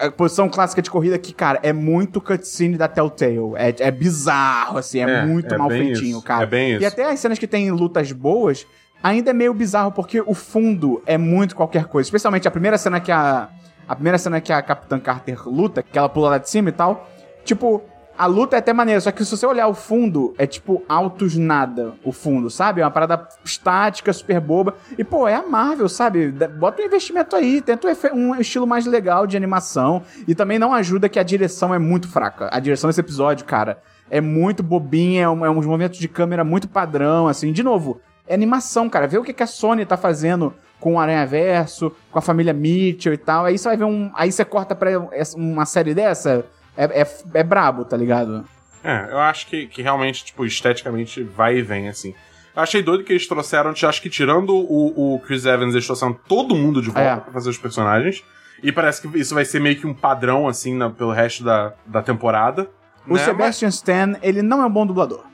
a 0.00 0.10
posição 0.10 0.48
clássica 0.48 0.80
de 0.80 0.90
corrida 0.90 1.18
que, 1.18 1.34
cara, 1.34 1.60
é 1.62 1.72
muito 1.72 2.20
cutscene 2.20 2.76
da 2.76 2.88
Telltale. 2.88 3.54
É, 3.56 3.74
é 3.78 3.90
bizarro, 3.90 4.78
assim, 4.78 5.00
é, 5.00 5.02
É, 5.02 5.26
muito 5.26 5.54
é 5.54 5.58
mal 5.58 5.68
feitinho, 5.68 6.18
isso, 6.18 6.22
cara. 6.22 6.44
é 6.44 6.46
bem 6.46 6.72
isso. 6.72 6.82
E 6.82 6.86
até 6.86 7.04
as 7.10 7.20
cenas 7.20 7.38
que 7.38 7.46
tem 7.46 7.70
lutas 7.70 8.10
boas, 8.12 8.66
ainda 9.02 9.30
é 9.30 9.34
meio 9.34 9.52
bizarro, 9.52 9.92
porque 9.92 10.20
o 10.20 10.34
fundo 10.34 11.02
é 11.06 11.18
muito 11.18 11.54
qualquer 11.54 11.84
coisa. 11.86 12.06
Especialmente 12.06 12.48
a 12.48 12.50
primeira 12.50 12.78
cena 12.78 13.00
que 13.00 13.12
a. 13.12 13.48
A 13.88 13.94
primeira 13.94 14.18
cena 14.18 14.40
que 14.40 14.52
a 14.52 14.60
Capitã 14.60 14.98
Carter 14.98 15.48
luta, 15.48 15.80
que 15.80 15.96
ela 15.96 16.08
pula 16.08 16.30
lá 16.30 16.38
de 16.38 16.50
cima 16.50 16.70
e 16.70 16.72
tal. 16.72 17.08
Tipo, 17.44 17.84
a 18.18 18.26
luta 18.26 18.56
é 18.56 18.58
até 18.58 18.72
maneira, 18.72 19.00
só 19.00 19.10
que 19.10 19.24
se 19.24 19.30
você 19.36 19.46
olhar 19.46 19.68
o 19.68 19.74
fundo, 19.74 20.34
é 20.38 20.46
tipo 20.46 20.82
altos 20.88 21.36
nada 21.36 21.94
o 22.02 22.12
fundo, 22.12 22.48
sabe? 22.48 22.80
É 22.80 22.84
uma 22.84 22.90
parada 22.90 23.28
estática, 23.44 24.12
super 24.12 24.40
boba. 24.40 24.74
E, 24.96 25.04
pô, 25.04 25.28
é 25.28 25.34
a 25.34 25.42
Marvel, 25.42 25.88
sabe? 25.88 26.30
Bota 26.30 26.82
um 26.82 26.86
investimento 26.86 27.36
aí, 27.36 27.60
tenta 27.60 27.88
um 28.14 28.34
estilo 28.36 28.66
mais 28.66 28.86
legal 28.86 29.26
de 29.26 29.36
animação. 29.36 30.02
E 30.26 30.34
também 30.34 30.58
não 30.58 30.72
ajuda 30.72 31.08
que 31.08 31.18
a 31.18 31.22
direção 31.22 31.74
é 31.74 31.78
muito 31.78 32.08
fraca. 32.08 32.48
A 32.52 32.58
direção 32.58 32.88
desse 32.88 33.00
episódio, 33.00 33.44
cara, 33.44 33.82
é 34.10 34.20
muito 34.20 34.62
bobinha, 34.62 35.24
é, 35.24 35.28
um, 35.28 35.44
é 35.44 35.50
uns 35.50 35.66
movimentos 35.66 35.98
de 35.98 36.08
câmera 36.08 36.44
muito 36.44 36.68
padrão, 36.68 37.28
assim. 37.28 37.52
De 37.52 37.62
novo, 37.62 38.00
é 38.26 38.34
animação, 38.34 38.88
cara. 38.88 39.06
Vê 39.06 39.18
o 39.18 39.22
que, 39.22 39.32
que 39.32 39.42
a 39.42 39.46
Sony 39.46 39.84
tá 39.84 39.96
fazendo 39.96 40.54
com 40.80 40.94
o 40.94 40.98
Aranha 40.98 41.26
Verso, 41.26 41.92
com 42.10 42.18
a 42.18 42.22
família 42.22 42.52
Mitchell 42.52 43.12
e 43.12 43.18
tal. 43.18 43.44
Aí 43.44 43.58
você 43.58 43.68
vai 43.68 43.76
ver 43.76 43.84
um. 43.84 44.10
Aí 44.14 44.30
você 44.30 44.44
corta 44.44 44.74
pra 44.74 44.90
uma 45.36 45.66
série 45.66 45.94
dessa. 45.94 46.44
É, 46.76 47.02
é, 47.02 47.06
é 47.34 47.42
brabo, 47.42 47.84
tá 47.84 47.96
ligado? 47.96 48.44
É, 48.84 49.08
eu 49.10 49.18
acho 49.18 49.46
que, 49.46 49.66
que 49.66 49.82
realmente, 49.82 50.24
tipo, 50.24 50.44
esteticamente 50.44 51.22
vai 51.22 51.56
e 51.56 51.62
vem, 51.62 51.88
assim. 51.88 52.14
Eu 52.54 52.62
achei 52.62 52.82
doido 52.82 53.04
que 53.04 53.12
eles 53.12 53.26
trouxeram, 53.26 53.70
acho 53.70 54.00
que 54.02 54.08
tirando 54.08 54.50
o, 54.54 55.14
o 55.14 55.20
Chris 55.20 55.44
Evans, 55.44 55.74
eles 55.74 55.84
trouxeram 55.84 56.12
todo 56.26 56.54
mundo 56.54 56.80
de 56.80 56.88
volta 56.88 57.00
É. 57.00 57.16
pra 57.16 57.32
fazer 57.32 57.50
os 57.50 57.58
personagens. 57.58 58.22
E 58.62 58.72
parece 58.72 59.02
que 59.06 59.18
isso 59.18 59.34
vai 59.34 59.44
ser 59.44 59.60
meio 59.60 59.76
que 59.78 59.86
um 59.86 59.92
padrão, 59.92 60.48
assim, 60.48 60.74
na- 60.74 60.88
pelo 60.88 61.12
resto 61.12 61.44
da, 61.44 61.74
da 61.84 62.00
temporada. 62.00 62.68
O 63.06 63.14
né? 63.14 63.18
Sebastian 63.24 63.68
Stan, 63.68 64.14
ele 64.22 64.40
não 64.40 64.62
é 64.62 64.66
um 64.66 64.70
bom 64.70 64.86
dublador. 64.86 65.24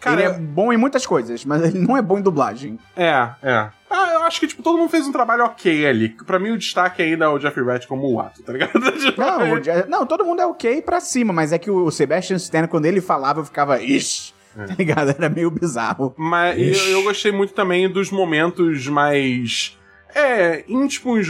Cara, 0.00 0.20
ele 0.20 0.28
é 0.30 0.38
bom 0.38 0.70
em 0.70 0.76
muitas 0.76 1.06
coisas, 1.06 1.44
mas 1.46 1.62
ele 1.62 1.78
não 1.78 1.96
é 1.96 2.02
bom 2.02 2.18
em 2.18 2.22
dublagem. 2.22 2.78
É, 2.94 3.28
é. 3.42 3.68
Ah, 3.88 4.13
acho 4.24 4.40
que, 4.40 4.46
tipo, 4.46 4.62
todo 4.62 4.76
mundo 4.78 4.90
fez 4.90 5.06
um 5.06 5.12
trabalho 5.12 5.44
ok 5.44 5.86
ali. 5.86 6.08
Pra 6.10 6.38
mim, 6.38 6.50
o 6.50 6.58
destaque 6.58 7.02
ainda 7.02 7.24
é 7.26 7.28
o 7.28 7.38
Jeffrey 7.38 7.64
Wright 7.64 7.86
como 7.86 8.10
o 8.12 8.20
ato, 8.20 8.42
tá 8.42 8.52
ligado? 8.52 8.72
Não, 9.16 9.52
o 9.54 9.62
Ja- 9.62 9.86
não, 9.86 10.06
todo 10.06 10.24
mundo 10.24 10.40
é 10.42 10.46
ok 10.46 10.82
pra 10.82 11.00
cima, 11.00 11.32
mas 11.32 11.52
é 11.52 11.58
que 11.58 11.70
o 11.70 11.90
Sebastian 11.90 12.36
Stan, 12.36 12.66
quando 12.66 12.86
ele 12.86 13.00
falava, 13.00 13.40
eu 13.40 13.44
ficava, 13.44 13.80
ixi, 13.82 14.32
É. 14.56 14.64
tá 14.66 14.74
ligado? 14.78 15.10
Era 15.10 15.28
meio 15.28 15.50
bizarro. 15.50 16.14
Mas 16.16 16.58
eu, 16.86 16.90
eu 16.98 17.02
gostei 17.02 17.32
muito 17.32 17.54
também 17.54 17.88
dos 17.88 18.10
momentos 18.10 18.86
mais. 18.88 19.78
É, 20.14 20.64
íntimos, 20.68 21.26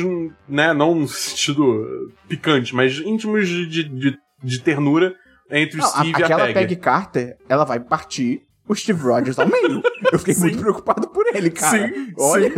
né? 0.48 0.72
Não 0.74 0.94
no 0.94 1.08
sentido 1.08 2.12
picante, 2.28 2.74
mas 2.74 2.98
íntimos 2.98 3.48
de, 3.48 3.66
de, 3.66 4.18
de- 4.42 4.58
ternura 4.62 5.14
entre 5.50 5.78
o 5.78 5.80
Não, 5.80 5.86
a- 5.86 5.90
Steve 5.90 6.10
e 6.18 6.22
a 6.22 6.26
aquela 6.26 6.44
Peg. 6.46 6.54
Peg 6.54 6.76
Carter, 6.76 7.36
ela 7.48 7.64
vai 7.64 7.80
partir 7.80 8.42
o 8.68 8.74
Steve 8.74 9.02
Rogers 9.02 9.38
ao 9.38 9.48
meio. 9.48 9.82
Eu 10.12 10.18
fiquei 10.18 10.34
muito 10.40 10.58
preocupado 10.58 11.08
por 11.08 11.26
ele, 11.34 11.50
cara. 11.50 11.88
Sim, 11.88 12.12
Olha. 12.18 12.52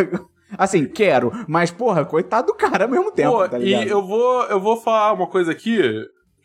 Assim, 0.56 0.86
quero, 0.86 1.32
mas, 1.48 1.72
porra, 1.72 2.04
coitado 2.04 2.48
do 2.48 2.54
cara 2.54 2.84
ao 2.84 2.90
mesmo 2.90 3.10
tempo, 3.10 3.32
Pô, 3.32 3.48
tá 3.48 3.58
e 3.58 3.64
ligado? 3.64 3.88
eu 3.88 4.06
vou, 4.06 4.44
eu 4.44 4.60
vou 4.60 4.76
falar 4.76 5.12
uma 5.12 5.26
coisa 5.26 5.50
aqui 5.50 5.80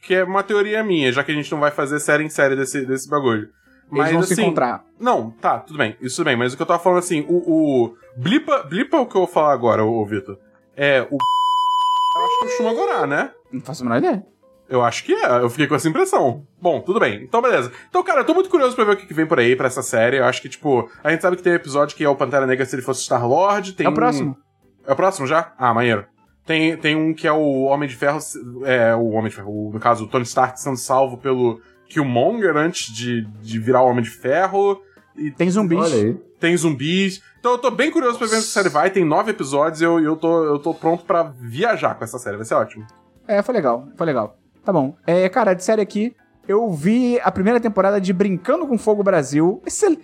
que 0.02 0.16
é 0.16 0.24
uma 0.24 0.42
teoria 0.42 0.84
minha, 0.84 1.12
já 1.12 1.24
que 1.24 1.32
a 1.32 1.36
gente 1.36 1.52
não 1.52 1.60
vai 1.60 1.70
fazer 1.70 2.00
série 2.00 2.24
em 2.24 2.30
série 2.30 2.56
desse, 2.56 2.84
desse 2.84 3.08
bagulho. 3.08 3.50
Eles 3.94 4.12
vão 4.12 4.24
se 4.24 4.34
assim, 4.34 4.42
encontrar. 4.42 4.84
Não, 5.00 5.32
tá, 5.32 5.60
tudo 5.60 5.78
bem, 5.78 5.96
isso 6.02 6.16
tudo 6.16 6.26
bem, 6.26 6.36
mas 6.36 6.54
o 6.54 6.56
que 6.56 6.62
eu 6.64 6.66
tava 6.68 6.82
falando 6.82 7.00
assim, 7.00 7.26
o. 7.28 7.36
o 7.36 7.96
blipa, 8.18 8.64
blipa 8.64 8.98
o 8.98 9.06
que 9.06 9.16
eu 9.16 9.22
vou 9.22 9.28
falar 9.28 9.54
agora, 9.54 9.84
ô, 9.84 10.02
ô 10.02 10.06
Vitor. 10.06 10.38
É, 10.76 11.02
o. 11.12 11.18
Eu 12.14 12.26
acho 12.26 12.40
que 12.40 12.44
é 12.44 12.48
o 12.48 12.58
Shumagorá, 12.58 13.08
né? 13.08 13.32
Não 13.50 13.62
faço 13.62 13.84
a 13.84 13.86
menor 13.86 14.00
ideia. 14.00 14.26
Eu 14.72 14.82
acho 14.84 15.04
que 15.04 15.14
é, 15.14 15.40
eu 15.42 15.50
fiquei 15.50 15.68
com 15.68 15.76
essa 15.76 15.88
impressão. 15.90 16.44
Bom, 16.62 16.80
tudo 16.82 17.00
bem. 17.00 17.22
Então, 17.24 17.42
beleza. 17.42 17.72
Então, 17.90 18.02
cara, 18.04 18.22
eu 18.22 18.26
tô 18.26 18.34
muito 18.34 18.50
curioso 18.50 18.74
pra 18.76 18.86
ver 18.86 18.94
o 18.94 18.98
que 18.98 19.06
que 19.06 19.14
vem 19.14 19.26
por 19.28 19.38
aí 19.40 19.56
pra 19.56 19.68
essa 19.68 19.84
série. 19.84 20.18
Eu 20.18 20.26
acho 20.26 20.42
que, 20.42 20.48
tipo, 20.50 20.90
a 21.04 21.12
gente 21.12 21.22
sabe 21.22 21.36
que 21.36 21.44
tem 21.44 21.52
um 21.52 21.56
episódio 21.58 21.96
que 21.96 22.04
é 22.04 22.10
o 22.10 22.16
Pantera 22.16 22.48
Negra 22.48 22.66
se 22.66 22.74
ele 22.76 22.82
fosse 22.82 23.02
Star-Lord. 23.04 23.74
Tem 23.74 23.86
É 23.86 23.90
o 23.90 23.94
próximo. 23.94 24.38
É 24.88 24.94
o 24.94 24.96
próximo 24.96 25.28
já? 25.28 25.54
Ah, 25.58 25.74
maneiro. 25.74 26.06
Tem, 26.46 26.76
tem 26.78 26.96
um 26.96 27.14
que 27.14 27.28
é 27.28 27.32
o 27.32 27.64
Homem 27.66 27.88
de 27.88 27.96
Ferro, 27.96 28.18
é, 28.64 28.96
o 28.96 29.10
Homem 29.10 29.30
de 29.30 29.36
Ferro, 29.36 29.52
o- 29.52 29.72
no 29.74 29.80
caso, 29.80 30.06
o 30.06 30.08
Tony 30.08 30.24
Stark 30.24 30.60
sendo 30.60 30.76
salvo 30.78 31.18
pelo 31.18 31.62
Killmonger 31.88 32.56
antes 32.58 32.92
de, 32.94 33.26
de 33.42 33.60
virar 33.60 33.82
o 33.84 33.88
Homem 33.88 34.04
de 34.04 34.10
Ferro. 34.10 34.82
E 35.16 35.30
Tem 35.30 35.50
zumbis. 35.52 35.78
Olha 35.80 35.96
aí. 35.96 36.14
tem 36.40 36.56
zumbis. 36.58 37.22
Então 37.40 37.52
eu 37.52 37.58
tô 37.58 37.70
bem 37.70 37.92
curioso 37.92 38.18
pra 38.18 38.26
ver 38.28 38.36
onde 38.36 38.44
essa 38.44 38.54
série 38.54 38.70
vai. 38.70 38.90
Tem 38.90 39.04
nove 39.06 39.32
episódios 39.32 39.82
e 39.82 39.84
eu, 39.84 40.00
eu, 40.00 40.16
tô, 40.16 40.44
eu 40.46 40.58
tô 40.58 40.74
pronto 40.74 41.04
pra 41.06 41.24
viajar 41.24 41.96
com 41.96 42.04
essa 42.04 42.18
série. 42.18 42.38
Vai 42.38 42.46
ser 42.46 42.56
ótimo. 42.56 42.86
É, 43.28 43.42
foi 43.44 43.54
legal, 43.54 43.88
foi 43.98 44.06
legal. 44.06 44.38
Tá 44.64 44.72
bom. 44.72 44.96
É, 45.06 45.28
cara, 45.30 45.54
de 45.54 45.64
série 45.64 45.82
aqui, 45.82 46.16
eu 46.48 46.70
vi 46.72 47.20
a 47.22 47.32
primeira 47.32 47.60
temporada 47.60 48.00
de 48.00 48.14
Brincando 48.14 48.68
com 48.68 48.78
Fogo 48.78 49.04
Brasil. 49.04 49.62
Excel... 49.66 49.98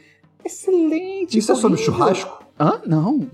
Excelente. 0.43 1.38
Isso 1.38 1.52
é 1.52 1.56
sobre 1.56 1.78
churrasco? 1.78 2.43
Hã? 2.60 2.82
Não. 2.86 3.28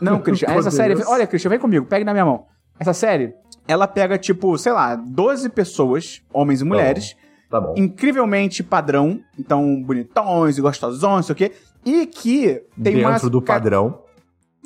Não, 0.00 0.18
Christian. 0.22 0.48
Essa 0.50 0.70
série. 0.70 0.94
Olha, 1.04 1.26
Christian, 1.26 1.50
vem 1.50 1.58
comigo, 1.58 1.86
pega 1.86 2.04
na 2.04 2.12
minha 2.12 2.24
mão. 2.24 2.46
Essa 2.78 2.92
série, 2.92 3.34
ela 3.66 3.86
pega, 3.86 4.18
tipo, 4.18 4.56
sei 4.58 4.72
lá, 4.72 4.94
12 4.94 5.48
pessoas, 5.50 6.22
homens 6.32 6.60
e 6.60 6.64
mulheres, 6.64 7.16
Tá 7.50 7.60
bom. 7.60 7.74
incrivelmente 7.76 8.62
padrão, 8.62 9.20
então 9.38 9.82
bonitões 9.82 10.58
e 10.58 10.60
gostosões, 10.60 11.02
não 11.16 11.22
sei 11.22 11.32
o 11.32 11.36
quê, 11.36 11.52
e 11.84 12.06
que 12.06 12.62
tem 12.82 12.96
Dentro 12.96 13.30
do 13.30 13.40
padrão. 13.40 14.02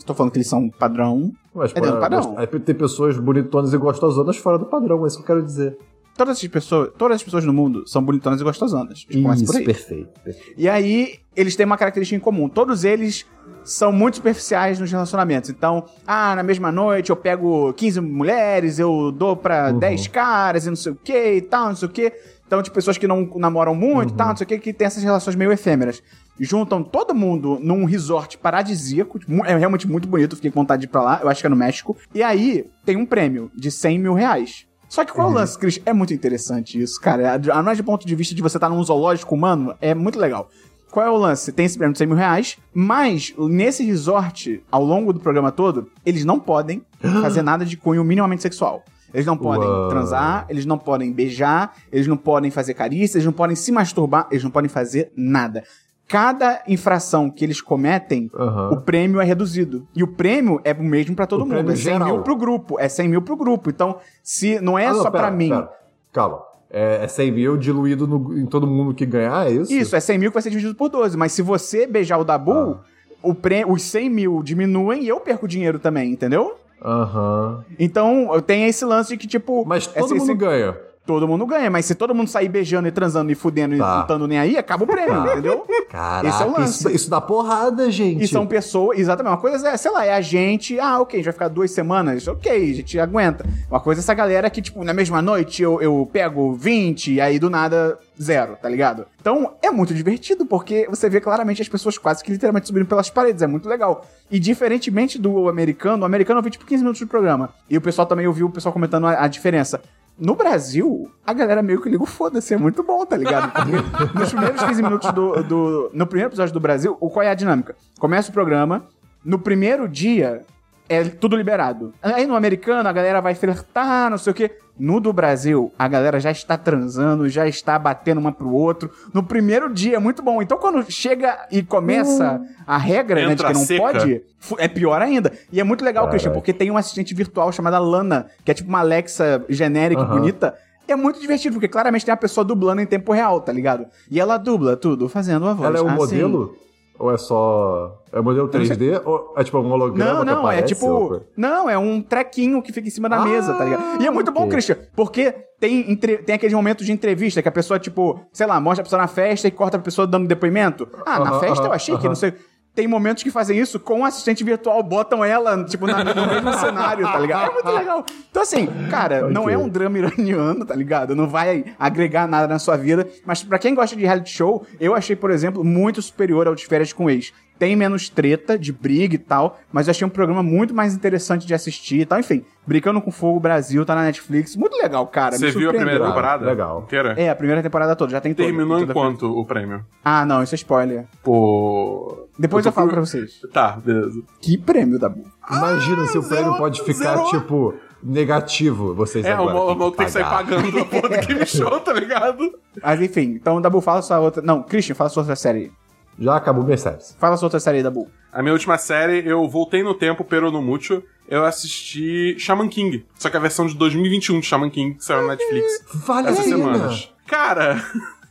Tô 0.04 0.14
falando 0.14 0.32
que 0.32 0.38
eles 0.38 0.48
são 0.48 0.68
padrão. 0.68 1.30
Mas 1.54 1.70
É 1.70 1.74
dentro 1.74 1.92
do 1.92 2.00
padrão. 2.00 2.34
Aí 2.36 2.46
tem 2.46 2.74
pessoas 2.74 3.16
bonitonas 3.18 3.72
e 3.72 3.78
gostosonas 3.78 4.36
fora 4.36 4.58
do 4.58 4.66
padrão, 4.66 5.04
é 5.04 5.06
isso 5.06 5.16
que 5.16 5.22
eu 5.22 5.26
quero 5.26 5.42
dizer. 5.42 5.78
Todas 6.24 6.38
as 6.42 6.48
pessoas, 6.48 6.90
todas 6.96 7.16
as 7.16 7.22
pessoas 7.22 7.44
no 7.44 7.52
mundo 7.52 7.86
são 7.86 8.02
bonitonas 8.02 8.40
e 8.40 8.44
gostosonas. 8.44 8.92
A 8.92 8.94
gente 8.94 9.22
começa 9.22 9.44
por 9.44 9.50
Isso, 9.50 9.58
aí. 9.58 9.64
perfeito. 9.64 10.20
perfeito. 10.20 10.54
E 10.56 10.68
aí, 10.68 11.18
eles 11.34 11.56
têm 11.56 11.66
uma 11.66 11.76
característica 11.76 12.16
em 12.16 12.20
comum. 12.20 12.48
Todos 12.48 12.84
eles 12.84 13.26
são 13.64 13.90
muito 13.92 14.16
superficiais 14.16 14.78
nos 14.78 14.90
relacionamentos. 14.90 15.50
Então, 15.50 15.84
ah, 16.06 16.36
na 16.36 16.42
mesma 16.42 16.70
noite 16.70 17.10
eu 17.10 17.16
pego 17.16 17.72
15 17.74 18.00
mulheres, 18.00 18.78
eu 18.78 19.10
dou 19.10 19.36
pra 19.36 19.72
10 19.72 20.06
caras 20.08 20.66
e 20.66 20.68
não 20.68 20.76
sei 20.76 20.92
o 20.92 20.96
que 20.96 21.34
e 21.34 21.40
tal, 21.40 21.68
não 21.68 21.76
sei 21.76 21.88
o 21.88 21.90
que. 21.90 22.12
Então, 22.46 22.60
de 22.62 22.70
pessoas 22.70 22.98
que 22.98 23.08
não 23.08 23.28
namoram 23.36 23.74
muito 23.74 24.12
e 24.12 24.16
tal, 24.16 24.28
não 24.28 24.36
sei 24.36 24.44
o 24.44 24.48
que, 24.48 24.58
que 24.58 24.72
tem 24.72 24.86
essas 24.86 25.02
relações 25.02 25.34
meio 25.34 25.50
efêmeras. 25.50 26.02
Juntam 26.38 26.82
todo 26.82 27.14
mundo 27.14 27.58
num 27.60 27.84
resort 27.84 28.36
paradisíaco. 28.38 29.18
tipo, 29.18 29.44
É 29.44 29.56
realmente 29.56 29.88
muito 29.88 30.06
bonito, 30.06 30.36
fiquei 30.36 30.50
com 30.50 30.60
vontade 30.60 30.80
de 30.80 30.86
ir 30.86 30.90
pra 30.90 31.02
lá. 31.02 31.20
Eu 31.22 31.28
acho 31.28 31.40
que 31.40 31.46
é 31.46 31.50
no 31.50 31.56
México. 31.56 31.96
E 32.14 32.22
aí, 32.22 32.66
tem 32.84 32.96
um 32.96 33.06
prêmio 33.06 33.50
de 33.54 33.70
100 33.70 33.98
mil 33.98 34.12
reais. 34.12 34.66
Só 34.92 35.06
que 35.06 35.12
qual 35.14 35.28
é 35.28 35.30
o 35.30 35.34
lance, 35.34 35.58
Chris? 35.58 35.80
É 35.86 35.92
muito 35.94 36.12
interessante 36.12 36.78
isso, 36.78 37.00
cara. 37.00 37.40
A 37.50 37.62
mais 37.62 37.78
de 37.78 37.82
ponto 37.82 38.06
de 38.06 38.14
vista 38.14 38.34
de 38.34 38.42
você 38.42 38.58
estar 38.58 38.68
num 38.68 38.84
zoológico 38.84 39.34
humano, 39.34 39.74
é 39.80 39.94
muito 39.94 40.18
legal. 40.18 40.50
Qual 40.90 41.06
é 41.06 41.08
o 41.08 41.16
lance? 41.16 41.50
Tem 41.50 41.64
esse 41.64 41.78
prêmio 41.78 41.94
de 41.94 41.98
100 41.98 42.06
mil 42.08 42.16
reais, 42.16 42.58
mas 42.74 43.32
nesse 43.38 43.82
resort, 43.82 44.62
ao 44.70 44.84
longo 44.84 45.14
do 45.14 45.18
programa 45.18 45.50
todo, 45.50 45.90
eles 46.04 46.26
não 46.26 46.38
podem 46.38 46.84
fazer 47.22 47.40
nada 47.40 47.64
de 47.64 47.74
cunho 47.74 48.04
minimamente 48.04 48.42
sexual. 48.42 48.84
Eles 49.14 49.24
não 49.24 49.36
podem 49.36 49.66
Uau. 49.66 49.88
transar, 49.88 50.44
eles 50.50 50.66
não 50.66 50.76
podem 50.76 51.10
beijar, 51.10 51.74
eles 51.90 52.06
não 52.06 52.18
podem 52.18 52.50
fazer 52.50 52.74
carícias, 52.74 53.14
eles 53.14 53.26
não 53.26 53.32
podem 53.32 53.56
se 53.56 53.72
masturbar, 53.72 54.28
eles 54.30 54.44
não 54.44 54.50
podem 54.50 54.68
fazer 54.68 55.10
nada. 55.16 55.64
Cada 56.12 56.62
infração 56.68 57.30
que 57.30 57.42
eles 57.42 57.62
cometem, 57.62 58.30
Aham. 58.38 58.70
o 58.72 58.80
prêmio 58.82 59.18
é 59.18 59.24
reduzido. 59.24 59.88
E 59.96 60.02
o 60.02 60.06
prêmio 60.06 60.60
é 60.62 60.74
o 60.74 60.82
mesmo 60.84 61.16
pra 61.16 61.26
todo 61.26 61.40
O 61.40 61.44
mundo. 61.46 61.54
prêmio 61.54 61.72
É 61.72 61.76
100 61.76 61.84
geral. 61.84 62.06
mil 62.08 62.18
pro 62.22 62.36
grupo. 62.36 62.78
É 62.78 62.86
100 62.86 63.08
mil 63.08 63.22
pro 63.22 63.34
grupo. 63.34 63.70
Então, 63.70 63.96
se 64.22 64.60
não 64.60 64.78
é 64.78 64.88
Ah, 64.88 64.94
só 64.94 65.10
pera, 65.10 65.28
pra 65.28 65.30
mim. 65.30 65.48
pera. 65.48 65.70
Calma. 66.12 66.42
É, 66.70 67.04
é 67.04 67.08
100 67.08 67.32
mil 67.32 67.56
diluído 67.56 68.06
no- 68.06 68.38
em 68.38 68.44
todo 68.44 68.66
mundo 68.66 68.92
que 68.94 69.06
ganhar, 69.06 69.46
é 69.46 69.52
isso? 69.52 69.72
Isso, 69.72 69.96
é 69.96 70.00
100 70.00 70.18
mil 70.18 70.30
que 70.30 70.34
vai 70.34 70.42
ser 70.42 70.50
dividido 70.50 70.74
por 70.74 70.90
12. 70.90 71.16
Mas 71.16 71.32
se 71.32 71.40
você 71.40 71.86
beijar 71.86 72.18
o 72.18 72.24
Dabu, 72.24 72.52
Ah. 72.52 72.80
o 73.22 73.34
prê- 73.34 73.64
os 73.66 73.80
100 73.82 74.10
mil 74.10 74.42
diminuem 74.42 75.02
e 75.04 75.08
eu 75.08 75.18
perco 75.18 75.48
dinheiro 75.48 75.78
também, 75.78 76.10
entendeu? 76.12 76.56
Aham. 76.84 77.64
Então, 77.78 78.34
eu 78.34 78.42
tenho 78.42 78.66
esse 78.68 78.84
lance 78.84 79.08
de 79.10 79.16
que, 79.16 79.26
tipo. 79.26 79.64
Mas 79.66 79.86
todo 79.86 80.04
esse- 80.04 80.14
mundo 80.14 80.24
esse- 80.24 80.34
ganha. 80.34 80.76
Todo 81.04 81.26
mundo 81.26 81.44
ganha, 81.44 81.68
mas 81.68 81.84
se 81.84 81.96
todo 81.96 82.14
mundo 82.14 82.28
sair 82.28 82.48
beijando 82.48 82.86
e 82.86 82.92
transando 82.92 83.32
e 83.32 83.34
fudendo 83.34 83.74
e 83.74 83.78
Tá. 83.78 83.94
não 83.94 84.00
estando 84.02 84.28
nem 84.28 84.38
aí, 84.38 84.56
acaba 84.56 84.84
o 84.84 84.86
prêmio, 84.86 85.24
Tá. 85.24 85.32
entendeu? 85.32 85.66
Caraca, 85.90 86.28
Esse 86.28 86.42
é 86.42 86.46
o 86.46 86.52
lance. 86.52 86.78
isso, 86.78 86.90
isso 86.90 87.10
dá 87.10 87.20
porrada, 87.20 87.90
gente. 87.90 88.22
E 88.22 88.28
são 88.28 88.46
pessoas, 88.46 88.98
exatamente, 89.00 89.32
uma 89.32 89.40
coisa 89.40 89.68
é, 89.68 89.76
sei 89.76 89.90
lá, 89.90 90.06
é 90.06 90.12
a 90.14 90.20
gente, 90.20 90.78
ah, 90.78 91.00
ok, 91.00 91.16
a 91.16 91.18
gente 91.18 91.24
vai 91.24 91.32
ficar 91.32 91.48
duas 91.48 91.72
semanas, 91.72 92.28
ok, 92.28 92.52
a 92.70 92.74
gente 92.74 93.00
aguenta. 93.00 93.44
Uma 93.68 93.80
coisa 93.80 94.00
é 94.00 94.02
essa 94.02 94.14
galera 94.14 94.48
que, 94.48 94.62
tipo, 94.62 94.84
na 94.84 94.94
mesma 94.94 95.20
noite 95.20 95.60
eu, 95.60 95.82
eu 95.82 96.08
pego 96.12 96.52
20 96.54 97.14
e 97.14 97.20
aí 97.20 97.36
do 97.38 97.50
nada 97.50 97.98
zero, 98.20 98.56
tá 98.62 98.68
ligado? 98.68 99.04
Então 99.20 99.54
é 99.60 99.70
muito 99.72 99.92
divertido, 99.92 100.46
porque 100.46 100.86
você 100.88 101.10
vê 101.10 101.20
claramente 101.20 101.60
as 101.60 101.68
pessoas 101.68 101.98
quase 101.98 102.22
que 102.22 102.30
literalmente 102.30 102.68
subindo 102.68 102.86
pelas 102.86 103.10
paredes, 103.10 103.42
é 103.42 103.46
muito 103.48 103.68
legal. 103.68 104.06
E 104.30 104.38
diferentemente 104.38 105.18
do 105.18 105.48
americano, 105.48 106.04
o 106.04 106.06
americano 106.06 106.38
eu 106.38 106.44
vi 106.44 106.50
tipo 106.50 106.64
15 106.64 106.82
minutos 106.84 107.00
do 107.00 107.08
programa. 107.08 107.50
E 107.68 107.76
o 107.76 107.80
pessoal 107.80 108.06
também 108.06 108.26
ouviu 108.28 108.46
o 108.46 108.50
pessoal 108.50 108.72
comentando 108.72 109.08
a, 109.08 109.24
a 109.24 109.26
diferença. 109.26 109.80
No 110.22 110.36
Brasil, 110.36 111.10
a 111.26 111.32
galera 111.32 111.64
meio 111.64 111.82
que 111.82 111.88
liga 111.88 112.04
o 112.04 112.06
foda-se, 112.06 112.54
é 112.54 112.56
muito 112.56 112.84
bom, 112.84 113.04
tá 113.04 113.16
ligado? 113.16 113.50
Porque 113.50 113.72
nos 114.16 114.30
primeiros 114.30 114.62
15 114.62 114.80
minutos 114.80 115.12
do, 115.12 115.42
do. 115.42 115.90
No 115.92 116.06
primeiro 116.06 116.30
episódio 116.30 116.54
do 116.54 116.60
Brasil, 116.60 116.96
o, 117.00 117.10
qual 117.10 117.24
é 117.24 117.28
a 117.28 117.34
dinâmica? 117.34 117.74
Começa 117.98 118.30
o 118.30 118.32
programa, 118.32 118.86
no 119.24 119.36
primeiro 119.36 119.88
dia 119.88 120.42
é 120.88 121.02
tudo 121.02 121.36
liberado. 121.36 121.92
Aí 122.00 122.24
no 122.24 122.36
americano 122.36 122.88
a 122.88 122.92
galera 122.92 123.20
vai 123.20 123.34
flertar, 123.34 124.10
não 124.10 124.18
sei 124.18 124.30
o 124.30 124.34
quê. 124.34 124.56
No 124.78 125.00
do 125.00 125.12
Brasil, 125.12 125.72
a 125.78 125.86
galera 125.86 126.18
já 126.18 126.30
está 126.30 126.56
transando, 126.56 127.28
já 127.28 127.46
está 127.46 127.78
batendo 127.78 128.18
uma 128.18 128.32
pro 128.32 128.50
outro. 128.50 128.90
No 129.12 129.22
primeiro 129.22 129.72
dia 129.72 129.96
é 129.96 129.98
muito 129.98 130.22
bom. 130.22 130.40
Então 130.40 130.56
quando 130.56 130.90
chega 130.90 131.46
e 131.50 131.62
começa 131.62 132.40
a 132.66 132.78
regra, 132.78 133.28
né, 133.28 133.34
de 133.34 133.44
que 133.44 133.52
não 133.52 133.60
seca. 133.60 133.82
pode, 133.82 134.22
é 134.58 134.68
pior 134.68 135.00
ainda. 135.02 135.30
E 135.52 135.60
é 135.60 135.64
muito 135.64 135.84
legal, 135.84 136.08
Christian, 136.08 136.32
porque 136.32 136.52
tem 136.52 136.70
uma 136.70 136.80
assistente 136.80 137.14
virtual 137.14 137.52
chamada 137.52 137.78
Lana, 137.78 138.26
que 138.44 138.50
é 138.50 138.54
tipo 138.54 138.68
uma 138.68 138.80
Alexa 138.80 139.44
genérica 139.48 140.00
e 140.00 140.04
Aham. 140.04 140.14
bonita. 140.14 140.54
É 140.88 140.96
muito 140.96 141.20
divertido, 141.20 141.54
porque 141.54 141.68
claramente 141.68 142.04
tem 142.04 142.12
a 142.12 142.16
pessoa 142.16 142.44
dublando 142.44 142.80
em 142.80 142.86
tempo 142.86 143.12
real, 143.12 143.40
tá 143.40 143.52
ligado? 143.52 143.86
E 144.10 144.18
ela 144.18 144.36
dubla 144.36 144.76
tudo, 144.76 145.08
fazendo 145.08 145.46
a 145.46 145.54
voz. 145.54 145.68
Ela 145.68 145.78
é 145.78 145.82
um 145.82 145.88
assim. 145.88 145.96
modelo? 145.96 146.56
Ou 146.98 147.10
é 147.12 147.16
só. 147.18 148.02
É 148.12 148.20
modelo 148.20 148.48
3D? 148.48 149.00
Ou 149.04 149.34
é 149.36 149.42
tipo 149.42 149.58
um 149.58 149.70
holograma? 149.72 150.12
Não, 150.12 150.20
que 150.20 150.26
não, 150.26 150.32
é 150.50 150.54
aparece, 150.54 150.74
tipo. 150.74 150.86
ou- 150.86 151.26
Não, 151.36 151.68
é 151.68 151.76
um 151.78 152.00
trequinho 152.02 152.62
que 152.62 152.72
fica 152.72 152.86
em 152.86 152.90
cima 152.90 153.08
da 153.08 153.16
Ah, 153.16 153.24
mesa, 153.24 153.54
tá 153.54 153.64
ligado? 153.64 153.82
E 154.00 154.06
é 154.06 154.10
muito 154.10 154.30
bom, 154.30 154.40
ok. 154.42 154.50
Christian, 154.52 154.76
porque 154.94 155.32
tem, 155.58 155.90
entre... 155.90 156.18
tem 156.18 156.34
aqueles 156.34 156.54
momentos 156.54 156.84
de 156.86 156.92
entrevista 156.92 157.40
que 157.42 157.48
a 157.48 157.52
pessoa, 157.52 157.78
tipo, 157.78 158.20
sei 158.32 158.46
lá, 158.46 158.60
mostra 158.60 158.82
a 158.82 158.84
pessoa 158.84 159.00
na 159.00 159.08
festa 159.08 159.48
e 159.48 159.50
corta 159.50 159.76
a 159.78 159.80
pessoa 159.80 160.06
dando 160.06 160.28
depoimento. 160.28 160.86
Ah, 161.06 161.18
na 161.18 161.30
Aham, 161.30 161.40
festa 161.40 161.60
eu 161.64 161.66
aham, 161.68 161.74
achei 161.74 161.94
que 161.96 162.00
aham. 162.02 162.08
não 162.10 162.14
sei. 162.14 162.34
Tem 162.74 162.88
momentos 162.88 163.22
que 163.22 163.30
fazem 163.30 163.58
isso 163.58 163.78
com 163.78 164.00
o 164.00 164.04
assistente 164.04 164.42
virtual, 164.42 164.82
botam 164.82 165.22
ela, 165.22 165.62
tipo, 165.64 165.86
na- 165.86 166.02
no 166.02 166.26
mesmo 166.26 166.52
cenário, 166.58 167.04
tá 167.06 167.18
ligado? 167.18 167.50
É 167.50 167.52
muito 167.54 167.70
legal. 167.70 168.04
Então, 168.30 168.42
assim, 168.42 168.66
cara, 168.90 169.28
não 169.28 169.48
é 169.48 169.58
um 169.58 169.68
drama 169.68 169.98
iraniano, 169.98 170.64
tá 170.64 170.74
ligado? 170.74 171.14
Não 171.14 171.28
vai 171.28 171.64
agregar 171.78 172.26
nada 172.26 172.48
na 172.48 172.58
sua 172.58 172.76
vida. 172.76 173.06
Mas 173.26 173.42
pra 173.42 173.58
quem 173.58 173.74
gosta 173.74 173.94
de 173.94 174.02
reality 174.04 174.30
show, 174.30 174.66
eu 174.80 174.94
achei, 174.94 175.14
por 175.14 175.30
exemplo, 175.30 175.62
muito 175.62 176.00
superior 176.00 176.46
ao 176.46 176.54
de 176.54 176.66
férias 176.66 176.92
com 176.94 177.10
ex. 177.10 177.32
Tem 177.58 177.76
menos 177.76 178.08
treta 178.08 178.58
de 178.58 178.72
briga 178.72 179.14
e 179.14 179.18
tal, 179.18 179.60
mas 179.70 179.86
eu 179.86 179.92
achei 179.92 180.04
um 180.04 180.10
programa 180.10 180.42
muito 180.42 180.74
mais 180.74 180.94
interessante 180.94 181.46
de 181.46 181.54
assistir 181.54 182.00
e 182.00 182.06
tal. 182.06 182.18
Enfim, 182.18 182.42
Brincando 182.64 183.00
com 183.02 183.10
Fogo 183.10 183.40
Brasil 183.40 183.84
tá 183.84 183.92
na 183.94 184.04
Netflix. 184.04 184.54
Muito 184.56 184.76
legal, 184.76 185.04
cara. 185.08 185.36
Você 185.36 185.50
viu 185.50 185.68
a 185.68 185.74
primeira 185.74 186.04
temporada? 186.04 186.46
Legal. 186.46 186.82
Inteira? 186.82 187.14
É, 187.16 187.28
a 187.28 187.34
primeira 187.34 187.60
temporada 187.60 187.94
toda, 187.96 188.12
já 188.12 188.20
tem 188.20 188.32
toda. 188.34 188.46
Terminou 188.48 188.78
toda- 188.78 188.92
em 188.92 188.94
quanto 188.94 189.26
o 189.36 189.44
prêmio? 189.44 189.84
Ah, 190.04 190.24
não, 190.24 190.42
isso 190.44 190.54
é 190.54 190.56
spoiler. 190.56 191.04
Pô. 191.24 192.28
Depois 192.42 192.64
tô 192.64 192.70
eu, 192.70 192.72
falo 192.72 192.90
pra 192.90 193.00
vocês. 193.00 193.40
Tá, 193.52 193.78
beleza. 193.84 194.20
Que 194.40 194.58
prêmio 194.58 194.98
da 194.98 195.08
Bu. 195.08 195.24
Imagina 195.48 196.06
se 196.06 196.18
o 196.18 196.22
prêmio 196.24 196.56
pode 196.56 196.82
ficar, 196.82 197.16
zero. 197.16 197.28
tipo, 197.28 197.74
negativo. 198.02 198.94
Vocês 198.94 199.24
É, 199.24 199.30
o 199.38 199.48
agora 199.48 199.74
maluco 199.76 199.96
tem 199.96 200.06
que 200.06 200.12
sair 200.12 200.24
pagando 200.24 200.76
a 200.76 200.84
porra 200.84 201.08
do 201.08 201.26
game 201.26 201.46
show, 201.46 201.78
tá 201.78 201.92
ligado? 201.92 202.58
Mas 202.82 203.00
enfim, 203.00 203.38
então 203.40 203.60
Dabu, 203.60 203.80
fala 203.80 204.02
sua 204.02 204.18
outra. 204.18 204.42
Não, 204.42 204.60
Christian, 204.60 204.96
fala 204.96 205.08
sua 205.08 205.22
outra 205.22 205.36
série. 205.36 205.72
Já 206.18 206.36
acabou 206.36 206.64
minhas 206.64 206.80
séries. 206.80 207.16
Fala 207.18 207.36
sua 207.36 207.46
outra 207.46 207.60
série 207.60 207.76
aí, 207.78 207.82
Dabu. 207.84 208.10
A 208.32 208.42
minha 208.42 208.52
última 208.52 208.76
série, 208.76 209.22
eu 209.24 209.48
voltei 209.48 209.84
no 209.84 209.94
tempo, 209.94 210.24
pero 210.24 210.50
no 210.50 210.60
mucho. 210.60 211.00
Eu 211.28 211.44
assisti 211.44 212.36
Shaman 212.38 212.68
King. 212.68 213.06
Só 213.14 213.30
que 213.30 213.36
a 213.36 213.40
versão 213.40 213.66
de 213.66 213.74
2021 213.76 214.40
de 214.40 214.46
Shaman 214.46 214.68
King 214.68 214.96
que 214.96 215.04
saiu 215.04 215.22
na 215.22 215.28
Netflix 215.28 215.84
Vale 215.94 216.28
essas 216.28 216.44
semanas. 216.44 217.08
Cara, 217.26 217.80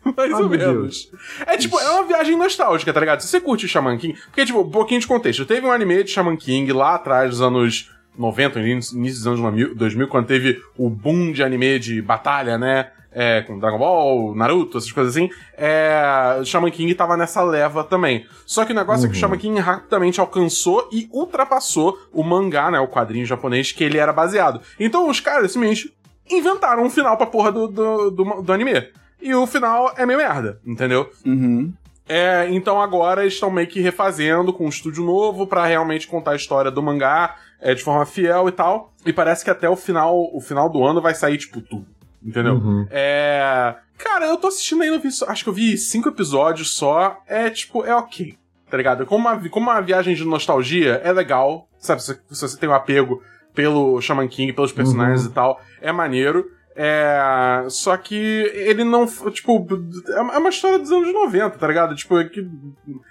mais 0.18 0.34
Ah, 0.34 0.38
ou 0.40 0.50
menos. 0.50 1.12
É 1.46 1.58
tipo, 1.58 1.80
é 1.80 1.90
uma 1.92 2.04
viagem 2.04 2.38
nostálgica, 2.38 2.92
tá 2.94 3.00
ligado? 3.00 3.22
Se 3.22 3.28
você 3.28 3.40
curte 3.40 3.68
Shaman 3.68 3.98
King. 3.98 4.18
Porque, 4.26 4.46
tipo, 4.46 4.62
um 4.62 4.70
pouquinho 4.70 5.00
de 5.02 5.08
contexto. 5.08 5.46
Teve 5.46 5.66
um 5.66 5.72
anime 5.72 6.04
de 6.04 6.12
Shaman 6.12 6.36
King 6.38 6.72
lá 6.74 6.96
atrás, 6.96 7.30
dos 7.32 7.42
anos 7.42 7.92
90, 8.18 8.60
início 8.60 8.96
dos 8.96 9.28
anos 9.28 9.40
2000, 9.40 9.76
2000, 9.76 10.08
quando 10.08 10.26
teve 10.28 10.62
o 10.78 10.90
boom 10.90 11.32
de 11.32 11.44
anime 11.44 11.80
de 11.80 12.02
batalha, 12.02 12.58
né? 12.58 12.92
É, 13.14 13.42
com 13.42 13.60
Dragon 13.60 13.78
Ball, 13.78 14.34
Naruto, 14.36 14.78
essas 14.78 14.92
coisas 14.92 15.14
assim. 15.16 15.30
É, 15.58 16.38
o 16.40 16.46
Shaman 16.46 16.72
King 16.72 16.96
tava 16.96 17.18
nessa 17.18 17.42
leva 17.44 17.84
também. 17.84 18.26
Só 18.46 18.64
que 18.64 18.72
o 18.72 18.76
negócio 18.76 19.06
é 19.06 19.10
que 19.10 19.16
o 19.16 19.20
Shaman 19.20 19.38
King 19.38 19.60
rapidamente 19.60 20.22
alcançou 20.22 20.88
e 20.94 21.10
ultrapassou 21.12 22.00
o 22.14 22.24
mangá, 22.24 22.72
né? 22.72 22.80
O 22.80 22.88
quadrinho 22.88 23.26
japonês 23.26 23.72
que 23.74 23.84
ele 23.84 23.98
era 23.98 24.14
baseado. 24.14 24.62
Então 24.80 25.10
os 25.10 25.20
caras 25.20 25.52
simplesmente 25.52 25.94
inventaram 26.30 26.84
um 26.84 26.90
final 26.90 27.18
pra 27.18 27.26
porra 27.26 27.52
do, 27.52 27.68
do, 27.68 28.12
do, 28.12 28.42
do 28.44 28.54
anime. 28.54 28.88
E 29.22 29.34
o 29.34 29.46
final 29.46 29.94
é 29.98 30.06
meio 30.06 30.20
merda, 30.20 30.60
entendeu? 30.66 31.10
Uhum. 31.26 31.74
É, 32.08 32.48
então 32.50 32.82
agora 32.82 33.22
eles 33.22 33.36
estão 33.36 33.50
meio 33.50 33.68
que 33.68 33.80
refazendo 33.80 34.52
com 34.52 34.66
um 34.66 34.70
estúdio 34.70 35.04
novo 35.04 35.48
pra 35.48 35.66
realmente 35.66 36.08
contar 36.08 36.32
a 36.32 36.36
história 36.36 36.70
do 36.70 36.84
mangá 36.84 37.36
é, 37.62 37.74
de 37.74 37.84
forma 37.84 38.06
fiel 38.06 38.50
e 38.50 38.52
tal. 38.52 38.94
E 39.06 39.14
parece 39.14 39.46
que 39.46 39.50
até 39.50 39.70
o 39.70 39.76
final, 39.76 40.30
o 40.34 40.42
final 40.42 40.70
do 40.70 40.84
ano 40.84 41.02
vai 41.02 41.14
sair, 41.14 41.38
tipo, 41.38 41.62
tudo. 41.62 41.86
Entendeu? 42.24 42.56
Uhum. 42.56 42.86
É. 42.90 43.76
Cara, 43.98 44.26
eu 44.26 44.38
tô 44.38 44.48
assistindo 44.48 44.82
ainda, 44.82 45.02
acho 45.28 45.44
que 45.44 45.50
eu 45.50 45.54
vi 45.54 45.78
cinco 45.78 46.10
episódios 46.10 46.76
só. 46.76 47.18
É 47.28 47.50
tipo, 47.50 47.86
é 47.86 47.96
ok. 47.96 48.36
Tá 48.70 48.78
ligado? 48.78 49.06
Como 49.06 49.28
uma, 49.28 49.50
como 49.50 49.70
uma 49.70 49.82
viagem 49.82 50.16
de 50.16 50.26
nostalgia, 50.26 51.02
é 51.04 51.12
legal. 51.12 51.68
Sabe, 51.78 52.04
se, 52.04 52.14
se 52.30 52.42
você 52.42 52.58
tem 52.58 52.70
um 52.70 52.74
apego 52.74 53.22
pelo 53.54 54.02
Shaman 54.02 54.28
King, 54.28 54.54
pelos 54.54 54.72
personagens 54.72 55.26
e 55.26 55.30
tal, 55.30 55.60
é 55.82 55.92
maneiro. 55.92 56.50
É. 56.76 57.66
Só 57.70 57.96
que 57.98 58.16
ele 58.16 58.84
não. 58.84 59.06
Tipo, 59.32 59.68
é 60.10 60.22
uma 60.22 60.34
é 60.34 60.38
uma 60.38 60.50
história 60.50 60.80
dos 60.80 60.92
anos 60.92 61.14
90, 61.14 61.58
tá 61.58 61.68
ligado? 61.68 61.96
Tipo, 61.96 62.18
é 62.20 62.26
que. 62.26 62.48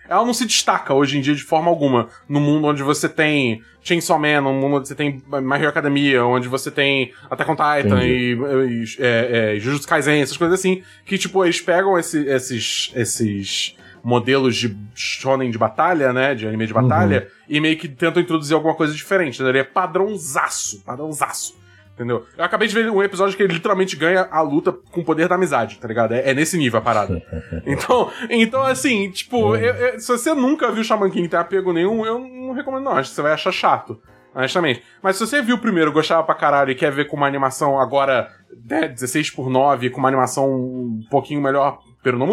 Ela 0.09 0.25
não 0.25 0.35
se 0.35 0.47
destaca 0.47 0.93
hoje 0.95 1.19
em 1.19 1.21
dia 1.21 1.35
de 1.35 1.43
forma 1.43 1.69
alguma. 1.71 2.09
No 2.29 2.41
mundo 2.41 2.67
onde 2.67 2.83
você 2.83 3.09
tem 3.09 3.63
Chainsaw 3.83 4.19
Man, 4.19 4.41
no 4.41 4.53
mundo 4.53 4.77
onde 4.77 4.89
você 4.89 4.95
tem 4.95 5.23
My 5.29 5.57
Hero 5.57 5.69
Academia, 5.69 6.25
onde 6.25 6.49
você 6.49 6.71
tem 6.71 7.13
Attack 7.31 7.51
on 7.51 7.55
Titan 7.57 8.03
e, 8.05 8.33
e 8.35 8.85
é, 8.99 9.55
é, 9.57 9.61
Jujutsu 9.61 9.87
Kaisen, 9.89 10.21
essas 10.23 10.37
coisas 10.37 10.59
assim. 10.59 10.83
Que, 11.05 11.17
tipo, 11.19 11.45
eles 11.45 11.61
pegam 11.61 11.99
esse- 11.99 12.27
esses. 12.27 12.91
esses 12.95 13.77
modelos 14.03 14.57
de 14.57 14.75
shonen 14.95 15.51
de 15.51 15.59
batalha, 15.59 16.11
né, 16.11 16.35
de 16.35 16.47
anime 16.47 16.67
de 16.67 16.73
batalha, 16.73 17.29
e 17.47 17.61
meio 17.61 17.77
que 17.77 17.87
tentam 17.87 18.23
introduzir 18.23 18.55
alguma 18.55 18.75
coisa 18.75 18.95
diferente, 18.95 19.43
né? 19.43 19.51
Ele 19.51 19.59
é 19.59 19.63
padrãozaço, 19.65 20.83
padrãozaço. 20.85 21.60
Entendeu? 22.01 22.25
Eu 22.39 22.45
acabei 22.45 22.67
de 22.67 22.73
ver 22.75 22.91
um 22.91 23.03
episódio 23.03 23.37
que 23.37 23.43
ele 23.43 23.53
literalmente 23.53 23.95
ganha 23.95 24.27
a 24.31 24.41
luta 24.41 24.73
com 24.73 25.03
o 25.03 25.05
poder 25.05 25.29
da 25.29 25.35
amizade, 25.35 25.79
tá 25.79 25.87
ligado? 25.87 26.15
É, 26.15 26.31
é 26.31 26.33
nesse 26.33 26.57
nível 26.57 26.79
a 26.79 26.83
parada. 26.83 27.23
então, 27.67 28.11
então, 28.31 28.63
assim, 28.63 29.11
tipo, 29.11 29.55
eu- 29.55 29.75
eu- 29.75 30.01
se 30.01 30.09
você 30.09 30.33
nunca 30.33 30.73
viu 30.73 30.83
Shaman 30.83 31.11
King 31.11 31.27
e 31.27 31.29
tem 31.29 31.39
apego 31.39 31.75
nenhum, 31.75 32.07
eu 32.07 32.19
não 32.19 32.55
recomendo 32.55 32.85
não. 32.85 32.93
Acho 32.93 33.11
que 33.11 33.17
você 33.17 33.21
vai 33.21 33.33
achar 33.33 33.53
chato. 33.53 34.01
Honestamente. 34.35 34.83
Mas 35.03 35.17
se 35.17 35.27
você 35.27 35.43
viu 35.43 35.57
o 35.57 35.61
primeiro, 35.61 35.93
gostava 35.93 36.23
pra 36.23 36.35
caralho 36.35 36.71
e 36.71 36.75
quer 36.75 36.91
ver 36.91 37.07
com 37.07 37.19
uma 37.19 37.27
animação 37.27 37.79
agora 37.79 38.31
né, 38.65 38.89
16 38.89 39.31
por 39.33 39.51
9 39.51 39.91
com 39.91 39.99
uma 39.99 40.09
animação 40.09 40.51
um 40.51 41.01
pouquinho 41.11 41.43
melhor, 41.43 41.81
pero 42.03 42.17
não 42.19 42.27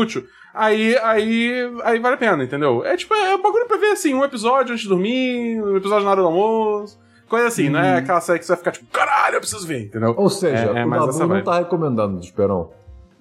aí, 0.54 0.98
aí, 1.04 1.52
aí 1.84 2.00
vale 2.00 2.16
a 2.16 2.18
pena, 2.18 2.44
entendeu? 2.44 2.86
É 2.86 2.96
tipo, 2.96 3.14
é 3.14 3.36
um 3.36 3.42
bagulho 3.42 3.68
pra 3.68 3.78
ver 3.78 3.92
assim, 3.92 4.14
um 4.14 4.24
episódio 4.24 4.72
antes 4.72 4.84
de 4.84 4.90
dormir, 4.90 5.62
um 5.62 5.76
episódio 5.76 6.06
na 6.06 6.12
hora 6.12 6.22
do 6.22 6.28
almoço, 6.28 6.98
coisa 7.28 7.48
assim, 7.48 7.70
não 7.70 7.80
é 7.80 7.98
aquela 7.98 8.22
série 8.22 8.40
que 8.40 8.46
você 8.46 8.52
vai 8.54 8.58
ficar 8.58 8.72
tipo, 8.72 8.86
caralho, 8.92 9.36
eu 9.36 9.40
preciso 9.40 9.66
ver, 9.68 9.86
entendeu? 9.86 10.14
Ou 10.18 10.30
seja, 10.30 10.72
É- 10.72 10.80
é 10.82 10.86
o 10.86 10.90
Dabu 10.90 11.20
não 11.20 11.28
vibe. 11.30 11.44
tá 11.46 11.58
recomendando, 11.60 12.20
Esperão. 12.20 12.72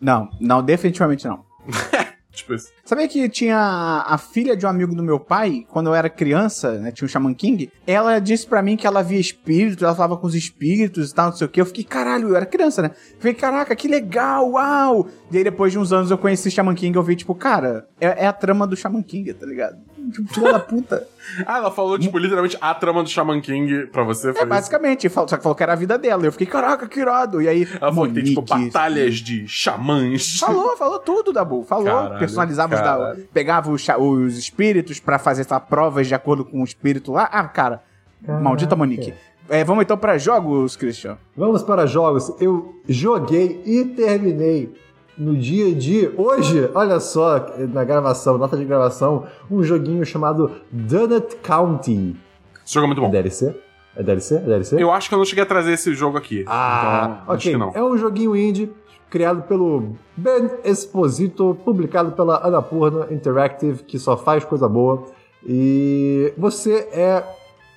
Não, 0.01 0.29
não, 0.41 0.63
definitivamente 0.63 1.27
não. 1.27 1.45
Tipo 2.33 2.55
isso. 2.55 2.71
Sabia 2.87 3.09
que 3.09 3.29
tinha 3.29 3.57
a 3.59 4.17
a 4.17 4.19
filha 4.19 4.57
de 4.57 4.65
um 4.65 4.69
amigo 4.69 4.95
do 4.95 5.03
meu 5.03 5.21
pai, 5.21 5.67
quando 5.69 5.89
eu 5.89 5.95
era 5.95 6.09
criança, 6.09 6.79
né, 6.79 6.91
tinha 6.91 7.07
o 7.07 7.09
Shaman 7.09 7.35
King, 7.35 7.71
ela 7.87 8.19
disse 8.19 8.47
pra 8.47 8.63
mim 8.63 8.77
que 8.77 8.87
ela 8.87 9.03
via 9.03 9.21
espíritos, 9.21 9.83
ela 9.83 9.95
falava 9.95 10.17
com 10.17 10.27
os 10.27 10.35
espíritos 10.35 11.11
e 11.11 11.15
tal, 11.15 11.31
não 11.31 11.37
sei 11.37 11.47
o 11.47 11.51
que. 11.51 11.61
Eu 11.61 11.67
fiquei, 11.67 11.85
caralho, 11.85 12.29
eu 12.31 12.37
era 12.37 12.47
criança, 12.47 12.83
né? 12.83 12.91
Fiquei, 13.19 13.35
caraca, 13.35 13.77
que 13.77 13.89
legal, 13.89 14.51
uau! 14.53 15.09
E 15.31 15.37
aí 15.37 15.45
depois 15.45 15.73
de 15.73 15.79
uns 15.79 15.93
anos 15.93 16.11
eu 16.11 16.17
conheci 16.19 16.51
Shaman 16.51 16.75
King 16.75 16.97
e 16.97 16.99
eu 16.99 17.03
vi, 17.03 17.17
tipo, 17.17 17.35
cara, 17.35 17.87
é, 18.01 18.25
é 18.25 18.27
a 18.27 18.33
trama 18.33 18.67
do 18.67 18.77
Shaman 18.77 19.03
King, 19.03 19.35
tá 19.35 19.45
ligado? 19.45 19.77
Tipo, 20.13 20.33
filha 20.35 20.53
da 20.53 20.61
puta. 20.61 21.07
Ah, 21.45 21.59
ela 21.59 21.73
falou, 21.73 21.99
tipo, 21.99 22.17
literalmente 22.19 22.57
a 22.61 22.73
trama 22.73 23.03
do 23.03 23.09
Shaman 23.09 23.41
King 23.41 23.89
pra 23.89 24.05
você. 24.05 24.31
É, 24.31 24.33
foi 24.33 24.43
isso? 24.43 24.49
basicamente, 24.49 25.11
só 25.11 25.27
que 25.27 25.43
falou 25.43 25.57
que 25.57 25.63
era 25.65 25.73
a 25.73 25.77
vida 25.77 25.99
dela. 25.99 26.25
Eu 26.25 26.31
fiquei, 26.31 26.47
caraca, 26.47 26.87
que 26.87 27.01
irado. 27.01 27.43
E 27.43 27.49
aí, 27.49 27.69
Ela 27.81 27.93
falou 27.93 28.07
que 28.07 28.15
tem, 28.15 28.25
tipo, 28.25 28.43
batalhas 28.43 29.17
de 29.17 29.45
xamãs. 29.49 30.39
Falou, 30.39 30.77
falou 30.77 31.01
tudo, 31.01 31.33
Dabu. 31.33 31.65
Falou. 31.65 31.87
Caralho, 31.87 32.19
Personalizava 32.21 32.76
os 32.77 32.83
da, 32.83 33.17
pegava 33.33 33.71
os, 33.71 33.87
os 33.99 34.39
espíritos 34.39 35.01
pra 35.01 35.19
fazer 35.19 35.43
essas 35.43 35.63
provas 35.63 36.07
de 36.07 36.15
acordo 36.15 36.45
com 36.45 36.61
o 36.61 36.65
espírito 36.65 37.13
lá. 37.13 37.29
Ah, 37.33 37.45
cara. 37.45 37.83
Maldita 38.27 38.75
Monique. 38.75 39.13
É, 39.49 39.63
vamos 39.63 39.85
então 39.85 39.97
pra 39.97 40.19
jogos, 40.19 40.75
Christian. 40.77 41.19
Vamos 41.37 41.63
para 41.63 41.87
jogos. 41.87 42.33
Eu 42.41 42.81
joguei 42.89 43.63
e 43.65 43.85
terminei 43.85 44.75
no 45.17 45.37
dia 45.37 45.75
de 45.75 46.11
hoje, 46.17 46.69
olha 46.75 47.01
só, 47.01 47.47
na 47.73 47.85
gravação, 47.85 48.37
nota 48.37 48.57
de 48.57 48.65
gravação, 48.65 49.27
um 49.51 49.63
joguinho 49.63 50.05
chamado 50.05 50.51
Donut 50.71 51.37
County. 51.37 52.17
Esse 52.65 52.75
jogo 52.75 52.85
é 52.85 52.89
muito 52.89 53.01
É 53.01 53.05
bom. 53.05 53.11
DLC? 53.11 53.55
É 53.97 54.03
DLC? 54.03 54.35
É 54.37 54.41
DLC? 54.41 54.83
Eu 54.83 54.91
acho 54.91 55.09
que 55.09 55.15
eu 55.15 55.19
não 55.19 55.25
cheguei 55.25 55.43
a 55.45 55.47
trazer 55.47 55.73
esse 55.73 55.95
jogo 55.95 56.19
aqui. 56.19 56.45
Ah, 56.47 57.21
então, 57.23 57.35
acho 57.35 57.49
ok. 57.49 57.53
que 57.53 57.57
não. 57.57 57.73
É 57.75 57.83
um 57.83 57.97
joguinho 57.97 58.37
indie 58.37 58.71
criado 59.11 59.43
pelo 59.43 59.95
Ben 60.17 60.51
Esposito, 60.65 61.57
publicado 61.65 62.13
pela 62.13 62.47
Annapurna 62.47 63.13
Interactive, 63.13 63.83
que 63.85 63.99
só 63.99 64.17
faz 64.17 64.45
coisa 64.45 64.69
boa. 64.69 65.05
E 65.47 66.33
você 66.37 66.89
é. 66.93 67.25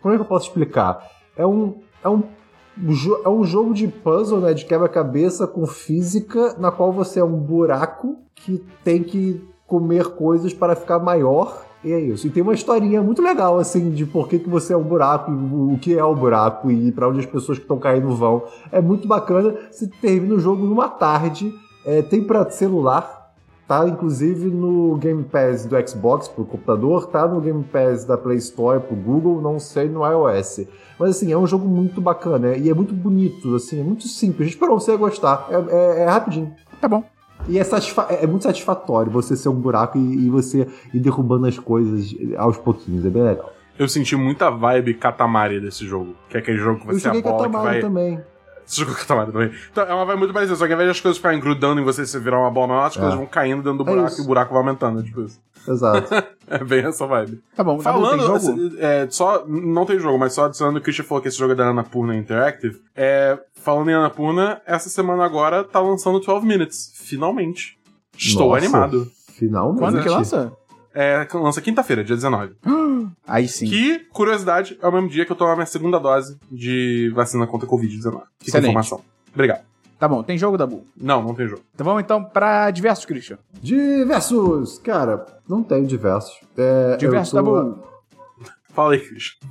Como 0.02 0.14
é 0.14 0.18
que 0.18 0.24
eu 0.24 0.28
posso 0.28 0.48
explicar? 0.48 1.06
É 1.36 1.46
um. 1.46 1.76
É 2.04 2.10
um, 2.10 2.24
é 3.26 3.30
um 3.30 3.44
jogo 3.44 3.74
de 3.74 3.88
puzzle, 3.88 4.40
né? 4.40 4.54
De 4.54 4.66
quebra-cabeça 4.66 5.46
com 5.46 5.66
física, 5.66 6.56
na 6.58 6.72
qual 6.72 6.92
você 6.92 7.20
é 7.20 7.24
um 7.24 7.38
buraco 7.38 8.18
que 8.34 8.64
tem 8.84 9.04
que 9.04 9.42
comer 9.68 10.16
coisas 10.16 10.54
para 10.54 10.76
ficar 10.76 11.00
maior. 11.00 11.66
E 11.84 11.94
é 11.94 12.00
isso. 12.00 12.28
E 12.28 12.30
tem 12.30 12.44
uma 12.44 12.54
historinha 12.54 13.02
muito 13.02 13.22
legal, 13.22 13.58
assim, 13.58 13.90
de 13.92 14.06
por 14.06 14.28
que, 14.28 14.38
que 14.40 14.50
você 14.50 14.74
é 14.74 14.78
um 14.78 14.84
buraco, 14.84 15.32
o 15.32 15.78
que 15.82 15.98
é 15.98 16.04
o 16.04 16.14
buraco 16.14 16.70
e 16.70 16.92
para 16.92 17.08
onde 17.08 17.20
as 17.20 17.26
pessoas 17.26 17.58
que 17.58 17.64
estão 17.64 17.78
caindo 17.80 18.14
vão. 18.16 18.44
É 18.72 18.82
muito 18.82 19.08
bacana. 19.08 19.56
Você 19.72 19.88
termina 20.02 20.36
o 20.36 20.40
jogo 20.40 20.66
numa 20.66 20.90
tarde. 20.90 21.54
É, 21.86 22.02
tem 22.02 22.22
para 22.22 22.50
celular, 22.52 23.32
tá? 23.66 23.88
Inclusive 23.88 24.50
no 24.50 24.98
Game 24.98 25.24
Pass 25.24 25.66
do 25.66 25.76
Xbox 25.88 26.28
pro 26.28 26.44
computador, 26.44 27.08
tá 27.08 27.26
no 27.26 27.40
Game 27.40 27.64
Pass 27.64 28.04
da 28.04 28.18
Play 28.18 28.38
Store 28.38 28.82
pro 28.82 28.96
Google, 28.96 29.42
não 29.42 29.58
sei 29.58 29.88
no 29.88 30.06
iOS. 30.06 30.66
Mas 31.00 31.12
assim, 31.12 31.32
é 31.32 31.38
um 31.38 31.48
jogo 31.48 31.66
muito 31.66 32.02
bacana 32.02 32.50
é- 32.50 32.60
e 32.60 32.70
é 32.70 32.74
muito 32.74 32.94
bonito, 32.94 33.56
assim, 33.56 33.80
é 33.80 33.84
muito 33.84 34.06
simples. 34.08 34.50
Espero 34.50 34.74
você 34.74 34.98
gostar. 34.98 35.48
É, 35.50 35.56
é- 35.76 36.02
é 36.02 36.06
rapidinho. 36.10 36.54
Tá 36.82 36.90
bom. 36.90 37.04
E 37.48 37.58
é, 37.58 37.62
é- 37.62 38.24
é 38.24 38.28
muito 38.28 38.44
satisfatório 38.44 39.12
você 39.12 39.36
ser 39.36 39.50
um 39.50 39.56
buraco 39.56 39.98
e, 39.98 40.26
e 40.26 40.30
você 40.30 40.68
ir 40.94 41.00
derrubando 41.00 41.48
as 41.48 41.58
coisas 41.58 42.14
aos 42.38 42.58
pouquinhos. 42.58 43.06
É 43.06 43.10
bem 43.10 43.24
legal. 43.24 43.54
Eu 43.78 43.88
senti 43.88 44.16
muita 44.16 44.50
vibe 44.50 44.94
Katamari 44.96 45.60
desse 45.62 45.86
jogo. 45.86 46.16
Que 46.30 46.38
é 46.38 46.40
aquele 46.42 46.58
jogo 46.58 46.82
que 46.82 46.86
você 46.88 47.08
é 47.08 47.12
a 47.12 47.22
bola 47.22 47.46
que 47.48 47.56
vai... 47.56 47.80
também. 47.80 48.22
Você 48.70 48.82
jogou 48.82 48.94
Katamari 48.96 49.32
também? 49.32 49.52
Então, 49.72 49.84
é 49.84 49.94
uma 49.96 50.06
vibe 50.06 50.20
muito 50.20 50.34
parecida. 50.34 50.56
Só 50.56 50.68
que 50.68 50.74
ao 50.74 50.78
invés 50.78 50.90
das 50.90 51.02
coisas 51.02 51.18
ficarem 51.18 51.40
grudando 51.40 51.82
em 51.82 51.84
você 51.84 52.04
e 52.04 52.06
você 52.08 52.20
virar 52.20 52.40
uma 52.40 52.52
bola 52.52 52.68
maior, 52.68 52.86
as 52.86 52.96
coisas 52.96 53.16
vão 53.16 53.26
caindo 53.26 53.64
dentro 53.64 53.84
do 53.84 53.90
É 53.90 53.94
buraco 53.94 54.10
isso. 54.10 54.22
e 54.22 54.24
o 54.24 54.28
buraco 54.28 54.54
vai 54.54 54.62
aumentando. 54.62 55.02
Tipo 55.04 55.22
isso. 55.24 55.42
Exato. 55.68 56.08
É 56.52 56.64
bem 56.64 56.84
essa 56.84 57.06
vibe. 57.06 57.44
Tá 57.56 57.64
bom. 57.64 57.80
Falando, 57.80 58.10
tem 58.18 58.22
jogo? 58.22 58.36
assim, 58.38 58.72
é, 58.80 59.08
só, 59.12 59.46
não 59.48 59.86
tem 59.86 60.00
jogo, 60.00 60.18
mas 60.18 60.34
só 60.34 60.46
adicionando 60.46 60.80
o 60.80 60.82
que 60.82 60.86
o 60.86 60.86
Christian 60.86 61.06
falou 61.06 61.22
que 61.22 61.28
esse 61.28 61.38
jogo 61.38 61.52
é 61.54 61.56
da 61.56 61.68
Annapurna 61.68 62.16
Interactive. 62.16 62.82
É, 62.96 63.38
falando 63.54 63.88
em 63.92 63.94
Annapurna, 63.94 64.60
essa 64.66 64.90
semana 64.90 65.24
agora 65.24 65.64
tá 65.64 65.80
lançando 65.80 66.20
12 66.20 66.44
Minutes. 66.48 66.92
Finalmente. 66.96 67.78
Estou 68.18 68.48
Nossa, 68.50 68.58
animado. 68.66 69.12
Finalmente. 69.38 69.78
Quando 69.80 70.02
que 70.02 70.10
lança? 70.10 70.52
É, 71.02 71.26
lança 71.34 71.62
quinta-feira, 71.62 72.04
dia 72.04 72.16
19. 72.16 72.56
Aí 73.26 73.48
sim. 73.48 73.68
Que, 73.70 74.00
curiosidade, 74.12 74.78
é 74.82 74.88
o 74.88 74.92
mesmo 74.92 75.08
dia 75.08 75.26
que 75.26 75.32
eu 75.32 75.36
tomo 75.36 75.52
a 75.52 75.56
minha 75.56 75.66
segunda 75.66 75.98
dose 76.00 76.38
de 76.52 77.10
vacina 77.16 77.48
contra 77.48 77.66
a 77.68 77.72
Covid-19. 77.72 78.02
Fica 78.02 78.18
a 78.18 78.22
Excelente. 78.48 78.66
informação. 78.70 79.02
Obrigado. 79.34 79.62
Tá 79.98 80.08
bom, 80.08 80.24
tem 80.24 80.38
jogo, 80.38 80.58
Dabu. 80.58 80.86
Não, 80.98 81.22
não 81.24 81.34
tem 81.36 81.48
jogo. 81.48 81.62
Então 81.74 81.86
vamos 81.86 82.02
então 82.04 82.24
pra 82.24 82.70
diversos, 82.72 83.06
Christian. 83.06 83.38
Diversos! 83.62 84.80
Cara, 84.80 85.26
não 85.48 85.62
tenho 85.64 85.86
diversos. 85.86 86.38
É, 86.58 86.98
Diversos, 86.98 87.32
tô- 87.32 87.36
Dabu. 87.38 87.84
Fala 88.74 88.94
aí, 88.94 89.00
Christian. 89.00 89.48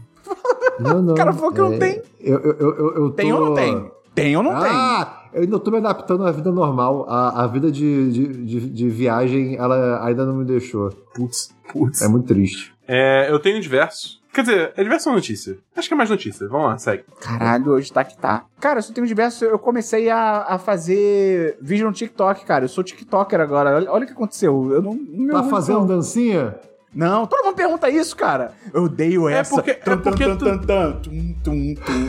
Não, 0.80 1.02
não. 1.02 1.12
O 1.14 1.16
cara 1.16 1.32
falou 1.32 1.52
que 1.52 1.60
não 1.60 1.78
tem. 1.78 2.02
Eu, 2.20 2.38
eu, 2.40 2.52
eu, 2.58 2.76
eu, 2.78 2.94
eu 2.96 3.10
Tem 3.12 3.30
tô... 3.30 3.36
ou 3.38 3.46
não 3.46 3.54
tem? 3.54 3.90
Tem 4.14 4.36
ou 4.36 4.42
não 4.42 4.60
tem? 4.60 4.70
Ah, 4.70 5.17
eu 5.32 5.42
ainda 5.42 5.58
tô 5.58 5.70
me 5.70 5.78
adaptando 5.78 6.26
à 6.26 6.32
vida 6.32 6.50
normal. 6.52 7.06
A, 7.08 7.44
a 7.44 7.46
vida 7.46 7.70
de, 7.70 8.10
de, 8.12 8.26
de, 8.44 8.70
de 8.70 8.88
viagem, 8.88 9.56
ela 9.56 10.04
ainda 10.04 10.24
não 10.24 10.34
me 10.36 10.44
deixou. 10.44 10.90
Putz, 11.14 11.54
putz. 11.72 12.02
É 12.02 12.08
muito 12.08 12.26
triste. 12.26 12.74
É, 12.86 13.30
eu 13.30 13.38
tenho 13.38 13.60
diversos. 13.60 14.18
Quer 14.32 14.42
dizer, 14.42 14.72
é 14.76 14.82
diverso 14.84 15.08
ou 15.08 15.14
notícia? 15.16 15.58
Acho 15.74 15.88
que 15.88 15.94
é 15.94 15.96
mais 15.96 16.10
notícia. 16.10 16.46
Vamos 16.48 16.68
lá, 16.68 16.78
segue. 16.78 17.02
Caralho, 17.20 17.72
hoje 17.72 17.92
tá 17.92 18.04
que 18.04 18.16
tá. 18.16 18.44
Cara, 18.60 18.78
eu 18.78 18.82
só 18.82 18.92
tenho 18.92 19.06
diversos. 19.06 19.42
Eu 19.42 19.58
comecei 19.58 20.08
a, 20.10 20.44
a 20.48 20.58
fazer 20.58 21.58
vídeo 21.60 21.86
no 21.86 21.92
TikTok, 21.92 22.44
cara. 22.44 22.64
Eu 22.64 22.68
sou 22.68 22.84
TikToker 22.84 23.40
agora. 23.40 23.74
Olha, 23.76 23.90
olha 23.90 24.04
o 24.04 24.06
que 24.06 24.12
aconteceu. 24.12 24.70
Eu 24.72 24.80
não. 24.82 24.94
não 24.94 25.34
Tá 25.34 25.42
não- 25.42 25.50
fazendo 25.50 25.80
não. 25.80 25.86
dancinha? 25.86 26.54
Não, 26.94 27.26
todo 27.26 27.44
mundo 27.44 27.54
pergunta 27.56 27.90
isso, 27.90 28.16
cara. 28.16 28.52
Eu 28.72 28.84
odeio 28.84 29.28
É 29.28 29.34
essa. 29.38 29.54
porque- 29.56 29.70
é 29.72 29.96
porque 29.96 30.36
tu-. 30.36 30.46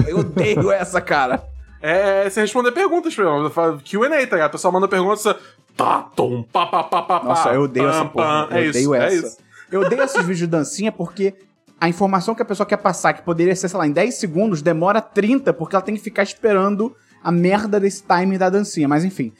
Eu 0.07 0.19
odeio 0.19 0.71
essa, 0.71 1.01
cara. 1.01 1.43
É, 1.81 2.29
você 2.29 2.41
responder 2.41 2.71
perguntas, 2.71 3.15
por 3.15 3.25
exemplo. 3.25 3.49
Fala 3.49 3.77
QA, 3.79 4.09
tá 4.09 4.35
ligado? 4.35 4.41
A 4.41 4.49
pessoa 4.49 4.71
manda 4.71 4.87
perguntas, 4.87 5.21
você. 5.21 5.35
Tá, 5.77 6.01
tom, 6.13 6.43
pá, 6.43 6.65
pá, 6.65 6.83
pá, 6.83 7.01
pá, 7.03 7.23
Nossa, 7.23 7.49
eu 7.53 7.61
odeio 7.61 7.85
pam, 7.85 7.91
essa 7.95 8.05
porra. 8.05 8.47
pam. 8.47 8.55
Eu 8.57 8.57
É 8.65 8.69
odeio 8.69 8.69
isso, 8.81 8.95
essa. 8.95 9.13
é 9.13 9.17
isso. 9.17 9.37
Eu 9.71 9.81
odeio 9.81 10.03
esses 10.03 10.19
vídeos 10.21 10.37
de 10.39 10.47
dancinha 10.47 10.91
porque 10.91 11.33
a 11.79 11.87
informação 11.87 12.35
que 12.35 12.41
a 12.41 12.45
pessoa 12.45 12.67
quer 12.67 12.77
passar, 12.77 13.13
que 13.13 13.21
poderia 13.21 13.55
ser, 13.55 13.69
sei 13.69 13.77
lá, 13.79 13.87
em 13.87 13.91
10 13.91 14.15
segundos, 14.15 14.61
demora 14.61 14.99
30, 14.99 15.53
porque 15.53 15.75
ela 15.75 15.83
tem 15.85 15.95
que 15.95 16.01
ficar 16.01 16.23
esperando 16.23 16.93
a 17.23 17.31
merda 17.31 17.79
desse 17.79 18.03
timing 18.03 18.37
da 18.37 18.49
dancinha. 18.49 18.87
Mas 18.87 19.05
enfim. 19.05 19.31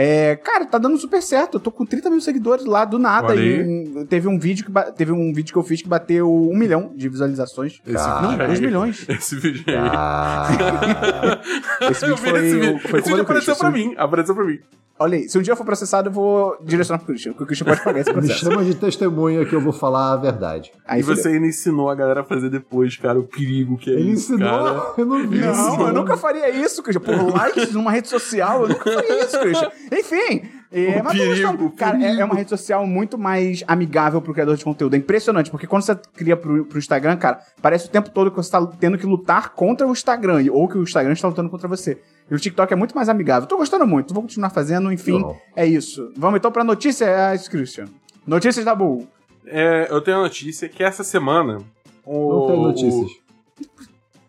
É, 0.00 0.36
cara, 0.36 0.64
tá 0.64 0.78
dando 0.78 0.96
super 0.96 1.20
certo. 1.20 1.54
Eu 1.56 1.60
tô 1.60 1.72
com 1.72 1.84
30 1.84 2.08
mil 2.08 2.20
seguidores 2.20 2.64
lá 2.64 2.84
do 2.84 3.00
nada. 3.00 3.34
E 3.34 3.62
um- 3.98 4.06
teve, 4.06 4.28
um 4.28 4.38
vídeo 4.38 4.64
que 4.64 4.92
teve 4.92 5.10
um 5.10 5.32
vídeo 5.32 5.52
que 5.52 5.58
eu 5.58 5.62
fiz 5.64 5.82
que 5.82 5.88
bateu 5.88 6.32
um 6.32 6.56
milhão 6.56 6.92
de 6.94 7.08
visualizações. 7.08 7.80
Esse 7.84 8.06
Não, 8.06 8.30
aí- 8.30 8.46
2 8.46 8.60
milhões. 8.60 9.04
Esse 9.08 9.34
vídeo 9.34 9.64
aí. 9.66 9.74
Ah, 9.76 10.46
Esse 11.90 12.06
vídeo 12.06 12.16
foi, 12.16 12.30
esse 12.46 12.58
vídeo. 12.60 12.78
foi 12.78 13.00
esse 13.00 13.08
vídeo 13.08 13.18
eu 13.18 13.22
apareceu 13.24 13.54
Christian. 13.56 13.56
pra 13.56 13.70
mim. 13.70 13.94
Apareceu 13.96 14.34
pra 14.36 14.44
mim. 14.44 14.58
Olha 15.00 15.16
aí, 15.16 15.28
se 15.28 15.38
um 15.38 15.42
dia 15.42 15.52
eu 15.52 15.56
for 15.56 15.64
processado, 15.64 16.08
eu 16.08 16.12
vou 16.12 16.56
direcionar 16.60 16.98
pro 16.98 17.06
Christian, 17.06 17.30
porque 17.30 17.44
o 17.44 17.46
Christian 17.46 17.66
pode 17.66 17.84
pagar 17.84 18.00
esse 18.00 18.10
me 18.10 18.14
processo. 18.16 18.40
chama 18.40 18.64
de 18.64 18.74
testemunha 18.74 19.44
que 19.46 19.54
eu 19.54 19.60
vou 19.60 19.72
falar 19.72 20.12
a 20.14 20.16
verdade. 20.16 20.72
Aí 20.84 20.98
e 20.98 21.02
fudeu. 21.04 21.22
você 21.22 21.28
ainda 21.28 21.46
ensinou 21.46 21.88
a 21.88 21.94
galera 21.94 22.22
a 22.22 22.24
fazer 22.24 22.50
depois, 22.50 22.96
cara, 22.96 23.16
o 23.16 23.22
perigo 23.22 23.78
que 23.78 23.90
é 23.90 23.92
Ele 23.92 24.10
isso, 24.10 24.34
ensinou? 24.34 24.50
cara. 24.50 24.92
Eu 24.98 25.06
não 25.06 25.28
vi 25.28 25.38
isso. 25.38 25.46
Não, 25.46 25.86
eu 25.86 25.94
nunca 25.94 26.16
faria 26.16 26.50
isso, 26.50 26.82
Christian. 26.82 27.00
Por 27.00 27.32
likes 27.32 27.72
numa 27.72 27.92
rede 27.92 28.08
social, 28.08 28.62
eu 28.62 28.70
nunca 28.70 28.90
faria 28.92 29.24
isso, 29.24 29.38
Christian. 29.38 29.70
Enfim. 29.92 30.42
É, 30.70 31.00
O 31.00 31.04
mas 31.04 31.16
tô 31.16 31.24
perigo, 31.24 31.70
Cara, 31.70 32.02
é, 32.02 32.20
é 32.20 32.24
uma 32.24 32.34
rede 32.34 32.50
social 32.50 32.86
muito 32.86 33.16
mais 33.16 33.64
amigável 33.66 34.20
pro 34.20 34.34
criador 34.34 34.56
de 34.56 34.64
conteúdo. 34.64 34.94
É 34.94 34.98
impressionante, 34.98 35.50
porque 35.50 35.66
quando 35.66 35.82
você 35.82 35.96
cria 36.14 36.36
pro, 36.36 36.64
pro 36.66 36.78
Instagram, 36.78 37.16
cara, 37.16 37.40
parece 37.62 37.86
o 37.86 37.90
tempo 37.90 38.10
todo 38.10 38.30
que 38.30 38.36
você 38.36 38.50
tá 38.50 38.64
tendo 38.78 38.98
que 38.98 39.06
lutar 39.06 39.54
contra 39.54 39.86
o 39.86 39.92
Instagram, 39.92 40.44
ou 40.52 40.68
que 40.68 40.76
o 40.76 40.82
Instagram 40.82 41.12
está 41.14 41.26
lutando 41.28 41.48
contra 41.48 41.66
você. 41.66 41.98
E 42.30 42.34
o 42.34 42.38
TikTok 42.38 42.70
é 42.70 42.76
muito 42.76 42.94
mais 42.94 43.08
amigável. 43.08 43.48
Tô 43.48 43.56
gostando 43.56 43.86
muito, 43.86 44.12
vou 44.12 44.22
continuar 44.22 44.50
fazendo, 44.50 44.92
enfim, 44.92 45.18
Não. 45.20 45.36
é 45.56 45.64
isso. 45.64 46.12
Vamos 46.16 46.38
então 46.38 46.52
pra 46.52 46.62
notícias, 46.62 47.48
Christian. 47.48 47.86
Notícias 48.26 48.64
da 48.64 48.74
Bull. 48.74 49.08
É, 49.46 49.86
eu 49.90 50.02
tenho 50.02 50.18
a 50.18 50.22
notícia 50.22 50.68
que 50.68 50.82
essa 50.82 51.02
semana. 51.02 51.62
O, 52.04 52.28
Não 52.28 52.46
tem 52.46 52.62
notícias. 52.62 53.10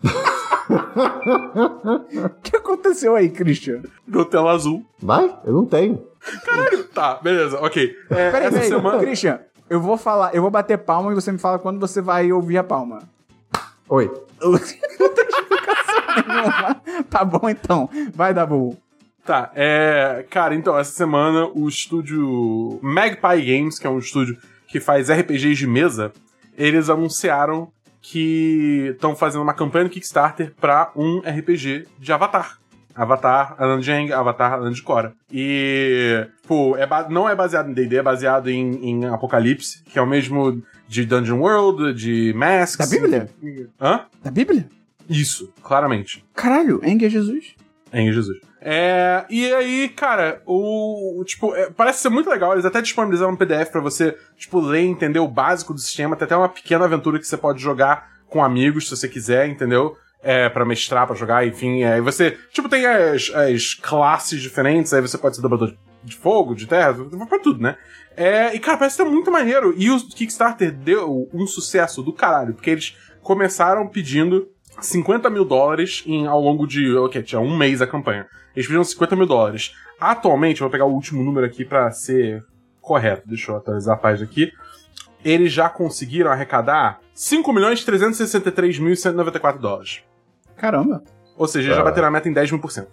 O 0.04 0.39
que 2.44 2.56
aconteceu 2.56 3.16
aí, 3.16 3.30
Christian? 3.30 3.82
Deu 4.08 4.26
tela 4.26 4.52
azul. 4.52 4.86
Vai? 5.00 5.36
Eu 5.46 5.54
não 5.54 5.66
tenho. 5.66 6.04
Tá, 6.94 7.16
beleza, 7.22 7.60
ok. 7.60 7.96
É, 8.10 8.32
Peraí, 8.32 8.48
essa 8.48 8.56
peraí, 8.58 8.70
semana. 8.70 9.00
Christian, 9.00 9.40
eu 9.70 9.80
vou 9.80 9.98
falar, 9.98 10.34
eu 10.36 10.42
vou 10.42 10.52
bater 10.52 10.78
palma 10.78 11.12
e 11.12 11.16
você 11.16 11.32
me 11.32 11.38
fala 11.38 11.60
quando 11.60 11.80
você 11.80 12.02
vai 12.02 12.32
ouvir 12.32 12.58
a 12.58 12.64
palma. 12.64 13.04
Oi. 13.88 14.12
Eu 14.42 14.52
não 14.52 14.60
tenho 14.60 15.30
explicação 15.30 16.02
nenhuma. 16.28 16.82
Tá 17.10 17.24
bom 17.24 17.50
então. 17.50 17.90
Vai, 18.14 18.34
Dabu. 18.34 18.78
Tá, 19.26 19.52
é. 19.56 20.26
Cara, 20.30 20.56
então, 20.56 20.78
essa 20.78 20.92
semana 20.92 21.48
o 21.54 21.68
estúdio 21.68 22.80
Magpie 22.82 23.42
Games, 23.46 23.78
que 23.78 23.86
é 23.86 23.90
um 23.90 24.00
estúdio 24.00 24.38
que 24.68 24.80
faz 24.80 25.10
RPGs 25.10 25.56
de 25.56 25.68
mesa, 25.68 26.12
eles 26.58 26.90
anunciaram 26.90 27.72
que 28.12 28.90
estão 28.94 29.16
fazendo 29.16 29.42
uma 29.44 29.54
campanha 29.54 29.84
no 29.86 29.90
Kickstarter 29.92 30.52
pra 30.60 30.92
um 30.96 31.20
RPG 31.20 31.88
de 32.00 32.12
Avatar. 32.12 32.58
Avatar, 32.96 33.56
Alan 33.60 33.82
Jeng, 33.82 34.12
Avatar, 34.12 34.54
Alan 34.54 34.72
de 34.72 34.82
Cora. 34.82 35.14
E, 35.32 36.28
pô, 36.48 36.76
é 36.76 36.86
ba- 36.86 37.08
não 37.08 37.30
é 37.30 37.36
baseado 37.36 37.70
em 37.70 37.74
D&D, 37.74 37.98
é 37.98 38.02
baseado 38.04 38.50
em, 38.50 38.90
em 38.90 39.06
Apocalipse, 39.06 39.84
que 39.86 39.98
é 39.98 40.02
o 40.02 40.08
mesmo 40.08 40.62
de 40.88 41.06
Dungeon 41.06 41.40
World, 41.40 41.94
de 41.94 42.34
Masks. 42.36 42.90
Da 42.90 42.98
Bíblia? 42.98 43.30
Hã? 43.80 44.02
Da 44.24 44.32
Bíblia? 44.32 44.68
Isso, 45.08 45.54
claramente. 45.64 46.26
Caralho, 46.36 46.82
Eng 46.84 47.06
é 47.06 47.10
Jesus. 47.10 47.56
Em 47.94 48.12
Jesus. 48.12 48.38
É, 48.62 49.26
e 49.30 49.54
aí, 49.54 49.90
cara, 49.90 50.42
o. 50.46 51.22
o, 51.22 51.24
Tipo, 51.24 51.56
é, 51.56 51.70
parece 51.70 52.02
ser 52.02 52.10
muito 52.10 52.30
legal. 52.30 52.54
Eles 52.54 52.66
até 52.66 52.82
disponibilizaram 52.82 53.34
um 53.34 53.38
PDF 53.38 53.70
pra 53.72 53.82
você, 53.82 54.18
tipo, 54.38 54.60
ler 54.60 54.82
entender 54.82 55.20
o 55.20 55.28
básico 55.28 55.74
do 55.74 55.80
sistema. 55.80 56.16
Tem 56.16 56.26
até 56.26 56.36
uma 56.36 56.50
pequena 56.50 56.86
aventura 56.86 57.20
que 57.20 57.26
você 57.28 57.38
pode 57.38 57.62
jogar 57.62 58.10
com 58.28 58.44
amigos, 58.44 58.86
se 58.90 58.96
você 58.96 59.08
quiser, 59.08 59.48
entendeu? 59.48 59.96
É, 60.22 60.50
pra 60.50 60.66
mestrar, 60.66 61.08
pra 61.08 61.16
jogar, 61.16 61.48
enfim. 61.48 61.84
é, 61.84 61.94
Aí 61.94 62.02
você, 62.02 62.38
tipo, 62.52 62.68
tem 62.68 62.86
as, 62.86 63.30
as 63.34 63.74
classes 63.74 64.42
diferentes, 64.42 64.94
aí 64.94 65.02
você 65.02 65.18
pode 65.18 65.38
ser 65.38 65.42
dobrador 65.42 65.74
de 66.04 66.16
fogo, 66.16 66.54
de 66.54 66.68
terra, 66.68 66.94
pra 67.28 67.40
tudo, 67.40 67.62
né? 67.62 67.78
É, 68.18 68.54
e, 68.54 68.60
cara, 68.60 68.78
parece 68.78 68.98
ser 68.98 69.06
muito 69.06 69.32
maneiro. 69.32 69.74
E 69.78 69.90
o 69.90 69.98
Kickstarter 69.98 70.72
deu 70.74 71.30
um 71.34 71.48
sucesso 71.48 72.04
do 72.04 72.12
caralho, 72.12 72.54
porque 72.54 72.70
eles 72.70 72.98
começaram 73.22 73.88
pedindo 73.88 74.48
50 74.82 75.30
mil 75.30 75.46
dólares 75.46 76.04
em, 76.06 76.26
ao 76.28 76.40
longo 76.42 76.66
de. 76.68 76.96
Ok, 76.98 77.22
tinha 77.24 77.40
um 77.42 77.56
mês 77.58 77.82
a 77.82 77.88
campanha. 77.88 78.28
Eles 78.56 78.66
pediram 78.68 78.84
50 78.84 79.16
mil 79.16 79.26
dólares. 79.26 79.74
Atualmente, 80.00 80.62
eu 80.62 80.66
vou 80.66 80.72
pegar 80.72 80.86
o 80.86 80.92
último 80.94 81.24
número 81.24 81.46
aqui 81.46 81.64
pra 81.66 81.92
ser 81.92 82.44
correto. 82.82 83.28
Deixa 83.28 83.52
eu 83.52 83.58
atualizar 83.58 83.96
a 83.96 84.00
página 84.00 84.28
aqui. 84.30 84.52
Eles 85.24 85.52
já 85.52 85.68
conseguiram 85.70 86.32
arrecadar 86.32 87.00
5 87.14 87.52
milhões 87.52 87.86
363.194 87.86 89.58
dólares. 89.58 90.02
Caramba. 90.56 91.04
Ou 91.38 91.48
seja, 91.48 91.74
já 91.74 91.84
bateram 91.84 92.08
a 92.08 92.12
meta 92.12 92.28
em 92.28 92.34
10 92.34 92.52
mil 92.52 92.60
por 92.62 92.72
cento. 92.72 92.90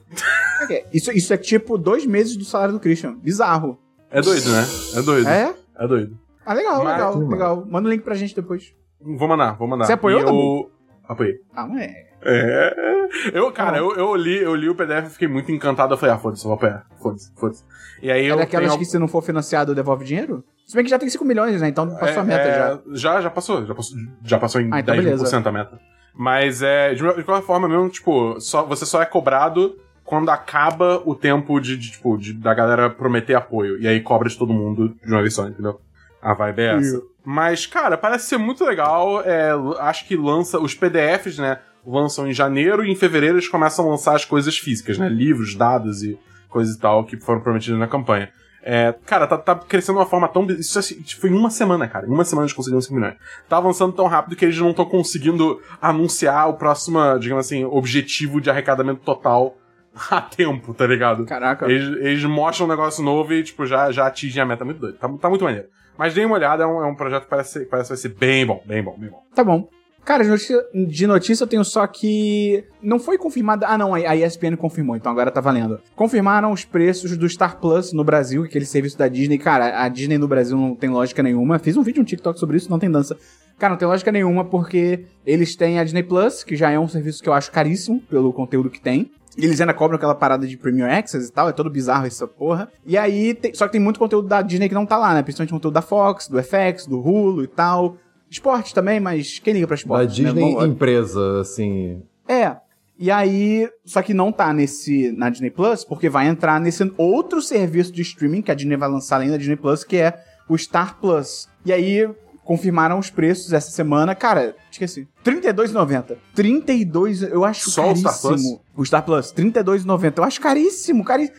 Isso, 0.92 1.10
isso 1.12 1.32
é 1.34 1.36
tipo 1.36 1.76
dois 1.76 2.06
meses 2.06 2.36
do 2.36 2.44
salário 2.44 2.74
do 2.74 2.80
Christian. 2.80 3.14
Bizarro. 3.16 3.78
É 4.10 4.20
doido, 4.20 4.48
né? 4.50 4.64
É 4.94 5.02
doido. 5.02 5.28
É? 5.28 5.54
É 5.78 5.86
doido. 5.88 6.18
Ah, 6.44 6.54
legal, 6.54 6.84
Mas- 6.84 6.92
legal, 6.96 7.18
legal. 7.18 7.66
Manda 7.68 7.88
o 7.88 7.90
link 7.90 8.02
pra 8.02 8.14
gente 8.14 8.34
depois. 8.34 8.72
Vou 9.00 9.26
mandar, 9.28 9.52
vou 9.58 9.66
mandar. 9.66 9.84
Você 9.86 9.92
apoiou, 9.92 10.20
E 10.20 10.24
eu... 10.24 10.70
Apoiei. 11.08 11.36
Ah, 11.54 11.66
mas 11.66 11.82
é. 11.82 12.06
É. 12.22 13.08
Eu, 13.32 13.52
cara, 13.52 13.78
eu, 13.78 13.94
eu, 13.96 14.14
li, 14.16 14.36
eu 14.36 14.54
li 14.54 14.68
o 14.68 14.74
PDF 14.74 15.06
e 15.06 15.10
fiquei 15.10 15.28
muito 15.28 15.50
encantado. 15.52 15.94
Eu 15.94 15.98
falei, 15.98 16.14
ah, 16.14 16.18
foda-se, 16.18 16.44
eu 16.44 16.48
vou 16.48 16.54
apoiar. 16.56 16.84
Foda-se, 17.00 17.32
foda-se. 17.36 17.64
E 18.02 18.10
aí 18.10 18.26
É 18.26 18.32
eu. 18.32 18.36
daquelas 18.36 18.68
tenho- 18.68 18.78
que 18.78 18.84
se 18.84 18.98
não 18.98 19.06
for 19.06 19.22
financiado 19.22 19.74
devolve 19.74 20.04
dinheiro? 20.04 20.42
Se 20.66 20.74
bem 20.74 20.84
que 20.84 20.90
já 20.90 20.98
tem 20.98 21.08
5 21.08 21.24
milhões, 21.24 21.60
né? 21.60 21.68
Então 21.68 21.88
passou 21.96 22.22
a 22.22 22.24
meta 22.24 22.42
É, 22.48 22.54
já. 22.58 22.68
é, 22.72 22.78
Já, 22.96 23.20
já 23.20 23.30
passou. 23.30 23.64
Já 23.64 23.74
passou, 23.74 23.98
já 24.24 24.38
passou 24.38 24.60
em 24.60 24.68
Ah, 24.72 24.80
então 24.80 24.96
10% 24.96 25.46
a 25.46 25.52
meta. 25.52 25.78
Mas 26.14 26.62
é. 26.62 26.94
De, 26.94 27.02
de 27.02 27.22
qualquer 27.22 27.46
forma 27.46 27.68
mesmo, 27.68 27.88
tipo, 27.88 28.40
só, 28.40 28.64
você 28.64 28.84
só 28.84 29.00
é 29.00 29.06
cobrado 29.06 29.76
quando 30.02 30.30
acaba 30.30 31.00
o 31.04 31.14
tempo 31.14 31.60
de, 31.60 31.76
de, 31.76 31.92
tipo, 31.92 32.16
de- 32.18 32.32
da 32.32 32.52
galera 32.54 32.90
prometer 32.90 33.34
apoio. 33.34 33.78
E 33.80 33.86
aí 33.86 34.00
cobra 34.00 34.28
de 34.28 34.36
todo 34.36 34.52
mundo 34.52 34.96
de 35.04 35.12
uma 35.12 35.20
vez 35.20 35.34
só, 35.34 35.46
entendeu? 35.46 35.80
A 36.26 36.34
vibe 36.34 36.60
é 36.60 36.76
essa. 36.76 37.02
Mas, 37.24 37.66
cara, 37.66 37.96
parece 37.96 38.26
ser 38.26 38.36
muito 38.36 38.64
legal. 38.64 39.22
É, 39.22 39.50
acho 39.78 40.08
que 40.08 40.16
lança. 40.16 40.58
Os 40.58 40.74
PDFs, 40.74 41.38
né? 41.38 41.60
Lançam 41.86 42.26
em 42.26 42.32
janeiro 42.32 42.84
e 42.84 42.90
em 42.90 42.96
fevereiro 42.96 43.36
eles 43.36 43.46
começam 43.46 43.86
a 43.86 43.90
lançar 43.90 44.16
as 44.16 44.24
coisas 44.24 44.58
físicas, 44.58 44.98
né? 44.98 45.08
Livros, 45.08 45.54
dados 45.54 46.02
e 46.02 46.18
coisas 46.48 46.74
e 46.74 46.80
tal 46.80 47.04
que 47.04 47.16
foram 47.16 47.40
prometidos 47.40 47.78
na 47.78 47.86
campanha. 47.86 48.28
É, 48.60 48.92
cara, 49.06 49.28
tá, 49.28 49.38
tá 49.38 49.54
crescendo 49.54 49.94
de 49.94 50.00
uma 50.00 50.10
forma 50.10 50.26
tão. 50.26 50.44
Isso 50.46 50.76
assim, 50.76 51.00
foi 51.20 51.30
em 51.30 51.34
uma 51.34 51.48
semana, 51.48 51.86
cara. 51.86 52.08
Em 52.08 52.10
uma 52.10 52.24
semana 52.24 52.46
eles 52.46 52.52
conseguiram 52.52 52.80
5 52.80 52.92
milhões. 52.92 53.14
Tá 53.48 53.58
avançando 53.58 53.92
tão 53.92 54.08
rápido 54.08 54.34
que 54.34 54.44
eles 54.44 54.58
não 54.58 54.70
estão 54.70 54.84
conseguindo 54.84 55.62
anunciar 55.80 56.48
o 56.48 56.54
próximo, 56.54 56.98
digamos 57.20 57.46
assim, 57.46 57.64
objetivo 57.64 58.40
de 58.40 58.50
arrecadamento 58.50 59.02
total 59.04 59.56
a 60.10 60.20
tempo, 60.20 60.74
tá 60.74 60.88
ligado? 60.88 61.24
Caraca. 61.24 61.70
Eles, 61.70 61.86
eles 62.04 62.24
mostram 62.24 62.66
um 62.66 62.70
negócio 62.70 63.04
novo 63.04 63.32
e, 63.32 63.44
tipo, 63.44 63.64
já, 63.64 63.92
já 63.92 64.08
atingem 64.08 64.42
a 64.42 64.46
meta. 64.46 64.64
Muito 64.64 64.80
doido. 64.80 64.98
Tá, 64.98 65.08
tá 65.08 65.28
muito 65.28 65.44
maneiro. 65.44 65.68
Mas 65.98 66.14
dêem 66.14 66.26
uma 66.26 66.36
olhada, 66.36 66.64
é 66.64 66.66
um, 66.66 66.82
é 66.82 66.86
um 66.86 66.94
projeto 66.94 67.24
que 67.24 67.30
parece, 67.30 67.66
parece 67.66 67.88
vai 67.90 67.98
ser 67.98 68.10
bem 68.10 68.46
bom, 68.46 68.62
bem 68.64 68.82
bom, 68.82 68.96
bem 68.98 69.10
bom. 69.10 69.22
Tá 69.34 69.42
bom. 69.42 69.68
Cara, 70.06 70.22
de 70.22 70.30
notícia, 70.30 70.64
de 70.72 71.04
notícia 71.04 71.42
eu 71.42 71.48
tenho 71.48 71.64
só 71.64 71.84
que. 71.84 72.64
Não 72.80 72.96
foi 72.96 73.18
confirmada. 73.18 73.66
Ah, 73.66 73.76
não, 73.76 73.92
a 73.92 73.98
a 73.98 74.14
ESPN 74.16 74.54
confirmou, 74.56 74.94
então 74.94 75.10
agora 75.10 75.32
tá 75.32 75.40
valendo. 75.40 75.80
Confirmaram 75.96 76.52
os 76.52 76.64
preços 76.64 77.16
do 77.16 77.28
Star 77.28 77.58
Plus 77.58 77.92
no 77.92 78.04
Brasil, 78.04 78.44
aquele 78.44 78.64
serviço 78.64 78.96
da 78.96 79.08
Disney. 79.08 79.36
Cara, 79.36 79.82
a 79.82 79.88
Disney 79.88 80.16
no 80.16 80.28
Brasil 80.28 80.56
não 80.56 80.76
tem 80.76 80.88
lógica 80.88 81.24
nenhuma. 81.24 81.58
Fiz 81.58 81.76
um 81.76 81.82
vídeo, 81.82 82.02
um 82.02 82.04
TikTok 82.04 82.38
sobre 82.38 82.56
isso, 82.56 82.70
não 82.70 82.78
tem 82.78 82.88
dança. 82.88 83.16
Cara, 83.58 83.72
não 83.72 83.78
tem 83.78 83.88
lógica 83.88 84.12
nenhuma 84.12 84.44
porque 84.44 85.06
eles 85.26 85.56
têm 85.56 85.80
a 85.80 85.84
Disney 85.84 86.04
Plus, 86.04 86.44
que 86.44 86.54
já 86.54 86.70
é 86.70 86.78
um 86.78 86.86
serviço 86.86 87.20
que 87.20 87.28
eu 87.28 87.32
acho 87.32 87.50
caríssimo 87.50 88.00
pelo 88.02 88.32
conteúdo 88.32 88.70
que 88.70 88.80
tem. 88.80 89.10
Eles 89.36 89.60
ainda 89.60 89.74
cobram 89.74 89.96
aquela 89.96 90.14
parada 90.14 90.46
de 90.46 90.56
Premium 90.56 90.86
Access 90.90 91.28
e 91.28 91.32
tal, 91.32 91.48
é 91.48 91.52
todo 91.52 91.68
bizarro 91.68 92.06
essa 92.06 92.26
porra. 92.26 92.68
E 92.86 92.96
aí, 92.96 93.34
tem- 93.34 93.52
só 93.54 93.66
que 93.66 93.72
tem 93.72 93.80
muito 93.80 93.98
conteúdo 93.98 94.26
da 94.28 94.40
Disney 94.42 94.68
que 94.68 94.74
não 94.74 94.86
tá 94.86 94.96
lá, 94.96 95.12
né? 95.14 95.22
Principalmente 95.22 95.52
conteúdo 95.52 95.74
da 95.74 95.82
Fox, 95.82 96.26
do 96.28 96.38
FX, 96.38 96.86
do 96.86 96.98
Hulu 97.00 97.44
e 97.44 97.46
tal. 97.46 97.96
Esporte 98.30 98.74
também, 98.74 98.98
mas 98.98 99.38
quem 99.38 99.54
liga 99.54 99.66
pra 99.66 99.74
Da 99.76 99.80
esporte? 99.80 100.22
né? 100.22 100.30
Disney 100.30 100.52
Vamos- 100.54 100.66
empresa, 100.68 101.40
assim. 101.40 102.02
É. 102.28 102.56
E 102.98 103.10
aí, 103.10 103.68
só 103.84 104.00
que 104.00 104.14
não 104.14 104.32
tá 104.32 104.52
nesse 104.54 105.12
na 105.12 105.28
Disney 105.28 105.50
Plus, 105.50 105.84
porque 105.84 106.08
vai 106.08 106.26
entrar 106.28 106.58
nesse 106.58 106.90
outro 106.96 107.42
serviço 107.42 107.92
de 107.92 108.00
streaming 108.00 108.40
que 108.40 108.50
a 108.50 108.54
Disney 108.54 108.76
vai 108.76 108.88
lançar 108.88 109.16
além 109.16 109.30
da 109.30 109.36
Disney 109.36 109.56
Plus, 109.56 109.84
que 109.84 109.96
é 109.98 110.18
o 110.48 110.56
Star 110.56 110.96
Plus. 110.98 111.46
E 111.64 111.72
aí 111.74 112.08
confirmaram 112.42 112.98
os 112.98 113.10
preços 113.10 113.52
essa 113.52 113.70
semana. 113.70 114.14
Cara, 114.14 114.56
esqueci. 114.70 115.00
R$ 115.00 115.06
32,90. 115.24 116.16
32, 116.34 117.22
eu 117.22 117.44
acho 117.44 117.70
Só 117.70 117.92
o 117.92 117.96
Star 117.96 118.18
caríssimo. 118.22 118.60
O 118.76 118.84
Star 118.84 119.02
Plus, 119.04 119.32
32,90. 119.32 120.18
Eu 120.18 120.24
acho 120.24 120.40
caríssimo, 120.40 121.02
caríssimo. 121.04 121.34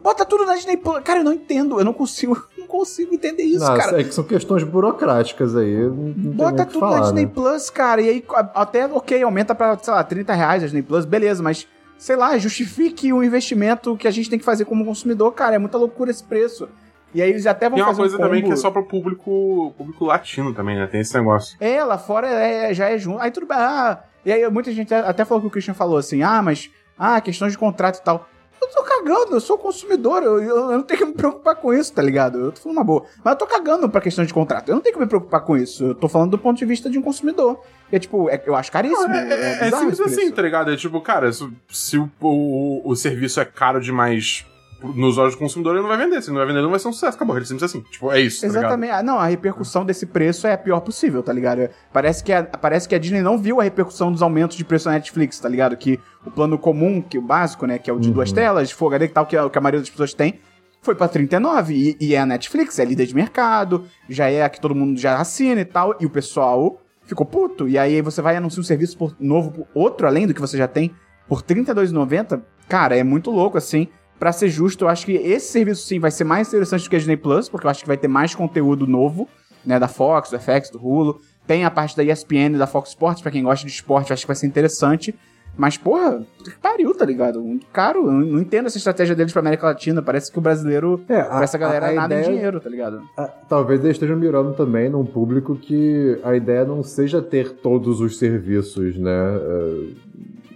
Bota 0.00 0.24
tudo 0.24 0.44
na 0.44 0.54
Disney 0.54 0.76
Plus. 0.76 1.00
Cara, 1.02 1.20
eu 1.20 1.24
não 1.24 1.32
entendo, 1.32 1.78
eu 1.78 1.84
não 1.84 1.92
consigo, 1.92 2.40
não 2.58 2.66
consigo 2.66 3.14
entender 3.14 3.42
isso, 3.42 3.64
Não, 3.64 3.76
cara. 3.76 4.00
é 4.00 4.04
que 4.04 4.14
são 4.14 4.22
questões 4.24 4.62
burocráticas 4.62 5.56
aí. 5.56 5.88
Bota 5.88 6.64
tudo 6.64 6.80
falar, 6.80 6.96
na 6.98 7.02
Disney 7.04 7.24
né? 7.26 7.30
Plus, 7.34 7.70
cara. 7.70 8.00
E 8.00 8.08
aí, 8.08 8.24
até, 8.54 8.86
ok, 8.86 9.22
aumenta 9.22 9.54
pra, 9.54 9.76
sei 9.78 9.92
lá, 9.92 10.04
30 10.04 10.32
reais 10.34 10.62
a 10.62 10.66
Disney 10.66 10.82
Plus, 10.82 11.04
beleza, 11.04 11.42
mas, 11.42 11.66
sei 11.98 12.16
lá, 12.16 12.36
justifique 12.38 13.12
o 13.12 13.22
investimento 13.24 13.96
que 13.96 14.06
a 14.06 14.10
gente 14.10 14.30
tem 14.30 14.38
que 14.38 14.44
fazer 14.44 14.64
como 14.64 14.84
consumidor, 14.84 15.32
cara. 15.32 15.56
É 15.56 15.58
muita 15.58 15.76
loucura 15.78 16.10
esse 16.10 16.22
preço. 16.22 16.68
E 17.12 17.20
aí 17.20 17.30
eles 17.30 17.44
até 17.46 17.68
vão 17.68 17.74
Tem 17.76 17.82
uma 17.82 17.88
fazer 17.90 18.02
coisa 18.02 18.16
um 18.16 18.20
também 18.20 18.44
que 18.44 18.52
é 18.52 18.56
só 18.56 18.70
pro 18.70 18.84
público, 18.84 19.74
público 19.76 20.04
latino 20.04 20.54
também, 20.54 20.76
né? 20.76 20.86
Tem 20.86 21.00
esse 21.00 21.12
negócio. 21.14 21.56
É, 21.60 21.82
lá 21.82 21.98
fora 21.98 22.28
é- 22.28 22.72
já 22.72 22.88
é 22.88 22.96
junto. 22.96 23.18
Aí 23.20 23.32
tudo 23.32 23.46
bem. 23.46 23.56
Ah, 23.58 23.98
e 24.24 24.32
aí 24.32 24.48
muita 24.50 24.72
gente 24.72 24.92
até 24.94 25.24
falou 25.24 25.40
que 25.42 25.46
o 25.48 25.50
Christian 25.50 25.74
falou 25.74 25.96
assim: 25.98 26.22
ah, 26.22 26.42
mas. 26.42 26.70
Ah, 26.98 27.20
questões 27.20 27.52
de 27.52 27.58
contrato 27.58 27.98
e 27.98 28.02
tal. 28.02 28.28
Eu 28.60 28.68
tô 28.68 28.82
cagando, 28.82 29.34
eu 29.34 29.40
sou 29.40 29.56
consumidor, 29.56 30.22
eu, 30.22 30.38
eu, 30.42 30.56
eu 30.56 30.72
não 30.72 30.82
tenho 30.82 30.98
que 31.00 31.06
me 31.06 31.14
preocupar 31.14 31.56
com 31.56 31.72
isso, 31.72 31.94
tá 31.94 32.02
ligado? 32.02 32.38
Eu 32.38 32.52
tô 32.52 32.60
falando 32.60 32.76
uma 32.76 32.84
boa. 32.84 33.04
Mas 33.24 33.32
eu 33.32 33.38
tô 33.38 33.46
cagando 33.46 33.88
pra 33.88 34.02
questão 34.02 34.22
de 34.22 34.34
contrato. 34.34 34.68
Eu 34.68 34.74
não 34.74 34.82
tenho 34.82 34.94
que 34.94 35.00
me 35.00 35.06
preocupar 35.06 35.40
com 35.40 35.56
isso. 35.56 35.82
Eu 35.82 35.94
tô 35.94 36.08
falando 36.08 36.32
do 36.32 36.38
ponto 36.38 36.58
de 36.58 36.66
vista 36.66 36.90
de 36.90 36.98
um 36.98 37.02
consumidor. 37.02 37.58
E 37.90 37.96
é 37.96 37.98
tipo, 37.98 38.28
é- 38.28 38.42
eu 38.44 38.54
acho 38.54 38.70
caríssimo. 38.70 39.10
É, 39.14 39.32
é- 39.32 39.52
é 39.60 39.64
bizarro 39.64 39.90
simples 39.94 40.00
assim, 40.18 40.30
tá 40.30 40.42
ligado? 40.42 40.70
É 40.70 40.76
tipo, 40.76 41.00
cara, 41.00 41.32
se, 41.32 41.50
se 41.70 41.96
o, 41.96 42.10
o, 42.20 42.82
o 42.90 42.94
serviço 42.94 43.40
é 43.40 43.46
caro 43.46 43.80
demais 43.80 44.44
nos 44.82 45.18
olhos 45.18 45.34
do 45.34 45.38
consumidor, 45.38 45.74
ele 45.74 45.82
não 45.82 45.88
vai 45.88 45.98
vender. 45.98 46.22
Se 46.22 46.28
não 46.30 46.36
vai 46.36 46.46
vender, 46.46 46.62
não 46.62 46.70
vai 46.70 46.78
ser 46.78 46.88
um 46.88 46.92
sucesso. 46.92 47.16
Acabou, 47.16 47.36
ele 47.36 47.44
simples 47.46 47.62
assim. 47.64 47.80
Tipo, 47.90 48.10
é 48.12 48.20
isso, 48.20 48.40
tá? 48.40 48.46
Exatamente. 48.46 48.92
Ah, 48.92 49.02
não, 49.02 49.18
a 49.18 49.26
repercussão 49.26 49.84
desse 49.84 50.06
preço 50.06 50.46
é 50.46 50.52
a 50.52 50.58
pior 50.58 50.80
possível, 50.80 51.22
tá 51.22 51.32
ligado? 51.32 51.68
Parece 51.92 52.22
que, 52.24 52.32
a, 52.32 52.42
parece 52.44 52.88
que 52.88 52.94
a 52.94 52.98
Disney 52.98 53.22
não 53.22 53.36
viu 53.38 53.60
a 53.60 53.64
repercussão 53.64 54.10
dos 54.10 54.22
aumentos 54.22 54.56
de 54.56 54.64
preço 54.64 54.88
na 54.88 54.94
Netflix, 54.94 55.38
tá 55.38 55.48
ligado? 55.48 55.76
Que 55.76 55.98
o 56.24 56.30
plano 56.30 56.58
comum, 56.58 57.00
que 57.02 57.18
o 57.18 57.22
básico, 57.22 57.66
né, 57.66 57.78
que 57.78 57.90
é 57.90 57.92
o 57.92 57.98
de 57.98 58.10
duas 58.10 58.30
telas, 58.32 58.70
Full 58.70 58.88
HD 58.88 59.04
e 59.04 59.08
tal, 59.08 59.26
que, 59.26 59.36
é 59.36 59.42
o 59.42 59.50
que 59.50 59.58
a 59.58 59.60
maioria 59.60 59.80
das 59.80 59.90
pessoas 59.90 60.12
tem, 60.14 60.40
foi 60.82 60.94
pra 60.94 61.08
39 61.08 61.74
e, 61.74 61.96
e 62.00 62.14
é 62.14 62.18
a 62.18 62.24
Netflix, 62.26 62.78
é 62.78 62.84
líder 62.84 63.06
de 63.06 63.14
mercado, 63.14 63.84
já 64.08 64.30
é 64.30 64.42
a 64.42 64.48
que 64.48 64.60
todo 64.60 64.74
mundo 64.74 64.98
já 64.98 65.18
assina 65.18 65.60
e 65.60 65.64
tal, 65.64 65.94
e 66.00 66.06
o 66.06 66.10
pessoal 66.10 66.80
ficou 67.04 67.26
puto. 67.26 67.68
E 67.68 67.76
aí 67.78 68.00
você 68.00 68.22
vai 68.22 68.36
anunciar 68.36 68.60
um 68.60 68.64
serviço 68.64 68.96
por- 68.96 69.14
novo, 69.20 69.50
por 69.50 69.66
outro 69.74 70.06
além 70.06 70.26
do 70.26 70.32
que 70.34 70.40
você 70.40 70.56
já 70.56 70.66
tem, 70.68 70.94
por 71.28 71.38
R$ 71.40 71.44
32,90. 71.54 72.40
Cara, 72.68 72.96
é 72.96 73.02
muito 73.04 73.30
louco, 73.30 73.58
assim. 73.58 73.88
Pra 74.20 74.30
ser 74.32 74.48
justo, 74.50 74.84
eu 74.84 74.88
acho 74.88 75.04
que 75.06 75.12
esse 75.14 75.50
serviço 75.50 75.84
sim 75.86 75.98
vai 75.98 76.10
ser 76.12 76.22
mais 76.24 76.46
interessante 76.48 76.84
do 76.84 76.90
que 76.90 76.94
a 76.94 76.98
Disney 76.98 77.16
Plus, 77.16 77.48
porque 77.48 77.66
eu 77.66 77.70
acho 77.70 77.80
que 77.80 77.88
vai 77.88 77.96
ter 77.96 78.06
mais 78.06 78.34
conteúdo 78.34 78.86
novo. 78.86 79.26
né, 79.64 79.78
da 79.78 79.88
Fox, 79.88 80.30
do 80.30 80.38
FX, 80.38 80.70
do 80.70 80.78
Hulu. 80.78 81.20
Tem 81.46 81.64
a 81.66 81.70
parte 81.70 81.94
da 81.96 82.02
ESPN, 82.04 82.56
da 82.56 82.66
Fox 82.66 82.90
Sports, 82.90 83.20
pra 83.20 83.30
quem 83.30 83.42
gosta 83.42 83.66
de 83.66 83.70
esporte, 83.72 84.10
acho 84.12 84.22
que 84.22 84.26
vai 84.28 84.34
ser 84.36 84.46
interessante. 84.46 85.14
Mas, 85.56 85.76
porra, 85.76 86.24
que 86.42 86.50
pariu, 86.62 86.94
tá 86.94 87.04
ligado? 87.04 87.42
Caro. 87.72 88.06
Eu 88.06 88.12
não 88.12 88.38
entendo 88.40 88.66
essa 88.66 88.78
estratégia 88.78 89.14
deles 89.14 89.32
pra 89.32 89.40
América 89.40 89.66
Latina. 89.66 90.00
Parece 90.00 90.32
que 90.32 90.38
o 90.38 90.40
brasileiro, 90.40 91.02
É, 91.08 91.22
pra 91.22 91.42
essa 91.42 91.58
galera, 91.58 91.86
a- 91.86 91.90
a 91.90 91.94
nada 91.94 92.20
em 92.20 92.22
dinheiro, 92.22 92.58
tá 92.60 92.70
ligado? 92.70 93.02
Ah, 93.18 93.26
Talvez 93.48 93.80
eles 93.84 93.96
estejam 93.96 94.16
mirando 94.16 94.54
também 94.54 94.88
num 94.88 95.04
público 95.04 95.54
que 95.56 96.18
a 96.24 96.34
ideia 96.34 96.64
não 96.64 96.82
seja 96.82 97.20
ter 97.20 97.50
todos 97.56 98.00
os 98.00 98.18
serviços, 98.18 98.96
né? 98.96 99.10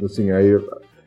É, 0.00 0.04
assim, 0.04 0.30
aí 0.30 0.58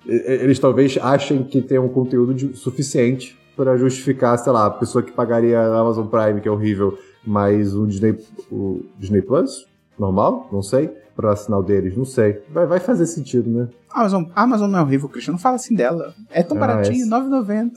eles 0.07 0.59
talvez 0.59 0.97
achem 1.01 1.43
que 1.43 1.61
tem 1.61 1.77
um 1.79 1.89
conteúdo 1.89 2.33
de- 2.33 2.55
suficiente 2.55 3.37
para 3.55 3.75
justificar, 3.77 4.37
sei 4.37 4.51
lá, 4.51 4.67
a 4.67 4.69
pessoa 4.71 5.03
que 5.03 5.11
pagaria 5.11 5.59
a 5.59 5.79
Amazon 5.79 6.05
Prime, 6.07 6.39
que 6.41 6.47
é 6.47 6.51
horrível, 6.51 6.97
mais 7.25 7.75
um 7.75 7.87
Disney, 7.87 8.17
o 8.51 8.83
Disney 8.97 9.21
Plus, 9.21 9.67
normal, 9.97 10.47
não 10.51 10.61
sei, 10.61 10.89
para 11.15 11.31
assinar 11.33 11.59
o 11.59 11.63
deles, 11.63 11.97
não 11.97 12.05
sei. 12.05 12.41
Vai, 12.53 12.67
vai 12.67 12.79
fazer 12.79 13.05
sentido, 13.07 13.49
né? 13.49 13.67
A 13.91 14.01
Amazon, 14.01 14.23
Amazon 14.35 14.69
não 14.69 14.79
é 14.79 14.81
horrível, 14.83 15.09
Christian. 15.09 15.31
Não 15.33 15.39
fala 15.39 15.55
assim 15.55 15.73
dela. 15.75 16.13
É 16.29 16.43
tão 16.43 16.55
Ah, 16.57 16.59
baratinho, 16.59 17.05
é. 17.05 17.09
9,90. 17.09 17.71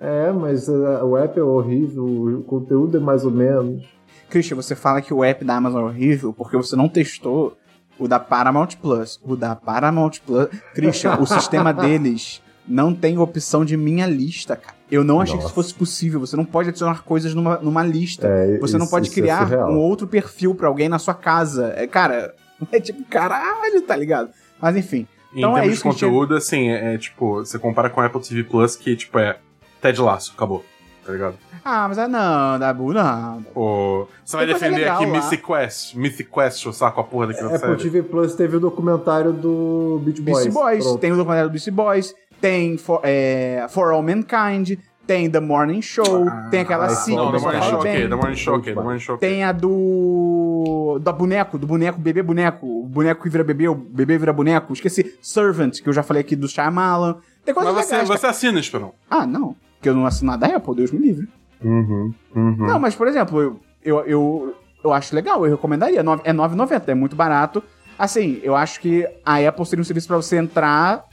É, 0.00 0.32
mas 0.32 0.68
uh, 0.68 1.04
o 1.04 1.16
app 1.18 1.38
é 1.38 1.42
horrível, 1.42 2.04
o 2.06 2.42
conteúdo 2.44 2.96
é 2.96 3.00
mais 3.00 3.24
ou 3.24 3.30
menos. 3.30 3.84
Christian, 4.30 4.56
você 4.56 4.74
fala 4.74 5.02
que 5.02 5.12
o 5.12 5.22
app 5.22 5.44
da 5.44 5.56
Amazon 5.56 5.82
é 5.82 5.84
horrível 5.86 6.32
porque 6.32 6.56
você 6.56 6.74
não 6.76 6.88
testou 6.88 7.56
o 7.98 8.06
da 8.08 8.18
Paramount 8.20 8.68
Plus. 8.80 9.20
O 9.24 9.34
da 9.36 9.54
Paramount 9.56 10.12
Plus. 10.24 10.48
Christian, 10.74 11.18
o 11.18 11.26
sistema 11.26 11.72
deles 11.74 12.40
não 12.66 12.94
tem 12.94 13.18
opção 13.18 13.64
de 13.64 13.76
minha 13.76 14.06
lista, 14.06 14.56
cara. 14.56 14.76
Eu 14.90 15.04
não 15.04 15.20
achei 15.20 15.34
que 15.34 15.40
isso 15.40 15.48
Nossa. 15.48 15.54
fosse 15.54 15.74
possível. 15.74 16.20
Você 16.20 16.34
não 16.36 16.44
pode 16.46 16.70
adicionar 16.70 17.02
coisas 17.02 17.34
numa, 17.34 17.58
numa 17.58 17.82
lista. 17.84 18.26
É, 18.26 18.58
você 18.58 18.78
não 18.78 18.84
isso- 18.84 18.90
pode 18.90 19.08
isso 19.08 19.18
é 19.18 19.22
criar 19.22 19.46
surreal. 19.46 19.70
um 19.70 19.76
outro 19.78 20.06
perfil 20.06 20.54
pra 20.54 20.68
alguém 20.68 20.88
na 20.88 20.98
sua 20.98 21.12
casa. 21.14 21.72
É, 21.76 21.86
cara, 21.86 22.34
é 22.72 22.80
tipo, 22.80 23.04
caralho, 23.04 23.82
tá 23.82 23.94
ligado? 23.96 24.30
Mas 24.60 24.76
enfim. 24.76 25.06
Em 25.34 25.38
Então 25.40 25.56
é 25.56 25.60
termos 25.60 25.74
isso 25.74 25.82
que 25.82 25.88
a 25.88 25.92
de 25.92 25.98
gente- 25.98 26.08
conteúdo, 26.08 26.34
assim, 26.34 26.68
é, 26.70 26.94
é, 26.94 26.98
tipo, 26.98 27.34
você 27.44 27.58
compara 27.58 27.90
com 27.90 28.00
o 28.00 28.04
Apple 28.04 28.20
TV 28.22 28.44
Plus, 28.44 28.76
que, 28.76 28.96
tipo, 28.96 29.18
é 29.18 29.36
Ted 29.82 30.00
Laço, 30.00 30.32
acabou. 30.34 30.64
Tá 31.08 31.14
ligado? 31.14 31.38
Ah, 31.64 31.88
mas 31.88 31.98
ah, 31.98 32.06
não, 32.06 32.58
Dabu, 32.58 32.92
não. 32.92 33.42
Pô, 33.54 34.06
você 34.22 34.36
vai 34.36 34.44
coisa 34.44 34.60
defender 34.60 34.80
legal 34.80 34.96
aqui 34.96 35.06
lá. 35.06 35.12
Mythic 35.12 35.42
Quest. 35.42 35.94
Mythic 35.94 36.30
Quest, 36.30 36.66
o 36.66 36.72
saco 36.74 37.00
a 37.00 37.04
porra 37.04 37.28
daquela 37.28 37.48
Apple 37.48 37.60
série. 37.60 37.76
TV 37.82 38.02
Plus 38.02 38.34
teve 38.34 38.58
o 38.58 38.60
documentário 38.60 39.32
do 39.32 40.02
Beach 40.04 40.20
Boys. 40.20 40.44
Beastie 40.44 40.52
Boys, 40.52 40.84
Pronto. 40.84 41.00
tem 41.00 41.12
o 41.12 41.16
documentário 41.16 41.48
do 41.48 41.52
Beastie 41.52 41.70
Boys, 41.70 42.14
tem 42.42 42.76
For, 42.76 43.00
é, 43.02 43.64
For 43.70 43.90
All 43.90 44.02
Mankind, 44.02 44.78
tem 45.06 45.30
The 45.30 45.40
Morning 45.40 45.80
Show, 45.80 46.26
tem 46.50 46.60
aquela 46.60 46.84
ah, 46.84 46.90
sitcom 46.90 47.24
Não, 47.24 47.32
The 47.32 47.38
Morning 47.38 47.62
Show, 47.62 47.78
ok. 47.78 48.08
The 48.08 48.14
Morning 48.14 48.36
Show, 48.36 48.54
ok. 48.56 48.74
The 48.74 48.82
Morning 48.82 49.00
Show, 49.00 49.14
ok. 49.14 49.28
Tem 49.30 49.44
a 49.44 49.52
do. 49.52 50.98
da 51.00 51.10
boneco, 51.10 51.56
do 51.56 51.66
boneco, 51.66 51.98
bebê 51.98 52.22
boneco, 52.22 52.66
o 52.66 52.86
boneco 52.86 53.22
que 53.22 53.30
vira 53.30 53.42
bebê, 53.42 53.66
o 53.66 53.74
bebê 53.74 54.18
vira 54.18 54.32
boneco. 54.34 54.74
Esqueci, 54.74 55.16
Servant, 55.22 55.80
que 55.80 55.88
eu 55.88 55.92
já 55.94 56.02
falei 56.02 56.20
aqui 56.20 56.36
do 56.36 56.46
Shyamalan. 56.46 57.16
Tem 57.46 57.54
coisas 57.54 57.72
Mas 57.72 57.86
você, 57.86 57.92
legais, 57.94 58.08
você 58.10 58.26
assina, 58.26 58.60
Esperão. 58.60 58.92
Ah, 59.08 59.26
não. 59.26 59.56
Porque 59.78 59.88
eu 59.88 59.94
não 59.94 60.04
assino 60.06 60.30
nada 60.30 60.46
da 60.48 60.56
Apple, 60.56 60.74
Deus 60.74 60.90
me 60.90 60.98
livre. 60.98 61.28
Uhum, 61.62 62.12
uhum. 62.34 62.56
Não, 62.58 62.78
mas, 62.78 62.94
por 62.94 63.06
exemplo, 63.08 63.40
eu, 63.40 63.60
eu, 63.82 64.00
eu, 64.06 64.54
eu 64.84 64.92
acho 64.92 65.14
legal, 65.14 65.44
eu 65.44 65.50
recomendaria. 65.50 66.02
Nove- 66.02 66.22
É 66.24 66.30
R$ 66.32 66.36
9,90, 66.38 66.88
é 66.88 66.94
muito 66.94 67.14
barato. 67.16 67.62
Assim, 67.98 68.40
eu 68.42 68.54
acho 68.54 68.80
que 68.80 69.06
a 69.24 69.36
Apple 69.48 69.66
seria 69.66 69.80
um 69.80 69.84
serviço 69.84 70.06
pra 70.06 70.16
você 70.16 70.36
entrar, 70.36 71.04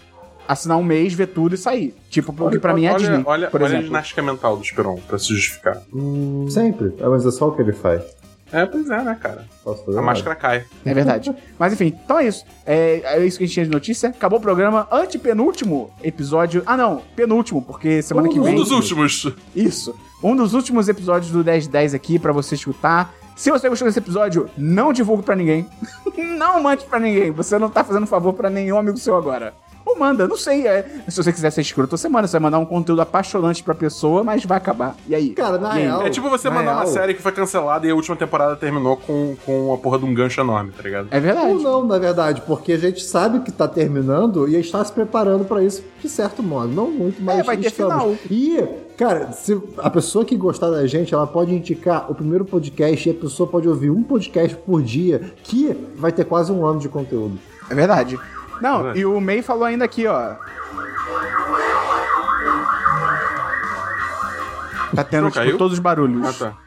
assinar 0.47 0.77
um 0.77 0.83
mês, 0.83 1.13
ver 1.13 1.27
tudo 1.27 1.55
e 1.55 1.57
sair. 1.57 1.95
Tipo, 2.09 2.31
o 2.45 2.49
que 2.51 2.59
pra 2.59 2.73
mim 2.75 2.85
é 2.85 2.89
a 2.89 2.93
olha, 2.93 2.99
Disney, 2.99 3.23
Olha, 3.25 3.49
por 3.49 3.59
olha 3.61 3.65
a 3.65 3.69
exemplo. 3.69 3.85
ginástica 3.87 4.21
mental 4.21 4.55
do 4.57 4.63
Esperon, 4.63 4.97
pra 5.07 5.17
se 5.17 5.27
justificar. 5.29 5.81
Sempre. 6.49 6.93
É, 6.99 7.07
mas 7.07 7.25
é 7.25 7.31
só 7.31 7.47
o 7.49 7.51
que 7.53 7.61
ele 7.63 7.73
faz. 7.73 8.03
É, 8.51 8.65
pois 8.65 8.89
é, 8.89 9.01
né, 9.01 9.17
cara? 9.19 9.45
Posso 9.63 9.83
fazer 9.85 9.97
A 9.97 10.01
máscara 10.01 10.35
cai. 10.35 10.65
É 10.85 10.93
verdade. 10.93 11.35
Mas 11.57 11.73
enfim, 11.73 11.97
então 12.03 12.19
é 12.19 12.27
isso. 12.27 12.45
É, 12.65 13.01
é 13.03 13.25
isso 13.25 13.37
que 13.37 13.43
a 13.43 13.47
gente 13.47 13.53
tinha 13.53 13.65
de 13.65 13.71
notícia. 13.71 14.09
Acabou 14.09 14.39
o 14.39 14.41
programa. 14.41 14.87
Antepenúltimo 14.91 15.91
episódio. 16.03 16.63
Ah, 16.65 16.77
não. 16.77 17.01
Penúltimo, 17.15 17.61
porque 17.61 18.01
semana 18.01 18.29
que 18.29 18.39
Um 18.39 18.43
vem. 18.43 18.53
Um 18.53 18.57
dos 18.57 18.71
últimos. 18.71 19.33
Isso. 19.55 19.95
Um 20.23 20.35
dos 20.35 20.53
últimos 20.53 20.87
episódios 20.87 21.31
do 21.31 21.43
1010 21.43 21.93
aqui 21.93 22.19
pra 22.19 22.31
você 22.31 22.55
escutar. 22.55 23.13
Se 23.35 23.51
você 23.51 23.67
gostou 23.67 23.87
desse 23.87 23.99
episódio, 23.99 24.49
não 24.57 24.93
divulgue 24.93 25.23
pra 25.23 25.35
ninguém. 25.35 25.67
não 26.37 26.61
mande 26.63 26.85
pra 26.85 26.99
ninguém. 26.99 27.31
Você 27.31 27.59
não 27.59 27.69
tá 27.69 27.83
fazendo 27.83 28.05
favor 28.07 28.33
pra 28.33 28.49
nenhum 28.49 28.77
amigo 28.77 28.97
seu 28.97 29.15
agora. 29.15 29.53
Manda, 29.97 30.27
não 30.27 30.37
sei. 30.37 30.67
é. 30.67 30.85
Se 31.07 31.17
você 31.23 31.31
quiser 31.31 31.51
ser 31.51 31.61
escroto 31.61 31.89
toda 31.91 31.97
semana, 32.01 32.27
você 32.27 32.33
vai 32.33 32.41
mandar 32.41 32.59
um 32.59 32.65
conteúdo 32.65 33.01
apaixonante 33.01 33.63
pra 33.63 33.73
pessoa, 33.75 34.23
mas 34.23 34.43
vai 34.45 34.57
acabar. 34.57 34.95
E 35.07 35.15
aí? 35.15 35.29
Cara, 35.29 35.57
na 35.57 35.73
real. 35.73 36.01
É 36.05 36.09
tipo 36.09 36.29
você 36.29 36.49
mandar 36.49 36.73
uma 36.73 36.81
real, 36.81 36.87
série 36.93 37.13
que 37.13 37.21
foi 37.21 37.31
cancelada 37.31 37.87
e 37.87 37.89
a 37.89 37.95
última 37.95 38.15
temporada 38.15 38.55
terminou 38.55 38.97
com, 38.97 39.35
com 39.45 39.73
a 39.73 39.77
porra 39.77 39.99
de 39.99 40.05
um 40.05 40.13
gancho 40.13 40.39
enorme, 40.41 40.71
tá 40.75 40.83
ligado? 40.83 41.07
É 41.11 41.19
verdade. 41.19 41.51
Ou 41.53 41.59
não, 41.59 41.85
na 41.85 41.97
verdade, 41.97 42.41
porque 42.45 42.73
a 42.73 42.77
gente 42.77 43.03
sabe 43.03 43.39
que 43.41 43.51
tá 43.51 43.67
terminando 43.67 44.47
e 44.47 44.55
está 44.59 44.83
se 44.83 44.91
preparando 44.91 45.45
pra 45.45 45.63
isso 45.63 45.83
de 46.01 46.09
certo 46.09 46.43
modo. 46.43 46.67
Não 46.67 46.89
muito, 46.91 47.21
mas 47.21 47.39
É, 47.39 47.43
vai 47.43 47.57
ter 47.57 47.67
estamos. 47.67 47.93
final. 47.93 48.15
E, 48.29 48.63
cara, 48.97 49.31
se 49.31 49.59
a 49.77 49.89
pessoa 49.89 50.23
que 50.25 50.35
gostar 50.35 50.69
da 50.69 50.85
gente, 50.85 51.13
ela 51.13 51.25
pode 51.27 51.53
indicar 51.53 52.09
o 52.11 52.15
primeiro 52.15 52.45
podcast 52.45 53.07
e 53.07 53.11
a 53.11 53.15
pessoa 53.15 53.47
pode 53.49 53.67
ouvir 53.67 53.89
um 53.89 54.03
podcast 54.03 54.55
por 54.57 54.81
dia, 54.81 55.33
que 55.43 55.75
vai 55.95 56.11
ter 56.11 56.25
quase 56.25 56.51
um 56.51 56.65
ano 56.65 56.79
de 56.79 56.89
conteúdo. 56.89 57.37
É 57.69 57.73
verdade. 57.73 58.19
Não, 58.61 58.95
e 58.95 59.05
o 59.05 59.19
May 59.19 59.41
falou 59.41 59.63
ainda 59.65 59.85
aqui, 59.85 60.07
ó. 60.07 60.35
Tá 64.95 65.03
tendo, 65.03 65.23
Não 65.23 65.29
tipo, 65.29 65.43
caiu? 65.43 65.57
todos 65.57 65.73
os 65.73 65.79
barulhos. 65.79 66.41
Ah, 66.41 66.51
tá. 66.51 66.57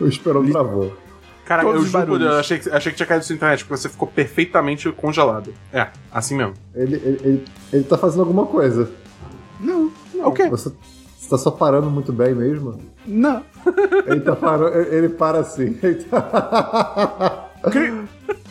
O 0.00 0.06
Esperão 0.06 0.44
travou. 0.50 0.96
Cara, 1.44 1.62
Todos 1.62 1.76
eu 1.76 1.82
os 1.86 1.90
juro 1.90 2.22
eu 2.22 2.38
achei 2.38 2.58
que, 2.58 2.68
achei 2.68 2.92
que 2.92 2.96
tinha 2.96 3.06
caído 3.06 3.24
sua 3.24 3.34
internet, 3.34 3.64
porque 3.64 3.80
você 3.80 3.88
ficou 3.88 4.06
perfeitamente 4.06 4.90
congelado. 4.92 5.54
É, 5.72 5.88
assim 6.12 6.36
mesmo. 6.36 6.52
Ele, 6.74 6.96
ele, 6.96 7.20
ele, 7.24 7.44
ele 7.72 7.84
tá 7.84 7.96
fazendo 7.96 8.20
alguma 8.20 8.44
coisa. 8.44 8.90
Não, 9.58 9.90
o 10.24 10.32
quê? 10.32 10.46
Você, 10.50 10.70
você 11.16 11.30
tá 11.30 11.38
só 11.38 11.50
parando 11.50 11.90
muito 11.90 12.12
bem 12.12 12.34
mesmo? 12.34 12.78
Não. 13.06 13.42
Ele 14.06 14.20
tá 14.20 14.36
parando. 14.36 14.76
ele 14.76 14.96
ele 14.96 15.08
para 15.08 15.38
assim. 15.38 15.78
Ele 15.82 16.04
tá... 16.04 17.48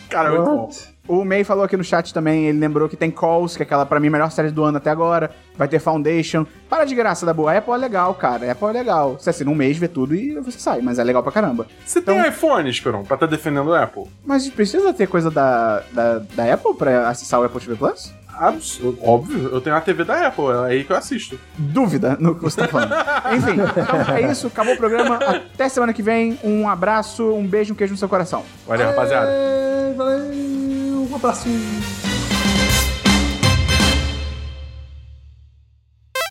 Cara, 0.10 0.32
muito 0.32 0.46
bom. 0.46 0.70
O 1.08 1.24
May 1.24 1.44
falou 1.44 1.64
aqui 1.64 1.78
no 1.78 1.84
chat 1.84 2.14
também, 2.14 2.48
ele 2.48 2.60
lembrou 2.60 2.90
que 2.90 2.98
tem 2.98 3.10
Calls, 3.10 3.56
que 3.56 3.64
é 3.64 3.66
aquela, 3.66 3.86
pra 3.86 4.00
mim, 4.00 4.10
melhor 4.10 4.30
série 4.30 4.52
do 4.52 4.64
ano 4.64 4.78
até 4.78 4.90
agora. 4.90 5.32
Vai 5.58 5.68
ter 5.68 5.80
Foundation. 5.80 6.46
Para 6.70 6.84
de 6.86 6.94
graça 6.94 7.26
da 7.26 7.34
boa. 7.34 7.52
A 7.54 7.58
Apple 7.58 7.74
é 7.74 7.78
legal, 7.78 8.14
cara. 8.14 8.46
A 8.48 8.52
Apple 8.52 8.68
é 8.68 8.72
legal. 8.74 9.18
Você 9.20 9.30
assina 9.30 9.50
um 9.50 9.56
mês, 9.56 9.78
vê 9.78 9.88
tudo 9.88 10.14
e 10.14 10.36
você 10.40 10.60
sai. 10.60 10.82
Mas 10.82 11.00
é 11.00 11.04
legal 11.04 11.24
pra 11.24 11.32
caramba. 11.32 11.66
Você 11.86 12.00
Então- 12.00 12.22
tem 12.22 12.30
iPhone, 12.30 12.70
Esperon, 12.70 13.04
pra 13.04 13.16
tá 13.18 13.26
defendendo 13.26 13.68
o 13.70 13.74
Apple? 13.76 14.04
Mas 14.26 14.48
precisa 14.50 14.94
ter 14.94 15.08
coisa 15.08 15.32
da, 15.32 15.82
da, 15.94 16.20
da 16.36 16.54
Apple 16.54 16.74
pra 16.76 17.08
acessar 17.10 17.40
o 17.40 17.44
Apple 17.44 17.60
TV 17.62 17.76
Plus? 17.76 18.14
Absurdo. 18.38 19.00
Óbvio, 19.02 19.50
eu 19.52 19.60
tenho 19.60 19.76
a 19.76 19.82
TV 19.82 20.04
da 20.04 20.28
Apple, 20.28 20.46
é 20.46 20.66
aí 20.72 20.84
que 20.84 20.92
eu 20.92 20.96
assisto. 20.98 21.40
Dúvida 21.58 22.16
no 22.20 22.36
que 22.36 22.44
você 22.44 22.62
tá 22.62 22.68
falando. 22.68 22.94
Enfim, 23.36 23.54
então 23.54 24.16
é 24.16 24.32
isso. 24.32 24.46
Acabou 24.46 24.76
o 24.76 24.78
programa. 24.78 25.16
Até 25.56 25.68
semana 25.70 25.92
que 25.92 26.04
vem. 26.04 26.38
Um 26.44 26.70
abraço, 26.70 27.24
um 27.34 27.48
beijo, 27.48 27.74
um 27.74 27.76
queijo 27.76 27.94
no 27.94 27.98
seu 27.98 28.08
coração. 28.08 28.44
Valeu, 28.68 28.88
rapaziada. 28.90 29.28
Valeu, 29.98 30.20
um 31.10 31.16
abraço. 31.16 31.48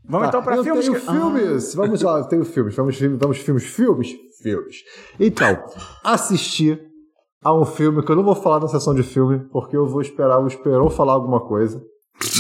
Vamos 0.09 0.29
então 0.29 0.43
pra 0.43 0.57
eu 0.57 0.63
filmes. 0.65 0.85
tenho 0.87 1.01
que- 1.01 1.07
filmes. 1.07 1.75
Vamos 1.75 2.03
lá, 2.03 2.19
eu 2.19 2.25
tenho 2.25 2.45
filmes. 2.45 2.75
Vamos 2.77 2.97
filmes, 2.97 3.19
vamos 3.19 3.39
filmes, 3.39 3.65
filmes, 3.65 4.09
filmes. 4.41 4.77
Então, 5.19 5.65
assisti 6.05 6.81
a 7.43 7.53
um 7.53 7.65
filme 7.65 8.03
que 8.05 8.11
eu 8.13 8.17
não 8.17 8.23
vou 8.25 8.35
falar 8.37 8.61
na 8.61 8.69
sessão 8.69 8.95
de 8.95 9.03
filme, 9.03 9.41
porque 9.51 9.77
eu 9.77 9.87
vou 9.87 10.01
esperar 10.01 10.39
o 10.39 10.47
Esperon 10.47 10.89
falar 10.91 11.13
alguma 11.15 11.41
coisa 11.41 11.83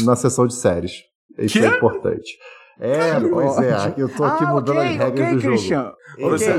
na 0.05 0.15
sessão 0.15 0.47
de 0.47 0.55
séries. 0.55 0.93
Isso 1.39 1.59
Quê? 1.59 1.67
é 1.67 1.69
importante. 1.77 2.39
É, 2.79 3.19
pois 3.21 3.59
é. 3.59 3.95
Eu 3.97 4.09
tô 4.09 4.23
aqui 4.25 4.45
ah, 4.45 4.49
mudando 4.49 4.77
ok, 4.79 4.89
as 4.91 4.97
regras 4.97 5.11
ok, 5.13 5.25
do 5.35 5.41
jogo. 5.41 5.55
Christian. 5.57 5.93
Você, 6.19 6.53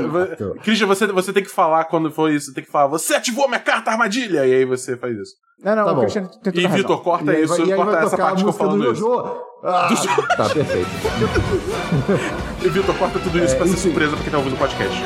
Christian, 0.62 0.86
você, 0.86 1.06
você 1.06 1.32
tem 1.32 1.42
que 1.44 1.50
falar 1.50 1.84
quando 1.84 2.10
for 2.10 2.30
isso, 2.30 2.52
tem 2.52 2.64
que 2.64 2.70
falar, 2.70 2.88
você 2.88 3.14
ativou 3.14 3.46
minha 3.48 3.60
carta 3.60 3.90
armadilha, 3.92 4.44
e 4.46 4.54
aí 4.54 4.64
você 4.64 4.96
faz 4.96 5.16
isso. 5.16 5.32
Não, 5.62 5.74
não, 5.76 5.84
Tá 5.84 5.92
o 5.92 5.94
bom. 5.96 6.00
Christian 6.02 6.24
tem 6.26 6.52
toda 6.52 6.60
E. 6.60 6.66
Vitor, 6.68 7.02
corta 7.02 7.32
E 7.34 7.42
isso, 7.44 7.56
vai- 7.56 7.66
e 7.66 7.72
aí 7.72 7.76
corta 7.76 7.96
essa 7.98 8.16
parte 8.16 8.36
que 8.36 8.42
eu 8.42 8.46
música 8.46 8.68
do 8.68 8.92
isso. 8.92 8.94
Jojo. 8.96 9.36
Ah, 9.64 9.88
tá, 10.36 10.48
perfeito. 10.50 10.88
E 12.64 12.68
Vitor, 12.68 12.94
corta 12.96 13.18
tudo 13.20 13.38
isso 13.38 13.54
É, 13.54 13.56
pra 13.56 13.66
ser 13.66 13.72
enfim. 13.72 13.82
surpresa 13.82 14.12
pra 14.14 14.22
quem 14.22 14.30
tá 14.32 14.38
ouvindo 14.38 14.54
o 14.54 14.58
podcast. 14.58 15.02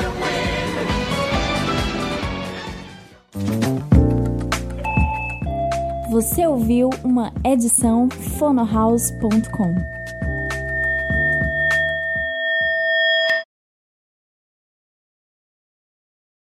Você 6.11 6.45
ouviu 6.45 6.89
uma 7.03 7.31
edição 7.43 8.07
fonohouse.com. 8.37 9.75